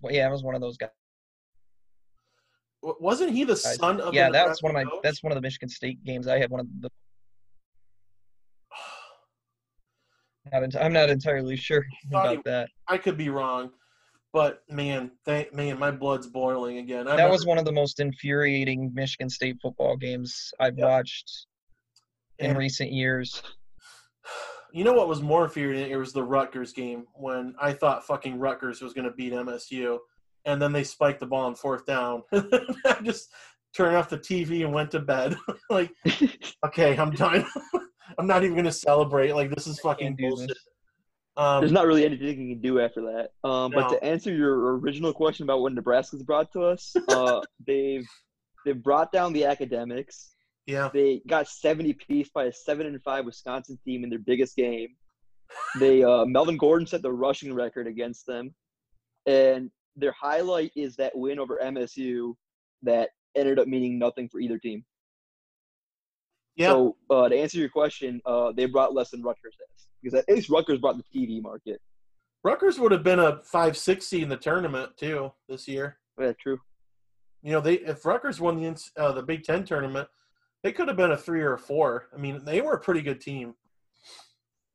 Yeah, 0.10 0.28
it 0.28 0.32
was 0.32 0.43
one 0.43 0.56
of 0.56 0.62
those 0.62 0.78
guys. 0.78 0.89
Wasn't 2.82 3.32
he 3.32 3.43
the 3.43 3.58
son 3.58 3.99
of? 3.99 4.13
Yeah, 4.13 4.30
that's 4.30 4.63
one 4.63 4.71
of 4.71 4.75
my. 4.75 4.84
Coach? 4.84 5.02
That's 5.04 5.21
one 5.21 5.31
of 5.31 5.35
the 5.35 5.42
Michigan 5.42 5.67
State 5.67 6.04
games. 6.04 6.27
I 6.27 6.40
had 6.40 6.50
one 6.50 6.62
of 6.62 6.67
the. 6.79 6.90
Not, 10.52 10.75
I'm 10.75 10.93
not 10.93 11.10
entirely 11.10 11.56
sure 11.56 11.85
about 12.08 12.37
he, 12.37 12.41
that. 12.45 12.69
I 12.87 12.97
could 12.97 13.17
be 13.17 13.29
wrong. 13.29 13.71
But 14.31 14.62
man, 14.69 15.12
thank 15.25 15.54
man, 15.54 15.79
my 15.79 15.89
blood's 15.89 16.27
boiling 16.27 16.77
again. 16.77 17.08
I 17.08 17.12
that 17.12 17.23
remember, 17.23 17.31
was 17.31 17.47
one 17.47 17.58
of 17.58 17.65
the 17.65 17.71
most 17.71 18.00
infuriating 18.00 18.91
Michigan 18.93 19.29
State 19.29 19.58
football 19.60 19.97
games 19.97 20.52
I've 20.60 20.75
watched 20.75 21.47
in 22.37 22.52
and, 22.52 22.60
recent 22.60 22.91
years. 22.91 23.41
You 24.71 24.83
know 24.83 24.93
what 24.93 25.08
was 25.08 25.19
more 25.19 25.45
infuriating? 25.45 25.91
It 25.91 25.95
was 25.95 26.13
the 26.13 26.21
Rutgers 26.21 26.73
game 26.73 27.08
when 27.15 27.56
I 27.60 27.73
thought 27.73 28.06
fucking 28.06 28.37
Rutgers 28.37 28.83
was 28.83 28.93
going 28.93 29.06
to 29.06 29.15
beat 29.15 29.33
MSU, 29.33 29.97
and 30.45 30.62
then 30.62 30.71
they 30.71 30.83
spiked 30.83 31.21
the 31.21 31.25
ball 31.25 31.45
on 31.45 31.56
fourth 31.56 31.87
down. 31.87 32.21
I 32.31 32.97
just 33.02 33.29
turned 33.75 33.95
off 33.95 34.10
the 34.10 34.19
TV 34.19 34.63
and 34.63 34.71
went 34.71 34.91
to 34.91 35.00
bed. 35.00 35.35
like, 35.71 35.91
okay, 36.67 36.95
I'm 36.95 37.10
done. 37.10 37.47
I'm 38.20 38.28
not 38.28 38.44
even 38.44 38.56
going 38.56 38.65
to 38.65 38.72
celebrate. 38.72 39.34
Like, 39.34 39.50
this 39.50 39.65
is 39.65 39.80
fucking 39.80 40.17
bullshit. 40.20 40.50
This. 40.50 40.58
Um, 41.38 41.62
There's 41.62 41.72
not 41.72 41.88
really 41.88 42.04
anything 42.04 42.50
you 42.50 42.56
can 42.56 42.62
do 42.62 42.82
after 42.82 43.02
that. 43.02 43.48
Um, 43.48 43.72
But 43.72 43.90
to 43.90 44.04
answer 44.04 44.34
your 44.34 44.78
original 44.78 45.13
question 45.13 45.46
about 45.46 45.62
what 45.62 45.74
Nebraska's 45.74 46.22
brought 46.22 46.52
to 46.52 46.63
us, 46.63 46.94
uh, 47.08 47.40
they've 47.65 48.06
they've 48.65 48.84
brought 48.84 49.13
down 49.13 49.32
the 49.32 49.46
academics. 49.46 50.36
yeah, 50.65 50.90
They 50.94 51.22
got 51.28 51.48
70 51.48 51.94
piece 51.94 52.30
by 52.30 52.46
a 52.46 52.52
seven 52.52 52.88
and 52.88 53.02
five 53.04 53.24
Wisconsin 53.24 53.80
team 53.86 54.04
in 54.04 54.10
their 54.10 54.20
biggest 54.20 54.58
game. 54.58 54.90
They 55.80 56.04
uh, 56.04 56.26
Melvin 56.26 56.58
Gordon 56.58 56.86
set 56.86 57.02
the 57.02 57.12
rushing 57.12 57.54
record 57.54 57.88
against 57.88 58.28
them, 58.28 58.54
and 59.26 59.72
their 59.96 60.12
highlight 60.12 60.72
is 60.76 60.98
that 60.98 61.17
win 61.17 61.40
over 61.40 61.58
MSU 61.63 62.36
that 62.84 63.12
ended 63.36 63.60
up 63.60 63.67
meaning 63.67 63.98
nothing 63.98 64.28
for 64.28 64.40
either 64.42 64.58
team. 64.58 64.84
Yeah. 66.56 66.69
So 66.69 66.97
uh, 67.10 67.29
to 67.29 67.35
answer 67.35 67.58
your 67.58 67.69
question, 67.69 68.21
uh, 68.25 68.52
they 68.52 68.65
brought 68.65 68.93
less 68.93 69.12
than 69.12 69.21
Rutgers 69.21 69.56
has 69.60 69.87
because 70.02 70.19
at 70.19 70.33
least 70.33 70.50
Rutgers 70.50 70.79
brought 70.79 70.97
the 70.97 71.04
TV 71.04 71.41
market. 71.41 71.81
Rutgers 72.43 72.79
would 72.79 72.91
have 72.91 73.04
been 73.04 73.19
a 73.19 73.41
five 73.43 73.77
six 73.77 74.08
seed 74.08 74.23
in 74.23 74.29
the 74.29 74.37
tournament 74.37 74.91
too 74.97 75.31
this 75.47 75.67
year. 75.67 75.97
Yeah, 76.19 76.33
true. 76.39 76.60
You 77.43 77.54
know, 77.54 77.62
they 77.62 77.75
if 77.75 78.06
Rutgers 78.06 78.39
won 78.39 78.62
the 78.62 78.81
uh, 78.97 79.12
the 79.12 79.23
Big 79.23 79.43
Ten 79.43 79.63
tournament, 79.63 80.08
they 80.63 80.71
could 80.71 80.87
have 80.87 80.97
been 80.97 81.12
a 81.12 81.17
three 81.17 81.41
or 81.41 81.54
a 81.54 81.60
four. 81.60 82.08
I 82.13 82.17
mean, 82.17 82.43
they 82.45 82.62
were 82.62 82.73
a 82.73 82.79
pretty 82.79 83.02
good 83.02 83.21
team. 83.21 83.56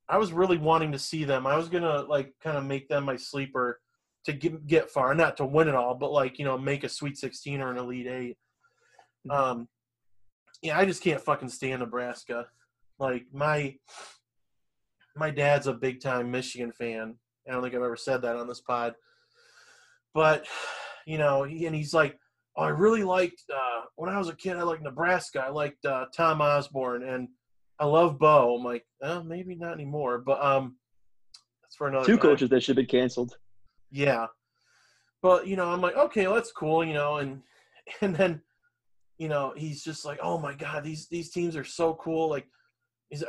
I 0.09 0.19
was 0.19 0.33
really 0.33 0.59
wanting 0.59 0.93
to 0.93 0.99
see 0.99 1.25
them. 1.25 1.47
I 1.47 1.57
was 1.57 1.69
gonna 1.69 2.03
like 2.03 2.33
kind 2.43 2.57
of 2.59 2.65
make 2.65 2.89
them 2.89 3.05
my 3.05 3.17
sleeper 3.17 3.81
to 4.25 4.33
get 4.33 4.67
get 4.67 4.91
far, 4.91 5.15
not 5.15 5.37
to 5.39 5.47
win 5.47 5.69
it 5.69 5.75
all, 5.75 5.95
but 5.95 6.13
like 6.13 6.39
you 6.39 6.45
know 6.45 6.59
make 6.59 6.85
a 6.85 6.89
Sweet 6.89 7.17
Sixteen 7.17 7.61
or 7.61 7.71
an 7.71 7.79
Elite 7.79 8.07
8 8.07 8.37
Um, 9.31 9.69
yeah, 10.65 10.79
I 10.79 10.85
just 10.85 11.03
can't 11.03 11.21
fucking 11.21 11.51
stand 11.51 11.81
Nebraska. 11.81 12.47
Like 12.99 13.27
my 13.33 13.77
my 15.17 15.31
dad's 15.31 15.69
a 15.69 15.73
big 15.73 16.01
time 16.01 16.31
Michigan 16.31 16.73
fan. 16.73 17.17
I 17.47 17.53
don't 17.53 17.63
think 17.63 17.75
I've 17.75 17.83
ever 17.83 17.97
said 17.97 18.23
that 18.23 18.37
on 18.37 18.49
this 18.49 18.63
pod, 18.63 18.95
but 20.15 20.47
you 21.07 21.19
know, 21.19 21.45
he, 21.45 21.67
and 21.67 21.77
he's 21.77 21.93
like, 21.93 22.19
oh, 22.57 22.63
I 22.63 22.71
really 22.71 23.05
liked 23.05 23.43
uh, 23.55 23.83
when 23.97 24.11
I 24.11 24.19
was 24.19 24.29
a 24.29 24.35
kid. 24.37 24.57
I 24.57 24.63
liked 24.63 24.83
Nebraska. 24.83 25.45
I 25.47 25.51
liked 25.51 25.85
uh, 25.85 26.07
Tom 26.17 26.41
Osborne, 26.41 27.03
and 27.03 27.29
I 27.79 27.85
love 27.85 28.19
Bo. 28.19 28.57
I'm 28.57 28.65
like, 28.65 28.87
oh, 29.03 29.23
maybe 29.23 29.55
not 29.55 29.75
anymore, 29.75 30.19
but 30.19 30.43
um, 30.43 30.77
that's 31.63 31.77
for 31.77 31.89
another 31.89 32.07
Two 32.07 32.13
time. 32.17 32.23
coaches 32.23 32.49
that 32.51 32.63
should 32.63 32.77
have 32.77 32.87
been 32.87 33.01
canceled. 33.01 33.37
Yeah. 33.91 34.27
But, 35.23 35.47
you 35.47 35.57
know, 35.57 35.69
I'm 35.69 35.81
like, 35.81 35.97
okay, 35.97 36.27
well, 36.27 36.37
that's 36.37 36.53
cool, 36.53 36.85
you 36.85 36.95
know, 36.95 37.17
and 37.17 37.43
and 38.01 38.15
then, 38.15 38.41
you 39.19 39.29
know, 39.29 39.53
he's 39.57 39.83
just 39.83 40.05
like, 40.05 40.19
oh 40.23 40.39
my 40.39 40.55
God, 40.55 40.85
these 40.85 41.07
these 41.09 41.31
teams 41.31 41.57
are 41.57 41.65
so 41.65 41.95
cool. 41.95 42.29
Like 42.29 42.47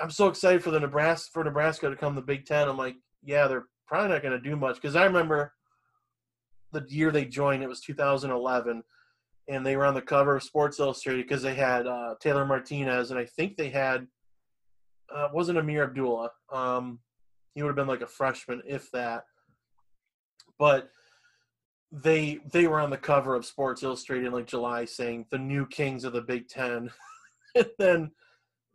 I'm 0.02 0.12
so 0.12 0.28
excited 0.28 0.64
for 0.64 0.72
the 0.72 0.80
Nebraska 0.80 1.30
for 1.32 1.44
Nebraska 1.44 1.90
to 1.90 1.96
come 1.96 2.16
to 2.16 2.22
the 2.22 2.26
Big 2.26 2.46
Ten. 2.46 2.68
I'm 2.68 2.78
like, 2.78 2.96
yeah, 3.24 3.48
they're 3.48 3.66
probably 3.88 4.10
not 4.10 4.24
gonna 4.24 4.40
do 4.40 4.56
much. 4.56 4.76
Because 4.76 4.96
I 4.96 5.06
remember 5.06 5.54
the 6.72 6.86
year 6.90 7.12
they 7.12 7.26
joined, 7.26 7.64
it 7.64 7.70
was 7.70 7.82
2011, 7.82 8.84
and 9.48 9.66
they 9.66 9.78
were 9.78 9.86
on 9.86 9.94
the 9.94 10.02
cover 10.02 10.36
of 10.36 10.44
Sports 10.44 10.80
Illustrated 10.80 11.28
because 11.28 11.44
they 11.44 11.54
had 11.54 11.88
uh, 11.88 12.16
Taylor 12.20 12.46
Martinez, 12.46 13.12
and 13.12 13.20
I 13.20 13.26
think 13.26 13.56
they 13.56 13.70
had 13.70 14.08
uh, 15.14 15.30
wasn't 15.34 15.60
Ameer 15.60 15.84
Abdullah. 15.84 16.32
Um, 16.52 17.00
he 17.54 17.62
would 17.62 17.70
have 17.70 17.76
been 17.76 17.88
like 17.88 18.02
a 18.02 18.08
freshman, 18.08 18.62
if 18.68 18.92
that. 18.92 19.24
But 20.58 20.90
they 21.92 22.40
they 22.52 22.68
were 22.68 22.80
on 22.80 22.90
the 22.90 22.98
cover 22.98 23.36
of 23.36 23.46
Sports 23.46 23.84
Illustrated 23.84 24.28
in 24.28 24.34
like 24.34 24.48
July, 24.48 24.86
saying 24.86 25.26
the 25.32 25.38
new 25.38 25.66
kings 25.68 26.04
of 26.04 26.14
the 26.14 26.22
Big 26.22 26.48
Ten. 26.48 26.90
and 27.56 27.70
then, 27.80 28.12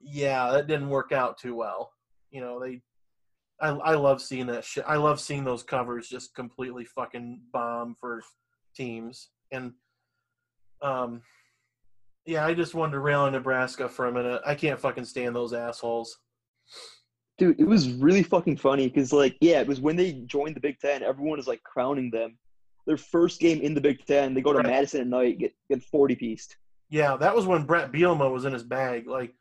yeah, 0.01 0.51
that 0.53 0.67
didn't 0.67 0.89
work 0.89 1.13
out 1.13 1.39
too 1.39 1.55
well. 1.55 1.93
You 2.31 2.41
know, 2.41 2.61
they. 2.61 2.81
I, 3.61 3.69
I 3.69 3.95
love 3.95 4.23
seeing 4.23 4.47
that 4.47 4.65
shit. 4.65 4.85
I 4.87 4.97
love 4.97 5.21
seeing 5.21 5.45
those 5.45 5.63
covers 5.63 6.09
just 6.09 6.35
completely 6.35 6.87
fucking 6.87 7.43
bomb 7.53 7.95
for 8.01 8.23
teams. 8.75 9.29
And 9.53 9.73
um 10.81 11.21
yeah, 12.27 12.47
I 12.47 12.55
just 12.55 12.75
wanted 12.75 12.93
to 12.93 13.01
rail 13.01 13.21
on 13.21 13.33
Nebraska 13.33 13.89
for 13.89 14.07
a 14.07 14.13
minute. 14.13 14.41
I 14.47 14.55
can't 14.55 14.81
fucking 14.81 15.05
stand 15.05 15.35
those 15.35 15.53
assholes. 15.53 16.19
Dude, 17.39 17.59
it 17.59 17.67
was 17.67 17.93
really 17.95 18.23
fucking 18.23 18.59
funny 18.59 18.89
because, 18.89 19.13
like, 19.13 19.37
yeah, 19.41 19.61
it 19.61 19.67
was 19.67 19.81
when 19.81 19.97
they 19.97 20.13
joined 20.27 20.55
the 20.55 20.61
Big 20.61 20.79
Ten, 20.79 21.03
everyone 21.03 21.39
is 21.39 21.49
like 21.49 21.63
crowning 21.63 22.11
them. 22.11 22.39
Their 22.87 22.97
first 22.97 23.41
game 23.41 23.61
in 23.61 23.75
the 23.75 23.81
Big 23.81 24.05
Ten, 24.07 24.35
they 24.35 24.41
go 24.41 24.53
to 24.53 24.59
Right. 24.59 24.67
Madison 24.67 25.01
at 25.03 25.07
night, 25.07 25.39
get 25.39 25.55
get 25.69 25.83
forty 25.83 26.15
pieced. 26.17 26.57
Yeah, 26.89 27.17
that 27.17 27.35
was 27.35 27.47
when 27.47 27.65
Bret 27.65 27.93
Bielema 27.93 28.33
was 28.33 28.45
in 28.45 28.53
his 28.53 28.65
bag. 28.65 29.07
Like 29.07 29.35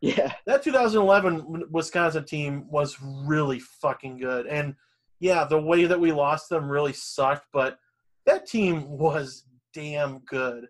Yeah, 0.00 0.32
that 0.46 0.62
2011 0.62 1.70
Wisconsin 1.70 2.24
team 2.24 2.70
was 2.70 2.96
really 3.00 3.58
fucking 3.58 4.18
good. 4.18 4.46
And 4.46 4.74
yeah, 5.18 5.44
the 5.44 5.60
way 5.60 5.84
that 5.86 6.00
we 6.00 6.12
lost 6.12 6.48
them 6.48 6.70
really 6.70 6.92
sucked, 6.94 7.46
but 7.52 7.78
that 8.26 8.46
team 8.46 8.88
was 8.98 9.44
damn 9.74 10.18
good. 10.20 10.68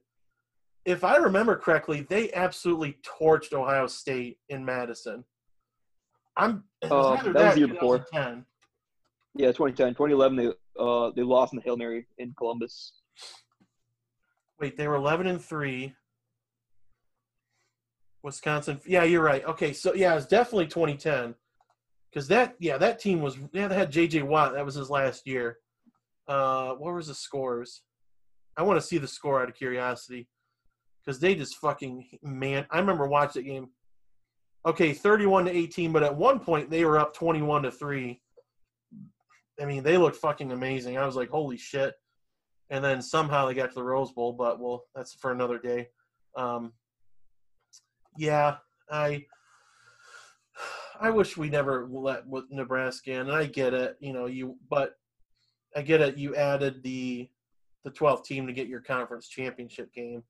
If 0.85 1.05
I 1.05 1.17
remember 1.17 1.57
correctly, 1.57 2.07
they 2.09 2.33
absolutely 2.33 2.97
torched 3.21 3.53
Ohio 3.53 3.87
State 3.87 4.39
in 4.49 4.65
Madison. 4.65 5.25
I'm 6.37 6.65
Uh, 6.83 7.23
that 7.23 7.35
was 7.35 7.55
the 7.55 7.59
year 7.61 7.69
before. 7.69 7.99
2010. 7.99 8.47
yeah, 9.37 9.49
2010, 9.49 9.95
2011, 9.95 10.37
they 10.37 10.53
uh 10.79 11.11
they 11.15 11.23
lost 11.23 11.53
in 11.53 11.59
the 11.59 11.63
Hail 11.63 11.77
Mary 11.77 12.07
in 12.19 12.35
Columbus. 12.37 12.93
Wait, 14.61 14.77
they 14.77 14.87
were 14.87 14.97
11 14.97 15.27
and 15.27 15.43
3. 15.43 15.95
Wisconsin. 18.23 18.81
Yeah, 18.87 19.05
you're 19.05 19.23
right. 19.23 19.45
Okay, 19.45 19.73
so 19.73 19.95
yeah, 19.95 20.15
it's 20.15 20.27
definitely 20.27 20.67
2010. 20.67 21.35
Cuz 22.13 22.29
that 22.29 22.57
yeah, 22.59 22.77
that 22.77 22.99
team 22.99 23.23
was 23.23 23.39
yeah, 23.53 23.69
they 23.69 23.75
had 23.75 23.93
JJ 23.93 24.25
Watt. 24.25 24.53
That 24.53 24.65
was 24.65 24.75
his 24.75 24.91
last 24.91 25.27
year. 25.27 25.59
Uh 26.29 26.75
what 26.75 26.95
was 26.95 27.07
the 27.07 27.15
scores? 27.15 27.83
I 28.57 28.63
want 28.63 28.79
to 28.79 28.87
see 28.87 28.99
the 28.99 29.09
score 29.09 29.41
out 29.41 29.49
of 29.49 29.55
curiosity 29.55 30.29
cuz 31.07 31.19
they 31.19 31.35
just 31.35 31.57
fucking 31.57 32.19
man, 32.23 32.67
I 32.71 32.79
remember 32.79 33.07
watching 33.07 33.43
that 33.43 33.49
game. 33.49 33.71
Okay, 34.67 34.93
31 34.93 35.47
to 35.47 35.51
18, 35.51 35.91
but 35.91 36.03
at 36.03 36.15
one 36.15 36.39
point 36.41 36.69
they 36.69 36.85
were 36.85 36.99
up 36.99 37.15
21 37.15 37.63
to 37.63 37.71
3. 37.71 38.21
I 39.61 39.67
mean, 39.67 39.83
they 39.83 39.97
looked 39.97 40.17
fucking 40.17 40.53
amazing. 40.53 40.97
I 40.97 41.07
was 41.07 41.17
like, 41.17 41.31
"Holy 41.31 41.57
shit." 41.57 41.95
and 42.71 42.85
then 42.85 43.03
somehow 43.03 43.47
they 43.47 43.55
got 43.55 43.71
to 43.71 43.75
the 43.75 43.83
Rose 43.83 44.13
Bowl, 44.13 44.33
but 44.33 44.61
well, 44.61 44.85
that's 44.95 45.13
for 45.15 45.33
another 45.33 45.59
day. 45.59 45.89
Um, 46.37 46.73
yeah, 48.17 48.57
I 48.91 49.27
I 51.01 51.11
wish 51.11 51.37
we 51.37 51.51
never 51.51 51.89
let 51.91 52.25
Nebraska 52.51 53.13
in, 53.13 53.21
and 53.21 53.33
I 53.33 53.47
get 53.47 53.75
it, 53.75 53.97
you 54.01 54.13
know, 54.13 54.27
you 54.27 54.57
but 54.71 54.95
I 55.77 55.83
get 55.83 56.01
it. 56.01 56.17
You 56.17 56.37
added 56.37 56.83
the 56.83 57.29
the 57.85 57.91
12th 57.91 58.25
team 58.25 58.47
to 58.47 58.53
get 58.53 58.69
your 58.69 58.81
conference 58.81 59.29
championship 59.29 59.93
game 59.93 60.23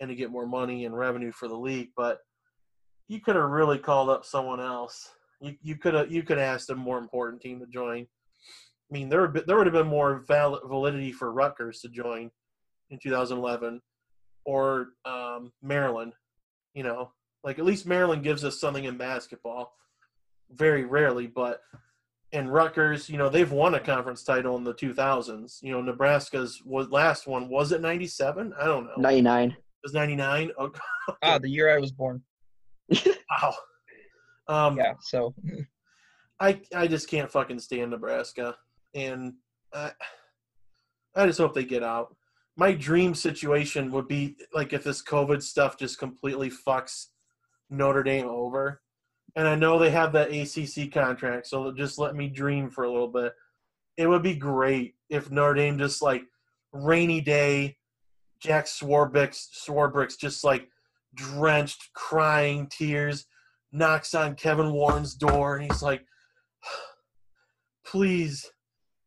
and 0.00 0.08
to 0.08 0.14
get 0.14 0.30
more 0.30 0.46
money 0.46 0.84
and 0.84 0.96
revenue 0.96 1.32
for 1.32 1.48
the 1.48 1.56
league, 1.56 1.88
but 1.96 2.20
you 3.08 3.20
could 3.20 3.34
have 3.34 3.50
really 3.50 3.78
called 3.78 4.08
up 4.08 4.24
someone 4.24 4.60
else. 4.60 5.10
You 5.42 5.56
you 5.60 5.76
could 5.76 5.92
have 5.92 6.10
you 6.10 6.22
could 6.22 6.38
have 6.38 6.54
asked 6.54 6.70
a 6.70 6.74
more 6.74 6.98
important 6.98 7.42
team 7.42 7.60
to 7.60 7.66
join. 7.66 8.06
I 8.92 8.94
mean, 8.94 9.08
there 9.08 9.22
would 9.26 9.46
there 9.46 9.56
would 9.56 9.66
have 9.66 9.72
been 9.72 9.86
more 9.86 10.22
val- 10.28 10.60
validity 10.66 11.12
for 11.12 11.32
Rutgers 11.32 11.80
to 11.80 11.88
join 11.88 12.30
in 12.90 12.98
2011, 13.02 13.80
or 14.44 14.88
um, 15.06 15.50
Maryland. 15.62 16.12
You 16.74 16.82
know, 16.82 17.12
like 17.42 17.58
at 17.58 17.64
least 17.64 17.86
Maryland 17.86 18.22
gives 18.22 18.44
us 18.44 18.60
something 18.60 18.84
in 18.84 18.98
basketball. 18.98 19.72
Very 20.50 20.84
rarely, 20.84 21.26
but 21.26 21.62
and 22.32 22.52
Rutgers, 22.52 23.08
you 23.08 23.16
know, 23.16 23.30
they've 23.30 23.50
won 23.50 23.74
a 23.74 23.80
conference 23.80 24.24
title 24.24 24.56
in 24.56 24.64
the 24.64 24.74
2000s. 24.74 25.62
You 25.62 25.72
know, 25.72 25.80
Nebraska's 25.80 26.60
was 26.66 26.90
last 26.90 27.26
one 27.26 27.48
was 27.48 27.72
it 27.72 27.80
97? 27.80 28.52
I 28.60 28.66
don't 28.66 28.84
know. 28.84 28.92
99. 28.98 29.50
It 29.52 29.56
was 29.82 29.94
99. 29.94 30.50
Oh, 30.58 30.70
Ah, 31.22 31.38
the 31.38 31.48
year 31.48 31.74
I 31.74 31.78
was 31.78 31.92
born. 31.92 32.22
wow. 32.90 33.54
Um, 34.48 34.76
Yeah. 34.76 34.92
So 35.00 35.34
I 36.38 36.60
I 36.74 36.86
just 36.88 37.08
can't 37.08 37.30
fucking 37.30 37.58
stand 37.60 37.92
Nebraska, 37.92 38.56
and 38.94 39.34
I 39.72 39.92
I 41.14 41.26
just 41.26 41.38
hope 41.38 41.54
they 41.54 41.64
get 41.64 41.82
out. 41.82 42.16
My 42.56 42.72
dream 42.72 43.14
situation 43.14 43.90
would 43.92 44.08
be 44.08 44.36
like 44.52 44.72
if 44.72 44.84
this 44.84 45.02
COVID 45.02 45.42
stuff 45.42 45.78
just 45.78 45.98
completely 45.98 46.50
fucks 46.50 47.06
Notre 47.70 48.02
Dame 48.02 48.26
over, 48.26 48.82
and 49.36 49.48
I 49.48 49.54
know 49.54 49.78
they 49.78 49.90
have 49.90 50.12
that 50.12 50.30
ACC 50.30 50.92
contract, 50.92 51.46
so 51.46 51.72
just 51.72 51.98
let 51.98 52.14
me 52.14 52.28
dream 52.28 52.70
for 52.70 52.84
a 52.84 52.90
little 52.90 53.08
bit. 53.08 53.32
It 53.96 54.06
would 54.06 54.22
be 54.22 54.34
great 54.34 54.94
if 55.08 55.30
Notre 55.30 55.54
Dame 55.54 55.78
just 55.78 56.02
like 56.02 56.22
rainy 56.72 57.20
day, 57.20 57.76
Jack 58.40 58.66
Swarbrick's 58.66 59.48
Swarbrick's 59.66 60.16
just 60.16 60.44
like 60.44 60.68
drenched, 61.14 61.92
crying, 61.94 62.66
tears, 62.68 63.26
knocks 63.72 64.14
on 64.14 64.34
Kevin 64.34 64.72
Warren's 64.72 65.14
door, 65.14 65.56
and 65.56 65.70
he's 65.70 65.82
like, 65.82 66.04
"Please, 67.86 68.50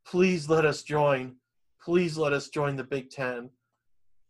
please 0.06 0.50
let 0.50 0.66
us 0.66 0.84
join. 0.84 1.36
Please 1.84 2.18
let 2.18 2.34
us 2.34 2.50
join 2.50 2.76
the 2.76 2.84
Big 2.84 3.10
Ten. 3.10 3.50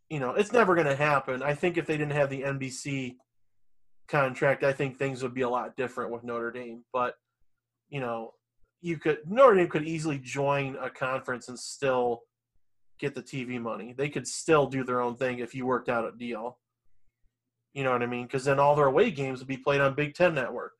You 0.09 0.19
know, 0.19 0.31
it's 0.31 0.53
never 0.53 0.75
going 0.75 0.87
to 0.87 0.95
happen. 0.95 1.41
I 1.41 1.53
think 1.53 1.77
if 1.77 1.85
they 1.85 1.97
didn't 1.97 2.13
have 2.13 2.29
the 2.29 2.43
NBC 2.43 3.15
contract, 4.07 4.63
I 4.63 4.71
think 4.71 4.97
things 4.97 5.23
would 5.23 5.33
be 5.33 5.41
a 5.41 5.49
lot 5.49 5.75
different 5.75 6.11
with 6.11 6.23
Notre 6.23 6.51
Dame. 6.51 6.83
But 6.93 7.15
you 7.89 7.99
know, 7.99 8.33
you 8.81 8.97
could 8.97 9.19
Notre 9.27 9.55
Dame 9.55 9.67
could 9.67 9.87
easily 9.87 10.19
join 10.19 10.77
a 10.81 10.89
conference 10.89 11.49
and 11.49 11.57
still 11.57 12.21
get 12.99 13.15
the 13.15 13.23
TV 13.23 13.59
money. 13.59 13.93
They 13.97 14.09
could 14.09 14.27
still 14.27 14.67
do 14.67 14.83
their 14.83 15.01
own 15.01 15.15
thing 15.15 15.39
if 15.39 15.53
you 15.53 15.65
worked 15.65 15.89
out 15.89 16.05
a 16.05 16.17
deal. 16.17 16.59
You 17.73 17.83
know 17.83 17.91
what 17.91 18.03
I 18.03 18.05
mean? 18.05 18.23
Because 18.23 18.45
then 18.45 18.59
all 18.59 18.75
their 18.75 18.85
away 18.85 19.11
games 19.11 19.39
would 19.39 19.47
be 19.47 19.57
played 19.57 19.81
on 19.81 19.95
Big 19.95 20.13
Ten 20.13 20.33
Network, 20.35 20.73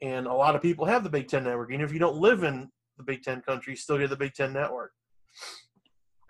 and 0.00 0.26
a 0.26 0.32
lot 0.32 0.54
of 0.54 0.62
people 0.62 0.86
have 0.86 1.02
the 1.02 1.10
Big 1.10 1.28
Ten 1.28 1.44
Network. 1.44 1.70
Even 1.70 1.84
if 1.84 1.92
you 1.92 1.98
don't 1.98 2.16
live 2.16 2.44
in 2.44 2.70
the 2.96 3.04
Big 3.04 3.22
Ten 3.22 3.40
country, 3.40 3.76
still 3.76 3.98
get 3.98 4.10
the 4.10 4.16
Big 4.16 4.34
Ten 4.34 4.52
Network. 4.52 4.92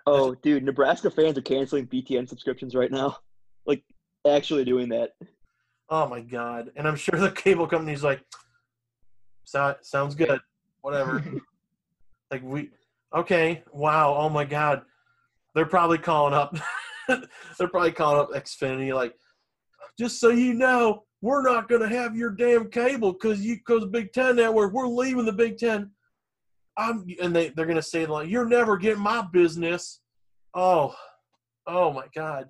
Oh, 0.07 0.35
dude, 0.35 0.63
Nebraska 0.63 1.09
fans 1.09 1.37
are 1.37 1.41
canceling 1.41 1.87
BTN 1.87 2.29
subscriptions 2.29 2.75
right 2.75 2.91
now. 2.91 3.17
Like, 3.65 3.83
actually 4.27 4.65
doing 4.65 4.89
that. 4.89 5.11
Oh 5.89 6.07
my 6.07 6.21
god! 6.21 6.71
And 6.75 6.87
I'm 6.87 6.95
sure 6.95 7.19
the 7.19 7.31
cable 7.31 7.67
company's 7.67 8.03
like, 8.03 8.21
"So- 9.43 9.75
"Sounds 9.81 10.15
good, 10.15 10.39
whatever." 10.81 11.23
like 12.31 12.41
we, 12.43 12.71
okay, 13.15 13.63
wow, 13.71 14.15
oh 14.17 14.29
my 14.29 14.45
god, 14.45 14.81
they're 15.53 15.65
probably 15.65 15.99
calling 15.99 16.33
up. 16.33 16.55
they're 17.07 17.67
probably 17.67 17.91
calling 17.91 18.19
up 18.19 18.31
Xfinity 18.31 18.93
like, 18.95 19.15
just 19.97 20.19
so 20.19 20.29
you 20.29 20.53
know, 20.53 21.03
we're 21.21 21.43
not 21.43 21.69
gonna 21.69 21.87
have 21.87 22.15
your 22.15 22.31
damn 22.31 22.69
cable 22.69 23.13
because 23.13 23.41
you 23.41 23.57
because 23.57 23.85
Big 23.85 24.11
Ten 24.11 24.37
Network, 24.37 24.73
we're 24.73 24.87
leaving 24.87 25.25
the 25.25 25.33
Big 25.33 25.57
Ten. 25.57 25.91
I'm 26.77 27.05
and 27.21 27.35
they 27.35 27.49
they're 27.49 27.65
gonna 27.65 27.81
say 27.81 28.05
like, 28.05 28.29
you're 28.29 28.45
never 28.47 28.77
getting 28.77 29.01
my 29.03 29.25
business. 29.31 30.01
Oh, 30.53 30.95
oh 31.67 31.91
my 31.93 32.05
god. 32.15 32.49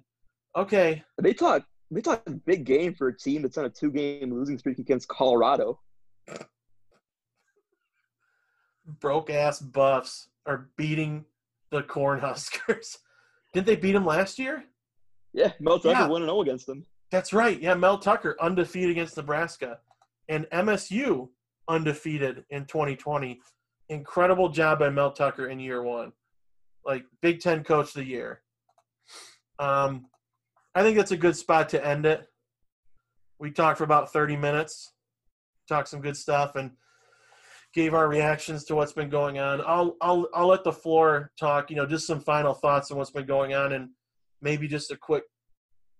Okay, 0.56 1.04
They 1.22 1.34
talk. 1.34 1.64
They 1.92 2.02
talk 2.02 2.24
big 2.46 2.66
game 2.66 2.94
for 2.96 3.10
a 3.10 3.18
team 3.18 3.44
that's 3.44 3.58
on 3.58 3.66
a 3.66 3.70
two-game 3.70 4.34
losing 4.34 4.58
streak 4.58 4.80
against 4.80 5.08
Colorado. 5.08 5.80
broke 9.02 9.30
ass 9.30 9.60
buffs 9.60 10.30
are 10.46 10.70
beating 10.78 11.26
the 11.72 11.82
Cornhuskers. 11.84 12.98
Didn't 13.54 13.68
they 13.68 13.76
beat 13.76 13.94
them 13.94 14.06
last 14.06 14.38
year? 14.40 14.64
Yeah, 15.34 15.52
Mel 15.60 15.80
Tucker 15.80 15.90
Yeah. 16.00 16.06
and 16.06 16.26
zero 16.26 16.42
against 16.42 16.66
them. 16.68 16.86
That's 17.12 17.34
right. 17.34 17.60
Yeah, 17.62 17.74
Mel 17.76 17.98
Tucker 17.98 18.36
undefeated 18.42 18.92
against 18.92 19.18
Nebraska, 19.18 19.80
and 20.30 20.46
MSU 20.52 21.30
undefeated 21.68 22.46
in 22.50 22.66
2020. 22.66 23.40
Incredible 23.90 24.50
job 24.50 24.80
by 24.80 24.90
Mel 24.90 25.12
Tucker 25.12 25.48
in 25.48 25.60
year 25.60 25.84
one, 25.84 26.12
like 26.86 27.06
Big 27.22 27.40
Ten 27.40 27.64
Coach 27.64 27.90
of 27.90 27.94
the 27.96 28.06
Year. 28.06 28.42
Um, 29.60 30.08
I 30.74 30.82
think 30.82 30.98
that's 30.98 31.12
a 31.12 31.18
good 31.18 31.36
spot 31.36 31.70
to 31.70 31.86
end 31.86 32.06
it. 32.06 32.26
We 33.40 33.52
talked 33.52 33.78
for 33.78 33.84
about 33.84 34.12
30 34.12 34.38
minutes, 34.38 34.94
talked 35.68 35.88
some 35.88 36.02
good 36.02 36.18
stuff, 36.18 36.56
and 36.56 36.72
gave 37.76 37.94
our 37.94 38.08
reactions 38.08 38.64
to 38.64 38.76
what's 38.76 38.94
been 38.94 39.10
going 39.10 39.38
on. 39.38 39.62
I'll 39.66 39.98
I'll 40.02 40.28
I'll 40.34 40.48
let 40.48 40.64
the 40.64 40.72
floor 40.72 41.32
talk. 41.38 41.70
You 41.70 41.76
know, 41.76 41.86
just 41.86 42.08
some 42.08 42.22
final 42.22 42.54
thoughts 42.54 42.90
on 42.90 42.98
what's 42.98 43.12
been 43.12 43.26
going 43.26 43.54
on, 43.54 43.74
and 43.74 43.90
maybe 44.42 44.68
just 44.68 44.92
a 44.92 44.98
quick 44.98 45.24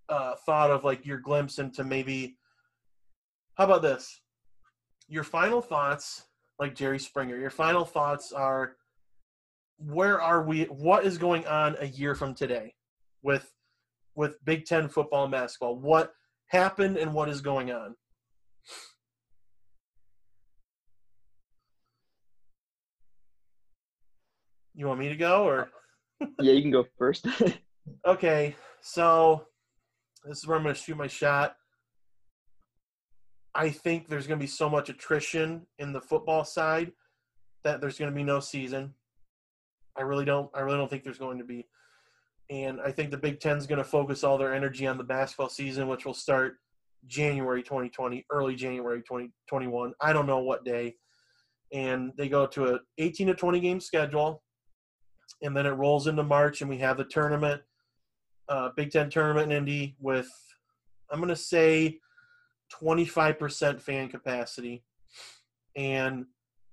uh, 0.10 0.36
thought 0.46 0.72
of 0.72 0.84
like 0.84 1.06
your 1.06 1.20
glimpse 1.20 1.60
into 1.60 1.84
maybe. 1.84 2.38
How 3.58 3.66
about 3.66 3.82
this? 3.82 4.22
Your 5.08 5.24
final 5.24 5.62
thoughts, 5.62 6.25
like 6.60 6.76
Jerry 6.76 7.00
Springer. 7.00 7.38
Your 7.38 7.50
final 7.50 7.86
thoughts 7.86 8.32
are, 8.32 8.76
where 9.78 10.22
are 10.22 10.44
we? 10.44 10.64
What 10.66 11.06
is 11.06 11.18
going 11.18 11.46
on 11.48 11.76
a 11.80 11.86
year 11.86 12.16
from 12.16 12.34
today, 12.34 12.74
with 13.22 13.52
with 14.16 14.44
Big 14.46 14.66
Ten 14.66 14.88
football 14.88 15.24
and 15.24 15.32
basketball? 15.32 15.78
What 15.78 16.14
happened 16.48 16.98
and 16.98 17.14
what 17.14 17.30
is 17.30 17.42
going 17.42 17.72
on? 17.72 17.96
You 24.74 24.88
want 24.88 25.00
me 25.00 25.10
to 25.10 25.16
go 25.16 25.46
or? 25.46 25.70
Yeah, 26.40 26.54
you 26.54 26.62
can 26.62 26.72
go 26.72 26.86
first. 26.98 27.28
Okay, 28.08 28.56
so 28.82 29.46
this 30.24 30.40
is 30.40 30.48
where 30.48 30.58
I'm 30.58 30.64
going 30.64 30.74
to 30.74 30.82
shoot 30.82 30.98
my 30.98 31.06
shot. 31.06 31.56
I 33.56 33.70
think 33.70 34.08
there's 34.08 34.28
going 34.28 34.40
to 34.40 34.44
be 34.44 34.48
so 34.48 34.70
much 34.70 34.90
attrition 34.90 35.66
in 35.80 35.94
the 35.94 36.02
football 36.02 36.44
side 36.44 36.92
that 37.64 37.82
there's 37.82 37.98
going 37.98 38.12
to 38.12 38.16
be 38.16 38.24
no 38.24 38.40
season. 38.40 38.94
I 39.98 40.02
really 40.02 40.26
don't. 40.26 40.50
I 40.54 40.60
really 40.60 40.78
don't 40.78 40.90
think 40.90 41.04
there's 41.04 41.18
going 41.18 41.38
to 41.38 41.46
be, 41.46 41.66
and 42.50 42.82
I 42.82 42.92
think 42.92 43.12
the 43.12 43.18
Big 43.18 43.40
Ten's 43.40 43.66
going 43.66 43.78
to 43.78 43.84
focus 43.84 44.24
all 44.24 44.38
their 44.38 44.54
energy 44.54 44.86
on 44.86 44.98
the 44.98 45.04
basketball 45.04 45.50
season, 45.50 45.88
which 45.88 46.06
will 46.06 46.14
start 46.14 46.58
January 47.08 47.64
2020, 47.64 48.26
early 48.30 48.56
January 48.56 49.00
2021. 49.00 49.94
I 50.02 50.12
don't 50.12 50.28
know 50.28 50.40
what 50.40 50.66
day, 50.66 50.96
and 51.72 52.12
they 52.18 52.28
go 52.28 52.46
to 52.48 52.76
a 52.76 52.80
18 52.98 53.28
to 53.28 53.36
20 53.36 53.60
game 53.62 53.80
schedule, 53.80 54.44
and 55.42 55.56
then 55.56 55.66
it 55.66 55.72
rolls 55.72 56.08
into 56.08 56.24
March, 56.24 56.60
and 56.60 56.70
we 56.70 56.78
have 56.80 56.98
the 56.98 57.06
tournament 57.06 57.62
uh, 58.50 58.70
Big 58.76 58.92
Ten 58.92 59.10
tournament 59.10 59.52
in 59.52 59.58
Indy 59.58 59.96
with, 60.00 60.30
I'm 61.10 61.20
going 61.20 61.30
to 61.30 61.36
say, 61.36 62.00
25% 62.82 63.82
fan 63.82 64.10
capacity. 64.10 64.84
And 65.76 66.26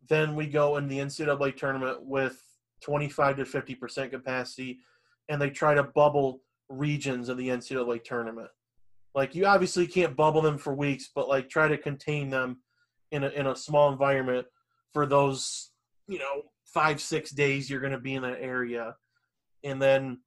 then 0.09 0.35
we 0.35 0.47
go 0.47 0.77
in 0.77 0.89
the 0.89 0.99
NCAA 0.99 1.57
tournament 1.57 2.05
with 2.05 2.43
25 2.83 3.37
to 3.37 3.45
50% 3.45 4.11
capacity, 4.11 4.81
and 5.29 5.41
they 5.41 5.51
try 5.51 5.75
to 5.75 5.83
bubble 5.83 6.41
regions 6.69 7.29
of 7.29 7.37
the 7.37 7.49
NCAA 7.49 8.03
tournament. 8.05 8.49
Like, 9.15 9.35
you 9.35 9.47
obviously 9.47 9.87
can't 9.87 10.17
bubble 10.17 10.43
them 10.43 10.59
for 10.59 10.75
weeks, 10.75 11.11
but 11.15 11.29
like 11.29 11.49
try 11.49 11.69
to 11.69 11.77
contain 11.77 12.31
them 12.31 12.61
in 13.11 13.25
a, 13.25 13.29
in 13.29 13.47
a 13.47 13.57
small 13.57 13.93
environment 13.93 14.47
for 14.93 15.07
those, 15.07 15.71
you 16.09 16.19
know, 16.19 16.43
five, 16.65 17.01
six 17.01 17.31
days 17.31 17.69
you're 17.69 17.81
going 17.81 17.93
to 17.93 17.99
be 17.99 18.15
in 18.15 18.23
that 18.23 18.41
area. 18.41 18.97
And 19.63 19.81
then 19.81 20.19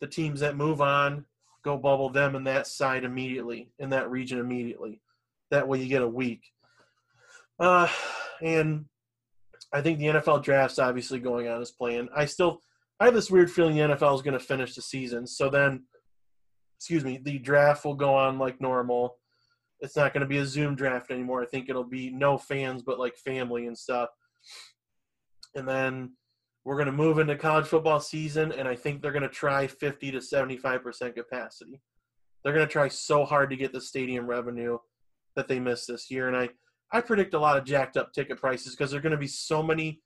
the 0.00 0.06
teams 0.08 0.40
that 0.40 0.56
move 0.56 0.80
on 0.80 1.24
go 1.62 1.78
bubble 1.78 2.10
them 2.10 2.34
in 2.34 2.44
that 2.44 2.66
side 2.66 3.04
immediately 3.04 3.70
in 3.78 3.90
that 3.90 4.10
region 4.10 4.40
immediately 4.40 5.00
that 5.52 5.68
way 5.68 5.78
you 5.78 5.88
get 5.88 6.02
a 6.02 6.08
week. 6.08 6.42
Uh, 7.60 7.88
and 8.40 8.86
i 9.72 9.80
think 9.80 9.98
the 9.98 10.06
nfl 10.06 10.42
draft's 10.42 10.80
obviously 10.80 11.20
going 11.20 11.46
on 11.46 11.62
as 11.62 11.70
planned. 11.70 12.08
I 12.14 12.24
still 12.26 12.60
i 12.98 13.04
have 13.04 13.14
this 13.14 13.30
weird 13.30 13.50
feeling 13.50 13.76
the 13.76 13.82
nfl 13.82 14.16
is 14.16 14.22
going 14.22 14.38
to 14.38 14.44
finish 14.44 14.74
the 14.74 14.82
season. 14.82 15.26
So 15.26 15.48
then 15.48 15.84
excuse 16.78 17.04
me 17.04 17.20
the 17.22 17.38
draft 17.38 17.84
will 17.84 17.94
go 17.94 18.14
on 18.14 18.38
like 18.38 18.60
normal. 18.60 19.18
It's 19.80 19.96
not 19.96 20.12
going 20.12 20.22
to 20.22 20.28
be 20.28 20.38
a 20.38 20.46
zoom 20.46 20.74
draft 20.74 21.10
anymore. 21.10 21.42
I 21.42 21.46
think 21.46 21.68
it'll 21.68 21.84
be 21.84 22.10
no 22.10 22.38
fans 22.38 22.82
but 22.82 22.98
like 22.98 23.16
family 23.16 23.66
and 23.66 23.78
stuff. 23.78 24.08
And 25.54 25.68
then 25.68 26.16
we're 26.64 26.76
going 26.76 26.86
to 26.86 26.92
move 26.92 27.18
into 27.18 27.36
college 27.36 27.66
football 27.66 27.98
season, 27.98 28.52
and 28.52 28.68
I 28.68 28.76
think 28.76 29.02
they're 29.02 29.10
going 29.10 29.22
to 29.24 29.28
try 29.28 29.66
50 29.66 30.12
to 30.12 30.18
75% 30.18 31.14
capacity. 31.16 31.80
They're 32.42 32.54
going 32.54 32.66
to 32.66 32.72
try 32.72 32.86
so 32.86 33.24
hard 33.24 33.50
to 33.50 33.56
get 33.56 33.72
the 33.72 33.80
stadium 33.80 34.26
revenue 34.26 34.78
that 35.36 35.48
they 35.48 35.60
missed 35.60 35.88
this 35.88 36.10
year. 36.10 36.28
And 36.28 36.36
I, 36.36 36.50
I 36.92 37.00
predict 37.00 37.34
a 37.34 37.38
lot 37.38 37.56
of 37.56 37.64
jacked 37.64 37.96
up 37.96 38.12
ticket 38.12 38.38
prices 38.38 38.74
because 38.74 38.90
there 38.90 38.98
are 38.98 39.02
going 39.02 39.12
to 39.12 39.18
be 39.18 39.26
so 39.26 39.62
many, 39.62 40.00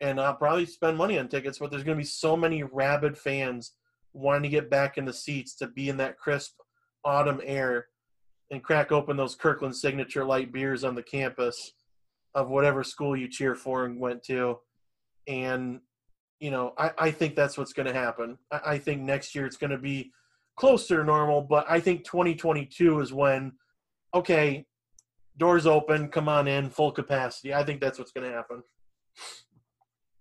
and 0.00 0.20
I'll 0.20 0.34
probably 0.34 0.66
spend 0.66 0.96
money 0.96 1.18
on 1.18 1.28
tickets, 1.28 1.58
but 1.58 1.70
there's 1.70 1.84
going 1.84 1.96
to 1.96 2.02
be 2.02 2.06
so 2.06 2.36
many 2.36 2.62
rabid 2.62 3.16
fans 3.16 3.72
wanting 4.12 4.42
to 4.42 4.48
get 4.48 4.70
back 4.70 4.98
in 4.98 5.04
the 5.04 5.12
seats 5.12 5.54
to 5.56 5.68
be 5.68 5.88
in 5.88 5.96
that 5.98 6.18
crisp 6.18 6.54
autumn 7.04 7.40
air 7.44 7.86
and 8.50 8.62
crack 8.62 8.92
open 8.92 9.16
those 9.16 9.34
Kirkland 9.34 9.76
signature 9.76 10.24
light 10.24 10.52
beers 10.52 10.84
on 10.84 10.94
the 10.94 11.02
campus 11.02 11.72
of 12.34 12.48
whatever 12.48 12.82
school 12.82 13.16
you 13.16 13.28
cheer 13.28 13.54
for 13.54 13.84
and 13.84 14.00
went 14.00 14.22
to. 14.24 14.58
And 15.26 15.80
you 16.40 16.50
know, 16.50 16.72
I, 16.78 16.90
I 16.98 17.10
think 17.10 17.34
that's 17.34 17.58
what's 17.58 17.72
going 17.72 17.86
to 17.86 17.92
happen. 17.92 18.38
I, 18.50 18.60
I 18.66 18.78
think 18.78 19.02
next 19.02 19.34
year 19.34 19.46
it's 19.46 19.56
going 19.56 19.70
to 19.70 19.78
be 19.78 20.12
closer 20.56 20.98
to 20.98 21.04
normal, 21.04 21.42
but 21.42 21.66
I 21.68 21.80
think 21.80 22.04
2022 22.04 23.00
is 23.00 23.12
when, 23.12 23.52
okay, 24.14 24.66
doors 25.36 25.66
open, 25.66 26.08
come 26.08 26.28
on 26.28 26.48
in, 26.48 26.70
full 26.70 26.92
capacity. 26.92 27.54
I 27.54 27.64
think 27.64 27.80
that's 27.80 27.98
what's 27.98 28.12
going 28.12 28.28
to 28.28 28.34
happen. 28.36 28.62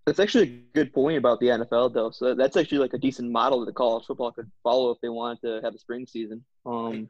That's 0.06 0.20
actually 0.20 0.44
a 0.44 0.64
good 0.74 0.94
point 0.94 1.18
about 1.18 1.40
the 1.42 1.48
NFL, 1.48 1.94
though. 1.94 2.12
So 2.12 2.34
that's 2.34 2.56
actually 2.56 2.78
like 2.78 2.94
a 2.94 2.98
decent 2.98 3.30
model 3.30 3.60
that 3.60 3.66
the 3.66 3.74
college 3.74 4.06
football 4.06 4.32
could 4.32 4.50
follow 4.64 4.92
if 4.92 5.00
they 5.02 5.10
wanted 5.10 5.42
to 5.42 5.60
have 5.64 5.76
a 5.76 5.78
spring 5.78 6.08
season. 6.08 6.44
Um, 6.66 7.10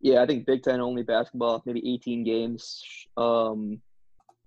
yeah, 0.00 0.22
I 0.22 0.26
think 0.26 0.46
Big 0.46 0.62
Ten 0.62 0.80
only 0.80 1.02
basketball, 1.02 1.62
maybe 1.66 1.82
18 1.94 2.24
games, 2.24 2.82
um, 3.16 3.80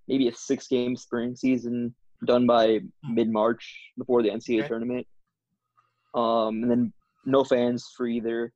maybe 0.07 0.27
a 0.27 0.33
six 0.33 0.67
game 0.67 0.95
spring 0.95 1.35
season 1.35 1.93
done 2.25 2.47
by 2.47 2.79
mid 3.07 3.29
March 3.29 3.77
before 3.97 4.23
the 4.23 4.29
NCAA 4.29 4.59
Okay. 4.59 4.67
tournament. 4.67 5.07
Um, 6.15 6.63
and 6.63 6.71
then 6.71 6.93
no 7.25 7.43
fans 7.43 7.91
for 7.95 8.07
either. 8.07 8.51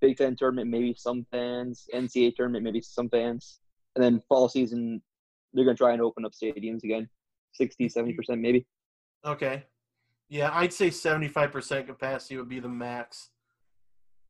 Big 0.00 0.16
Ten 0.16 0.36
tournament, 0.36 0.70
maybe 0.70 0.94
some 0.96 1.26
fans. 1.30 1.88
NCAA 1.94 2.34
tournament, 2.36 2.64
maybe 2.64 2.80
some 2.80 3.08
fans. 3.08 3.60
And 3.94 4.04
then 4.04 4.22
fall 4.28 4.48
season, 4.48 5.00
they're 5.54 5.64
going 5.64 5.76
to 5.76 5.82
try 5.82 5.92
and 5.92 6.02
open 6.02 6.24
up 6.24 6.32
stadiums 6.32 6.84
again 6.84 7.08
60, 7.54 7.88
70% 7.88 8.14
maybe. 8.40 8.66
Okay. 9.24 9.64
Yeah, 10.28 10.50
I'd 10.52 10.72
say 10.72 10.88
75% 10.88 11.86
capacity 11.86 12.36
would 12.36 12.48
be 12.48 12.60
the 12.60 12.68
max. 12.68 13.30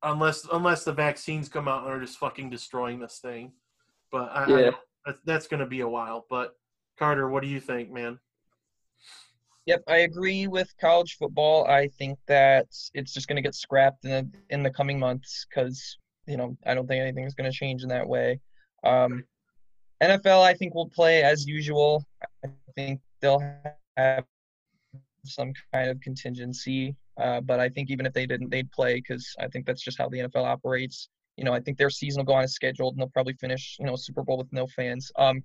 Unless 0.03 0.47
unless 0.53 0.85
the 0.85 0.93
vaccines 0.93 1.49
come 1.49 1.67
out 1.67 1.85
and 1.85 1.93
are 1.93 2.01
just 2.01 2.19
fucking 2.19 2.51
destroying 2.51 3.01
this 3.01 3.19
thing. 3.19 3.53
But 4.13 4.31
I, 4.33 4.45
I 4.45 4.61
Yeah. 4.61 4.71
that's, 5.05 5.21
that's 5.25 5.49
going 5.49 5.61
to 5.61 5.67
be 5.67 5.81
a 5.81 5.89
while. 5.89 6.27
But 6.31 6.55
Carter, 6.99 7.29
what 7.29 7.43
do 7.43 7.49
you 7.49 7.61
think, 7.61 7.91
man? 7.91 8.21
Yep, 9.67 9.83
I 9.89 9.97
agree 9.99 10.47
with 10.47 10.73
college 10.81 11.17
football. 11.19 11.67
I 11.67 11.89
think 11.89 12.19
that 12.29 12.67
it's 12.95 13.13
just 13.13 13.27
going 13.27 13.37
to 13.37 13.43
get 13.43 13.55
scrapped 13.57 14.05
in 14.05 14.11
the 14.11 14.55
in 14.55 14.63
the 14.63 14.71
coming 14.71 14.99
months 14.99 15.45
because 15.49 15.99
you 16.27 16.37
know 16.37 16.57
I 16.65 16.75
don't 16.75 16.87
think 16.87 17.01
anything 17.03 17.25
is 17.25 17.35
going 17.35 17.51
to 17.51 17.57
change 17.57 17.83
in 17.83 17.89
that 17.89 18.07
way. 18.07 18.41
Um, 18.85 19.25
NFL, 20.01 20.43
I 20.43 20.55
think 20.55 20.75
will 20.75 20.89
play 20.89 21.25
as 21.25 21.47
usual. 21.47 22.05
I 22.45 22.49
think 22.77 23.01
they'll 23.21 23.43
have 23.97 24.25
some 25.25 25.53
kind 25.73 25.91
of 25.91 26.01
contingency, 26.01 26.95
uh, 27.17 27.41
but 27.41 27.59
I 27.59 27.69
think 27.69 27.91
even 27.91 28.07
if 28.07 28.13
they 28.13 28.27
didn't, 28.27 28.51
they'd 28.51 28.71
play 28.71 28.97
because 28.97 29.35
I 29.41 29.49
think 29.49 29.67
that's 29.67 29.83
just 29.83 29.99
how 29.99 30.09
the 30.09 30.19
NFL 30.19 30.45
operates. 30.45 31.09
You 31.37 31.45
know, 31.45 31.53
I 31.53 31.61
think 31.61 31.77
their 31.77 31.91
season 31.91 32.21
will 32.21 32.27
go 32.27 32.35
on 32.35 32.45
as 32.45 32.55
scheduled, 32.55 32.95
and 32.95 33.01
they'll 33.01 33.09
probably 33.09 33.35
finish 33.35 33.79
you 33.81 33.87
know 33.87 33.97
Super 33.97 34.23
Bowl 34.23 34.39
with 34.39 34.53
no 34.53 34.69
fans. 34.69 35.11
Um, 35.17 35.43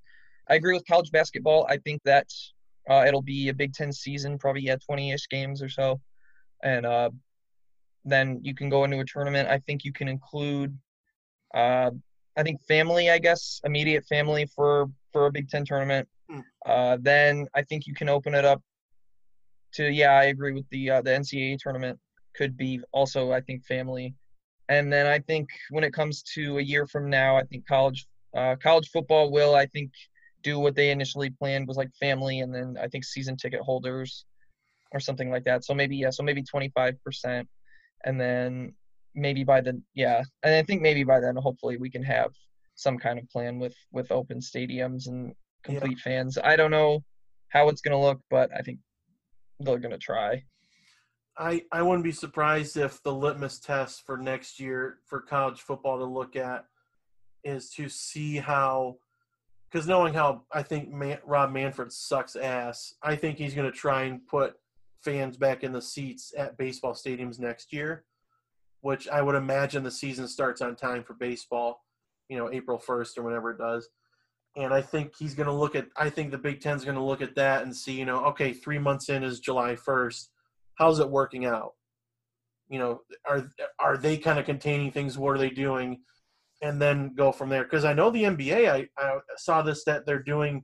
I 0.47 0.55
agree 0.55 0.73
with 0.73 0.85
college 0.85 1.09
basketball. 1.09 1.65
I 1.67 1.77
think 1.77 2.03
that 2.03 2.27
uh, 2.89 3.03
it'll 3.07 3.21
be 3.21 3.49
a 3.49 3.53
Big 3.53 3.73
Ten 3.73 3.91
season, 3.91 4.37
probably 4.37 4.63
yeah, 4.63 4.75
20-ish 4.89 5.27
games 5.29 5.61
or 5.61 5.69
so, 5.69 5.99
and 6.63 6.85
uh, 6.85 7.09
then 8.05 8.39
you 8.43 8.55
can 8.55 8.69
go 8.69 8.83
into 8.83 8.99
a 8.99 9.05
tournament. 9.05 9.49
I 9.49 9.59
think 9.59 9.83
you 9.83 9.93
can 9.93 10.07
include, 10.07 10.77
uh, 11.53 11.91
I 12.37 12.43
think 12.43 12.63
family, 12.63 13.09
I 13.09 13.19
guess, 13.19 13.61
immediate 13.63 14.05
family 14.05 14.45
for 14.55 14.87
for 15.11 15.27
a 15.27 15.31
Big 15.31 15.49
Ten 15.49 15.65
tournament. 15.65 16.07
Uh, 16.65 16.97
then 17.01 17.47
I 17.53 17.61
think 17.63 17.87
you 17.87 17.93
can 17.93 18.09
open 18.09 18.33
it 18.33 18.45
up 18.45 18.61
to 19.73 19.89
yeah, 19.89 20.11
I 20.11 20.25
agree 20.25 20.53
with 20.53 20.67
the 20.69 20.89
uh, 20.89 21.01
the 21.01 21.11
NCAA 21.11 21.57
tournament 21.59 21.99
could 22.35 22.57
be 22.57 22.81
also 22.91 23.31
I 23.31 23.41
think 23.41 23.65
family, 23.65 24.15
and 24.69 24.91
then 24.91 25.05
I 25.05 25.19
think 25.19 25.49
when 25.69 25.83
it 25.83 25.93
comes 25.93 26.23
to 26.35 26.57
a 26.57 26.61
year 26.61 26.85
from 26.87 27.09
now, 27.09 27.37
I 27.37 27.43
think 27.43 27.67
college 27.67 28.07
uh, 28.35 28.55
college 28.61 28.89
football 28.89 29.31
will 29.31 29.55
I 29.55 29.65
think 29.65 29.91
do 30.43 30.59
what 30.59 30.75
they 30.75 30.91
initially 30.91 31.29
planned 31.29 31.67
was 31.67 31.77
like 31.77 31.89
family 31.99 32.39
and 32.39 32.53
then 32.53 32.77
I 32.81 32.87
think 32.87 33.03
season 33.03 33.37
ticket 33.37 33.61
holders 33.61 34.25
or 34.91 34.99
something 34.99 35.29
like 35.29 35.43
that. 35.45 35.63
So 35.63 35.73
maybe 35.73 35.97
yeah, 35.97 36.09
so 36.09 36.23
maybe 36.23 36.43
25% 36.43 37.45
and 38.05 38.19
then 38.19 38.73
maybe 39.15 39.43
by 39.43 39.61
the 39.61 39.81
yeah, 39.93 40.23
and 40.43 40.55
I 40.55 40.63
think 40.63 40.81
maybe 40.81 41.03
by 41.03 41.19
then 41.19 41.35
hopefully 41.35 41.77
we 41.77 41.89
can 41.89 42.03
have 42.03 42.31
some 42.75 42.97
kind 42.97 43.19
of 43.19 43.29
plan 43.29 43.59
with 43.59 43.75
with 43.91 44.11
open 44.11 44.39
stadiums 44.39 45.07
and 45.07 45.33
complete 45.63 45.97
yeah. 45.97 46.03
fans. 46.03 46.37
I 46.43 46.55
don't 46.55 46.71
know 46.71 47.03
how 47.49 47.69
it's 47.69 47.81
going 47.81 47.97
to 47.97 48.03
look, 48.03 48.21
but 48.29 48.49
I 48.57 48.61
think 48.61 48.79
they're 49.59 49.79
going 49.79 49.91
to 49.91 49.97
try. 49.97 50.43
I, 51.37 51.63
I 51.71 51.81
wouldn't 51.81 52.03
be 52.03 52.11
surprised 52.11 52.77
if 52.77 53.01
the 53.03 53.13
litmus 53.13 53.59
test 53.59 54.05
for 54.05 54.17
next 54.17 54.59
year 54.59 54.97
for 55.05 55.21
college 55.21 55.61
football 55.61 55.97
to 55.97 56.05
look 56.05 56.35
at 56.35 56.65
is 57.43 57.69
to 57.71 57.89
see 57.89 58.37
how 58.37 58.97
because 59.71 59.87
knowing 59.87 60.13
how 60.13 60.43
I 60.51 60.63
think 60.63 60.91
Man, 60.91 61.19
Rob 61.25 61.51
Manfred 61.51 61.91
sucks 61.91 62.35
ass, 62.35 62.95
I 63.01 63.15
think 63.15 63.37
he's 63.37 63.53
going 63.53 63.71
to 63.71 63.77
try 63.77 64.03
and 64.03 64.25
put 64.27 64.55
fans 65.01 65.37
back 65.37 65.63
in 65.63 65.71
the 65.71 65.81
seats 65.81 66.33
at 66.37 66.57
baseball 66.57 66.93
stadiums 66.93 67.39
next 67.39 67.71
year, 67.71 68.03
which 68.81 69.07
I 69.07 69.21
would 69.21 69.35
imagine 69.35 69.83
the 69.83 69.91
season 69.91 70.27
starts 70.27 70.61
on 70.61 70.75
time 70.75 71.03
for 71.03 71.13
baseball, 71.13 71.85
you 72.27 72.37
know, 72.37 72.51
April 72.51 72.77
1st 72.77 73.17
or 73.17 73.23
whenever 73.23 73.51
it 73.51 73.57
does. 73.57 73.87
And 74.57 74.73
I 74.73 74.81
think 74.81 75.13
he's 75.17 75.33
going 75.33 75.47
to 75.47 75.53
look 75.53 75.75
at, 75.75 75.87
I 75.95 76.09
think 76.09 76.31
the 76.31 76.37
Big 76.37 76.59
Ten's 76.59 76.83
going 76.83 76.97
to 76.97 77.03
look 77.03 77.21
at 77.21 77.35
that 77.35 77.63
and 77.63 77.73
see, 77.73 77.93
you 77.93 78.05
know, 78.05 78.25
okay, 78.25 78.51
three 78.51 78.79
months 78.79 79.07
in 79.07 79.23
is 79.23 79.39
July 79.39 79.75
1st. 79.75 80.27
How's 80.75 80.99
it 80.99 81.09
working 81.09 81.45
out? 81.45 81.73
You 82.67 82.79
know, 82.79 83.01
are 83.27 83.49
are 83.79 83.97
they 83.97 84.17
kind 84.17 84.39
of 84.39 84.45
containing 84.45 84.91
things? 84.91 85.17
What 85.17 85.35
are 85.35 85.37
they 85.37 85.49
doing? 85.49 85.99
And 86.61 86.81
then 86.81 87.13
go 87.15 87.31
from 87.31 87.49
there. 87.49 87.63
Because 87.63 87.85
I 87.85 87.93
know 87.93 88.09
the 88.09 88.23
NBA, 88.23 88.69
I, 88.69 88.87
I 88.97 89.19
saw 89.37 89.61
this 89.61 89.83
that 89.85 90.05
they're 90.05 90.21
doing 90.21 90.63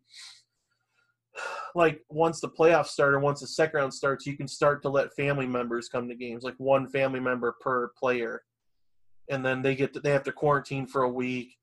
like 1.76 2.02
once 2.10 2.40
the 2.40 2.50
playoffs 2.50 2.88
start 2.88 3.14
or 3.14 3.20
once 3.20 3.42
the 3.42 3.48
second 3.48 3.80
round 3.80 3.94
starts, 3.94 4.26
you 4.26 4.38
can 4.38 4.48
start 4.48 4.82
to 4.84 4.90
let 4.90 5.16
family 5.16 5.48
members 5.48 5.90
come 5.90 6.08
to 6.08 6.16
games, 6.16 6.44
like 6.44 6.56
one 6.58 6.88
family 6.88 7.20
member 7.20 7.56
per 7.62 7.90
player, 7.98 8.44
and 9.30 9.46
then 9.46 9.62
they 9.62 9.76
get 9.76 9.94
to, 9.94 10.00
they 10.00 10.12
have 10.12 10.24
to 10.24 10.32
quarantine 10.32 10.88
for 10.88 11.04
a 11.04 11.10
week, 11.10 11.56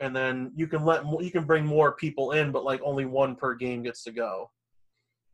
and 0.00 0.14
then 0.14 0.52
you 0.56 0.66
can 0.66 0.84
let 0.84 1.04
you 1.20 1.30
can 1.30 1.44
bring 1.44 1.64
more 1.64 1.92
people 1.92 2.32
in, 2.32 2.50
but 2.52 2.64
like 2.64 2.80
only 2.82 3.04
one 3.04 3.36
per 3.36 3.54
game 3.54 3.82
gets 3.82 4.02
to 4.04 4.12
go. 4.12 4.50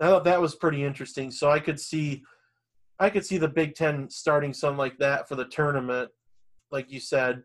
I 0.00 0.06
thought 0.06 0.24
that 0.24 0.40
was 0.40 0.54
pretty 0.54 0.82
interesting. 0.82 1.30
So 1.30 1.50
I 1.50 1.60
could 1.60 1.78
see, 1.78 2.22
I 2.98 3.10
could 3.10 3.24
see 3.24 3.36
the 3.36 3.48
Big 3.48 3.74
Ten 3.74 4.08
starting 4.08 4.54
something 4.54 4.78
like 4.78 4.98
that 4.98 5.28
for 5.28 5.34
the 5.34 5.44
tournament, 5.44 6.10
like 6.70 6.90
you 6.90 7.00
said, 7.00 7.42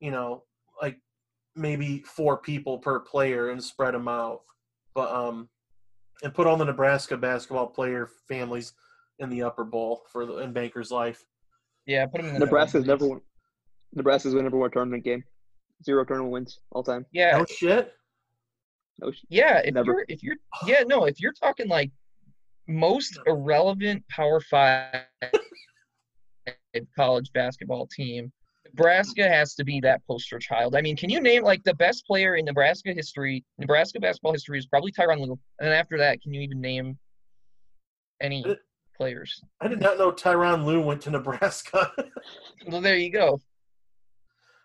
you 0.00 0.10
know, 0.10 0.44
like 0.80 0.98
maybe 1.56 2.02
four 2.06 2.38
people 2.38 2.78
per 2.78 3.00
player 3.00 3.50
and 3.50 3.62
spread 3.62 3.94
them 3.94 4.08
out. 4.08 4.40
But 4.94 5.10
um, 5.12 5.48
and 6.22 6.34
put 6.34 6.46
all 6.46 6.56
the 6.56 6.64
Nebraska 6.64 7.16
basketball 7.16 7.66
player 7.66 8.08
families 8.28 8.72
in 9.18 9.30
the 9.30 9.42
upper 9.42 9.64
bowl 9.64 10.02
for 10.10 10.26
the 10.26 10.38
in 10.38 10.52
Bankers 10.52 10.90
Life. 10.90 11.24
Yeah, 11.86 12.06
put 12.06 12.18
them 12.20 12.28
in 12.28 12.34
the 12.34 12.40
Nebraska's 12.40 12.86
never 12.86 13.06
won. 13.06 13.20
Nebraska's 13.94 14.34
never 14.34 14.56
won 14.56 14.68
a 14.68 14.72
tournament 14.72 15.04
game. 15.04 15.24
Zero 15.84 16.04
tournament 16.04 16.32
wins 16.32 16.60
all 16.72 16.82
time. 16.82 17.06
Yeah. 17.12 17.38
No 17.38 17.44
shit. 17.44 17.92
No 19.00 19.10
shit. 19.10 19.26
Yeah, 19.28 19.58
if 19.64 19.74
never. 19.74 19.92
you're 19.92 20.04
if 20.08 20.22
you're 20.22 20.36
yeah 20.66 20.82
no 20.86 21.04
if 21.04 21.20
you're 21.20 21.32
talking 21.32 21.68
like 21.68 21.90
most 22.66 23.18
irrelevant 23.26 24.04
Power 24.08 24.40
Five 24.40 25.04
college 26.96 27.32
basketball 27.32 27.86
team, 27.86 28.32
Nebraska 28.78 29.28
has 29.28 29.54
to 29.54 29.64
be 29.64 29.80
that 29.80 30.06
poster 30.06 30.38
child. 30.38 30.76
I 30.76 30.80
mean, 30.80 30.96
can 30.96 31.10
you 31.10 31.20
name 31.20 31.42
like 31.42 31.62
the 31.64 31.74
best 31.74 32.06
player 32.06 32.36
in 32.36 32.44
Nebraska 32.44 32.92
history? 32.92 33.44
Nebraska 33.58 33.98
basketball 33.98 34.32
history 34.32 34.58
is 34.58 34.66
probably 34.66 34.92
Tyronn 34.92 35.20
Lue, 35.20 35.32
and 35.32 35.68
then 35.68 35.72
after 35.72 35.98
that, 35.98 36.22
can 36.22 36.32
you 36.32 36.40
even 36.42 36.60
name 36.60 36.96
any 38.20 38.44
I 38.46 38.56
players? 38.96 39.42
I 39.60 39.66
did 39.66 39.80
not 39.80 39.98
know 39.98 40.12
Tyronn 40.12 40.64
Lue 40.64 40.80
went 40.80 41.00
to 41.02 41.10
Nebraska. 41.10 41.90
well, 42.68 42.80
there 42.80 42.96
you 42.96 43.10
go. 43.10 43.40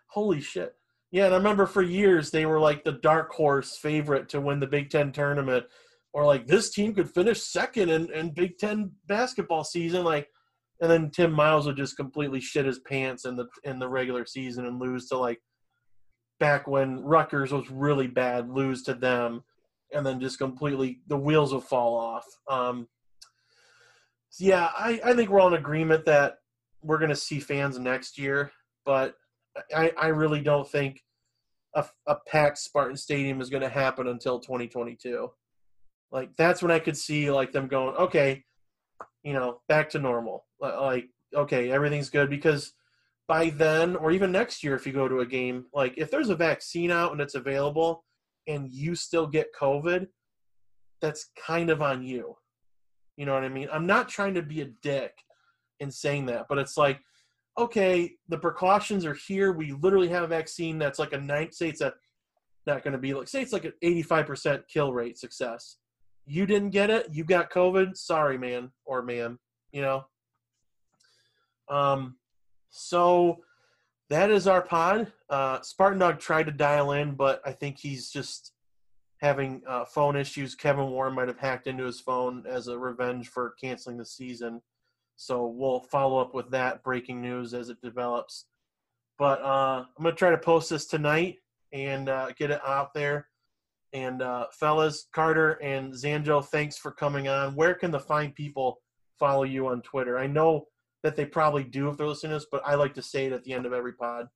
Holy 0.08 0.40
shit! 0.40 0.74
Yeah, 1.10 1.26
and 1.26 1.34
I 1.34 1.38
remember 1.38 1.66
for 1.66 1.82
years 1.82 2.30
they 2.30 2.46
were 2.46 2.60
like 2.60 2.84
the 2.84 2.92
dark 2.92 3.32
horse 3.32 3.76
favorite 3.76 4.28
to 4.28 4.40
win 4.40 4.60
the 4.60 4.66
Big 4.68 4.90
Ten 4.90 5.10
tournament, 5.10 5.66
or 6.12 6.24
like 6.24 6.46
this 6.46 6.70
team 6.70 6.94
could 6.94 7.12
finish 7.12 7.42
second 7.42 7.90
in, 7.90 8.12
in 8.12 8.30
Big 8.32 8.58
Ten 8.58 8.92
basketball 9.08 9.64
season. 9.64 10.04
Like 10.04 10.28
and 10.80 10.90
then 10.90 11.10
Tim 11.10 11.32
Miles 11.32 11.66
would 11.66 11.76
just 11.76 11.96
completely 11.96 12.40
shit 12.40 12.66
his 12.66 12.80
pants 12.80 13.24
in 13.24 13.36
the 13.36 13.46
in 13.64 13.78
the 13.78 13.88
regular 13.88 14.26
season 14.26 14.66
and 14.66 14.80
lose 14.80 15.08
to 15.08 15.18
like 15.18 15.40
back 16.40 16.66
when 16.66 17.00
Rutgers 17.00 17.52
was 17.52 17.70
really 17.70 18.06
bad, 18.06 18.50
lose 18.50 18.82
to 18.84 18.94
them, 18.94 19.42
and 19.92 20.04
then 20.04 20.20
just 20.20 20.38
completely 20.38 21.00
the 21.06 21.16
wheels 21.16 21.52
will 21.52 21.60
fall 21.60 21.96
off. 21.96 22.24
Um, 22.48 22.88
so 24.30 24.44
yeah, 24.44 24.70
I, 24.76 25.00
I 25.04 25.14
think 25.14 25.30
we're 25.30 25.40
all 25.40 25.48
in 25.48 25.54
agreement 25.54 26.04
that 26.06 26.38
we're 26.82 26.98
going 26.98 27.10
to 27.10 27.16
see 27.16 27.38
fans 27.38 27.78
next 27.78 28.18
year, 28.18 28.50
but 28.84 29.14
I, 29.74 29.92
I 29.96 30.08
really 30.08 30.40
don't 30.40 30.68
think 30.68 31.00
a, 31.74 31.84
a 32.06 32.16
packed 32.26 32.58
Spartan 32.58 32.96
Stadium 32.96 33.40
is 33.40 33.48
going 33.48 33.62
to 33.62 33.68
happen 33.68 34.08
until 34.08 34.40
2022. 34.40 35.30
Like 36.10 36.30
that's 36.36 36.62
when 36.62 36.70
I 36.70 36.78
could 36.78 36.96
see 36.96 37.30
like 37.30 37.52
them 37.52 37.68
going, 37.68 37.96
okay, 37.96 38.44
you 39.22 39.32
know, 39.32 39.60
back 39.68 39.88
to 39.90 39.98
normal. 39.98 40.44
Like, 40.72 41.08
okay, 41.34 41.70
everything's 41.70 42.10
good 42.10 42.30
because 42.30 42.72
by 43.26 43.50
then, 43.50 43.96
or 43.96 44.10
even 44.10 44.32
next 44.32 44.62
year, 44.62 44.74
if 44.74 44.86
you 44.86 44.92
go 44.92 45.08
to 45.08 45.20
a 45.20 45.26
game, 45.26 45.66
like 45.72 45.94
if 45.96 46.10
there's 46.10 46.28
a 46.28 46.36
vaccine 46.36 46.90
out 46.90 47.12
and 47.12 47.20
it's 47.20 47.34
available 47.34 48.04
and 48.46 48.70
you 48.70 48.94
still 48.94 49.26
get 49.26 49.54
COVID, 49.58 50.06
that's 51.00 51.30
kind 51.46 51.70
of 51.70 51.82
on 51.82 52.02
you. 52.02 52.36
You 53.16 53.26
know 53.26 53.34
what 53.34 53.44
I 53.44 53.48
mean? 53.48 53.68
I'm 53.72 53.86
not 53.86 54.08
trying 54.08 54.34
to 54.34 54.42
be 54.42 54.60
a 54.60 54.70
dick 54.82 55.12
in 55.80 55.90
saying 55.90 56.26
that, 56.26 56.46
but 56.48 56.58
it's 56.58 56.76
like, 56.76 57.00
okay, 57.56 58.12
the 58.28 58.38
precautions 58.38 59.04
are 59.04 59.14
here. 59.14 59.52
We 59.52 59.72
literally 59.72 60.08
have 60.08 60.24
a 60.24 60.28
vaccine 60.28 60.78
that's 60.78 60.98
like 60.98 61.12
a 61.12 61.20
nine, 61.20 61.52
say 61.52 61.68
it's 61.68 61.80
a, 61.80 61.94
not 62.66 62.82
going 62.82 62.92
to 62.92 62.98
be 62.98 63.14
like, 63.14 63.28
say 63.28 63.42
it's 63.42 63.52
like 63.52 63.64
an 63.64 63.74
85% 63.82 64.62
kill 64.68 64.92
rate 64.92 65.18
success 65.18 65.76
you 66.26 66.46
didn't 66.46 66.70
get 66.70 66.90
it, 66.90 67.08
you 67.12 67.24
got 67.24 67.50
COVID, 67.50 67.96
sorry, 67.96 68.38
man 68.38 68.70
or 68.84 69.02
ma'am, 69.02 69.38
you 69.72 69.82
know. 69.82 70.04
Um, 71.68 72.16
so 72.70 73.38
that 74.10 74.30
is 74.30 74.46
our 74.46 74.62
pod. 74.62 75.12
Uh, 75.30 75.60
Spartan 75.62 75.98
Dog 75.98 76.18
tried 76.18 76.46
to 76.46 76.52
dial 76.52 76.92
in, 76.92 77.14
but 77.14 77.40
I 77.44 77.52
think 77.52 77.78
he's 77.78 78.10
just 78.10 78.52
having 79.20 79.62
uh, 79.66 79.84
phone 79.84 80.16
issues. 80.16 80.54
Kevin 80.54 80.90
Warren 80.90 81.14
might 81.14 81.28
have 81.28 81.38
hacked 81.38 81.66
into 81.66 81.84
his 81.84 82.00
phone 82.00 82.44
as 82.46 82.68
a 82.68 82.78
revenge 82.78 83.28
for 83.28 83.54
canceling 83.60 83.96
the 83.96 84.04
season. 84.04 84.60
So 85.16 85.46
we'll 85.46 85.80
follow 85.80 86.18
up 86.18 86.34
with 86.34 86.50
that 86.50 86.82
breaking 86.82 87.22
news 87.22 87.54
as 87.54 87.68
it 87.68 87.80
develops. 87.80 88.46
But 89.18 89.40
uh, 89.40 89.84
I'm 89.96 90.02
going 90.02 90.14
to 90.14 90.18
try 90.18 90.30
to 90.30 90.38
post 90.38 90.70
this 90.70 90.86
tonight 90.86 91.36
and 91.72 92.08
uh, 92.08 92.32
get 92.36 92.50
it 92.50 92.60
out 92.66 92.92
there. 92.94 93.28
And 93.92 94.22
uh, 94.22 94.46
fellas, 94.52 95.06
Carter 95.14 95.52
and 95.62 95.92
Zanjo, 95.92 96.44
thanks 96.44 96.76
for 96.76 96.90
coming 96.90 97.28
on. 97.28 97.54
Where 97.54 97.74
can 97.74 97.92
the 97.92 98.00
fine 98.00 98.32
people 98.32 98.82
follow 99.18 99.44
you 99.44 99.68
on 99.68 99.82
Twitter? 99.82 100.18
I 100.18 100.26
know 100.26 100.66
that 101.04 101.14
they 101.16 101.26
probably 101.26 101.62
do 101.62 101.88
if 101.90 101.98
they're 101.98 102.08
listening 102.08 102.30
to 102.30 102.36
this, 102.36 102.46
but 102.50 102.62
I 102.66 102.74
like 102.74 102.94
to 102.94 103.02
say 103.02 103.26
it 103.26 103.32
at 103.32 103.44
the 103.44 103.52
end 103.52 103.66
of 103.66 103.74
every 103.74 103.92
pod. 103.92 104.26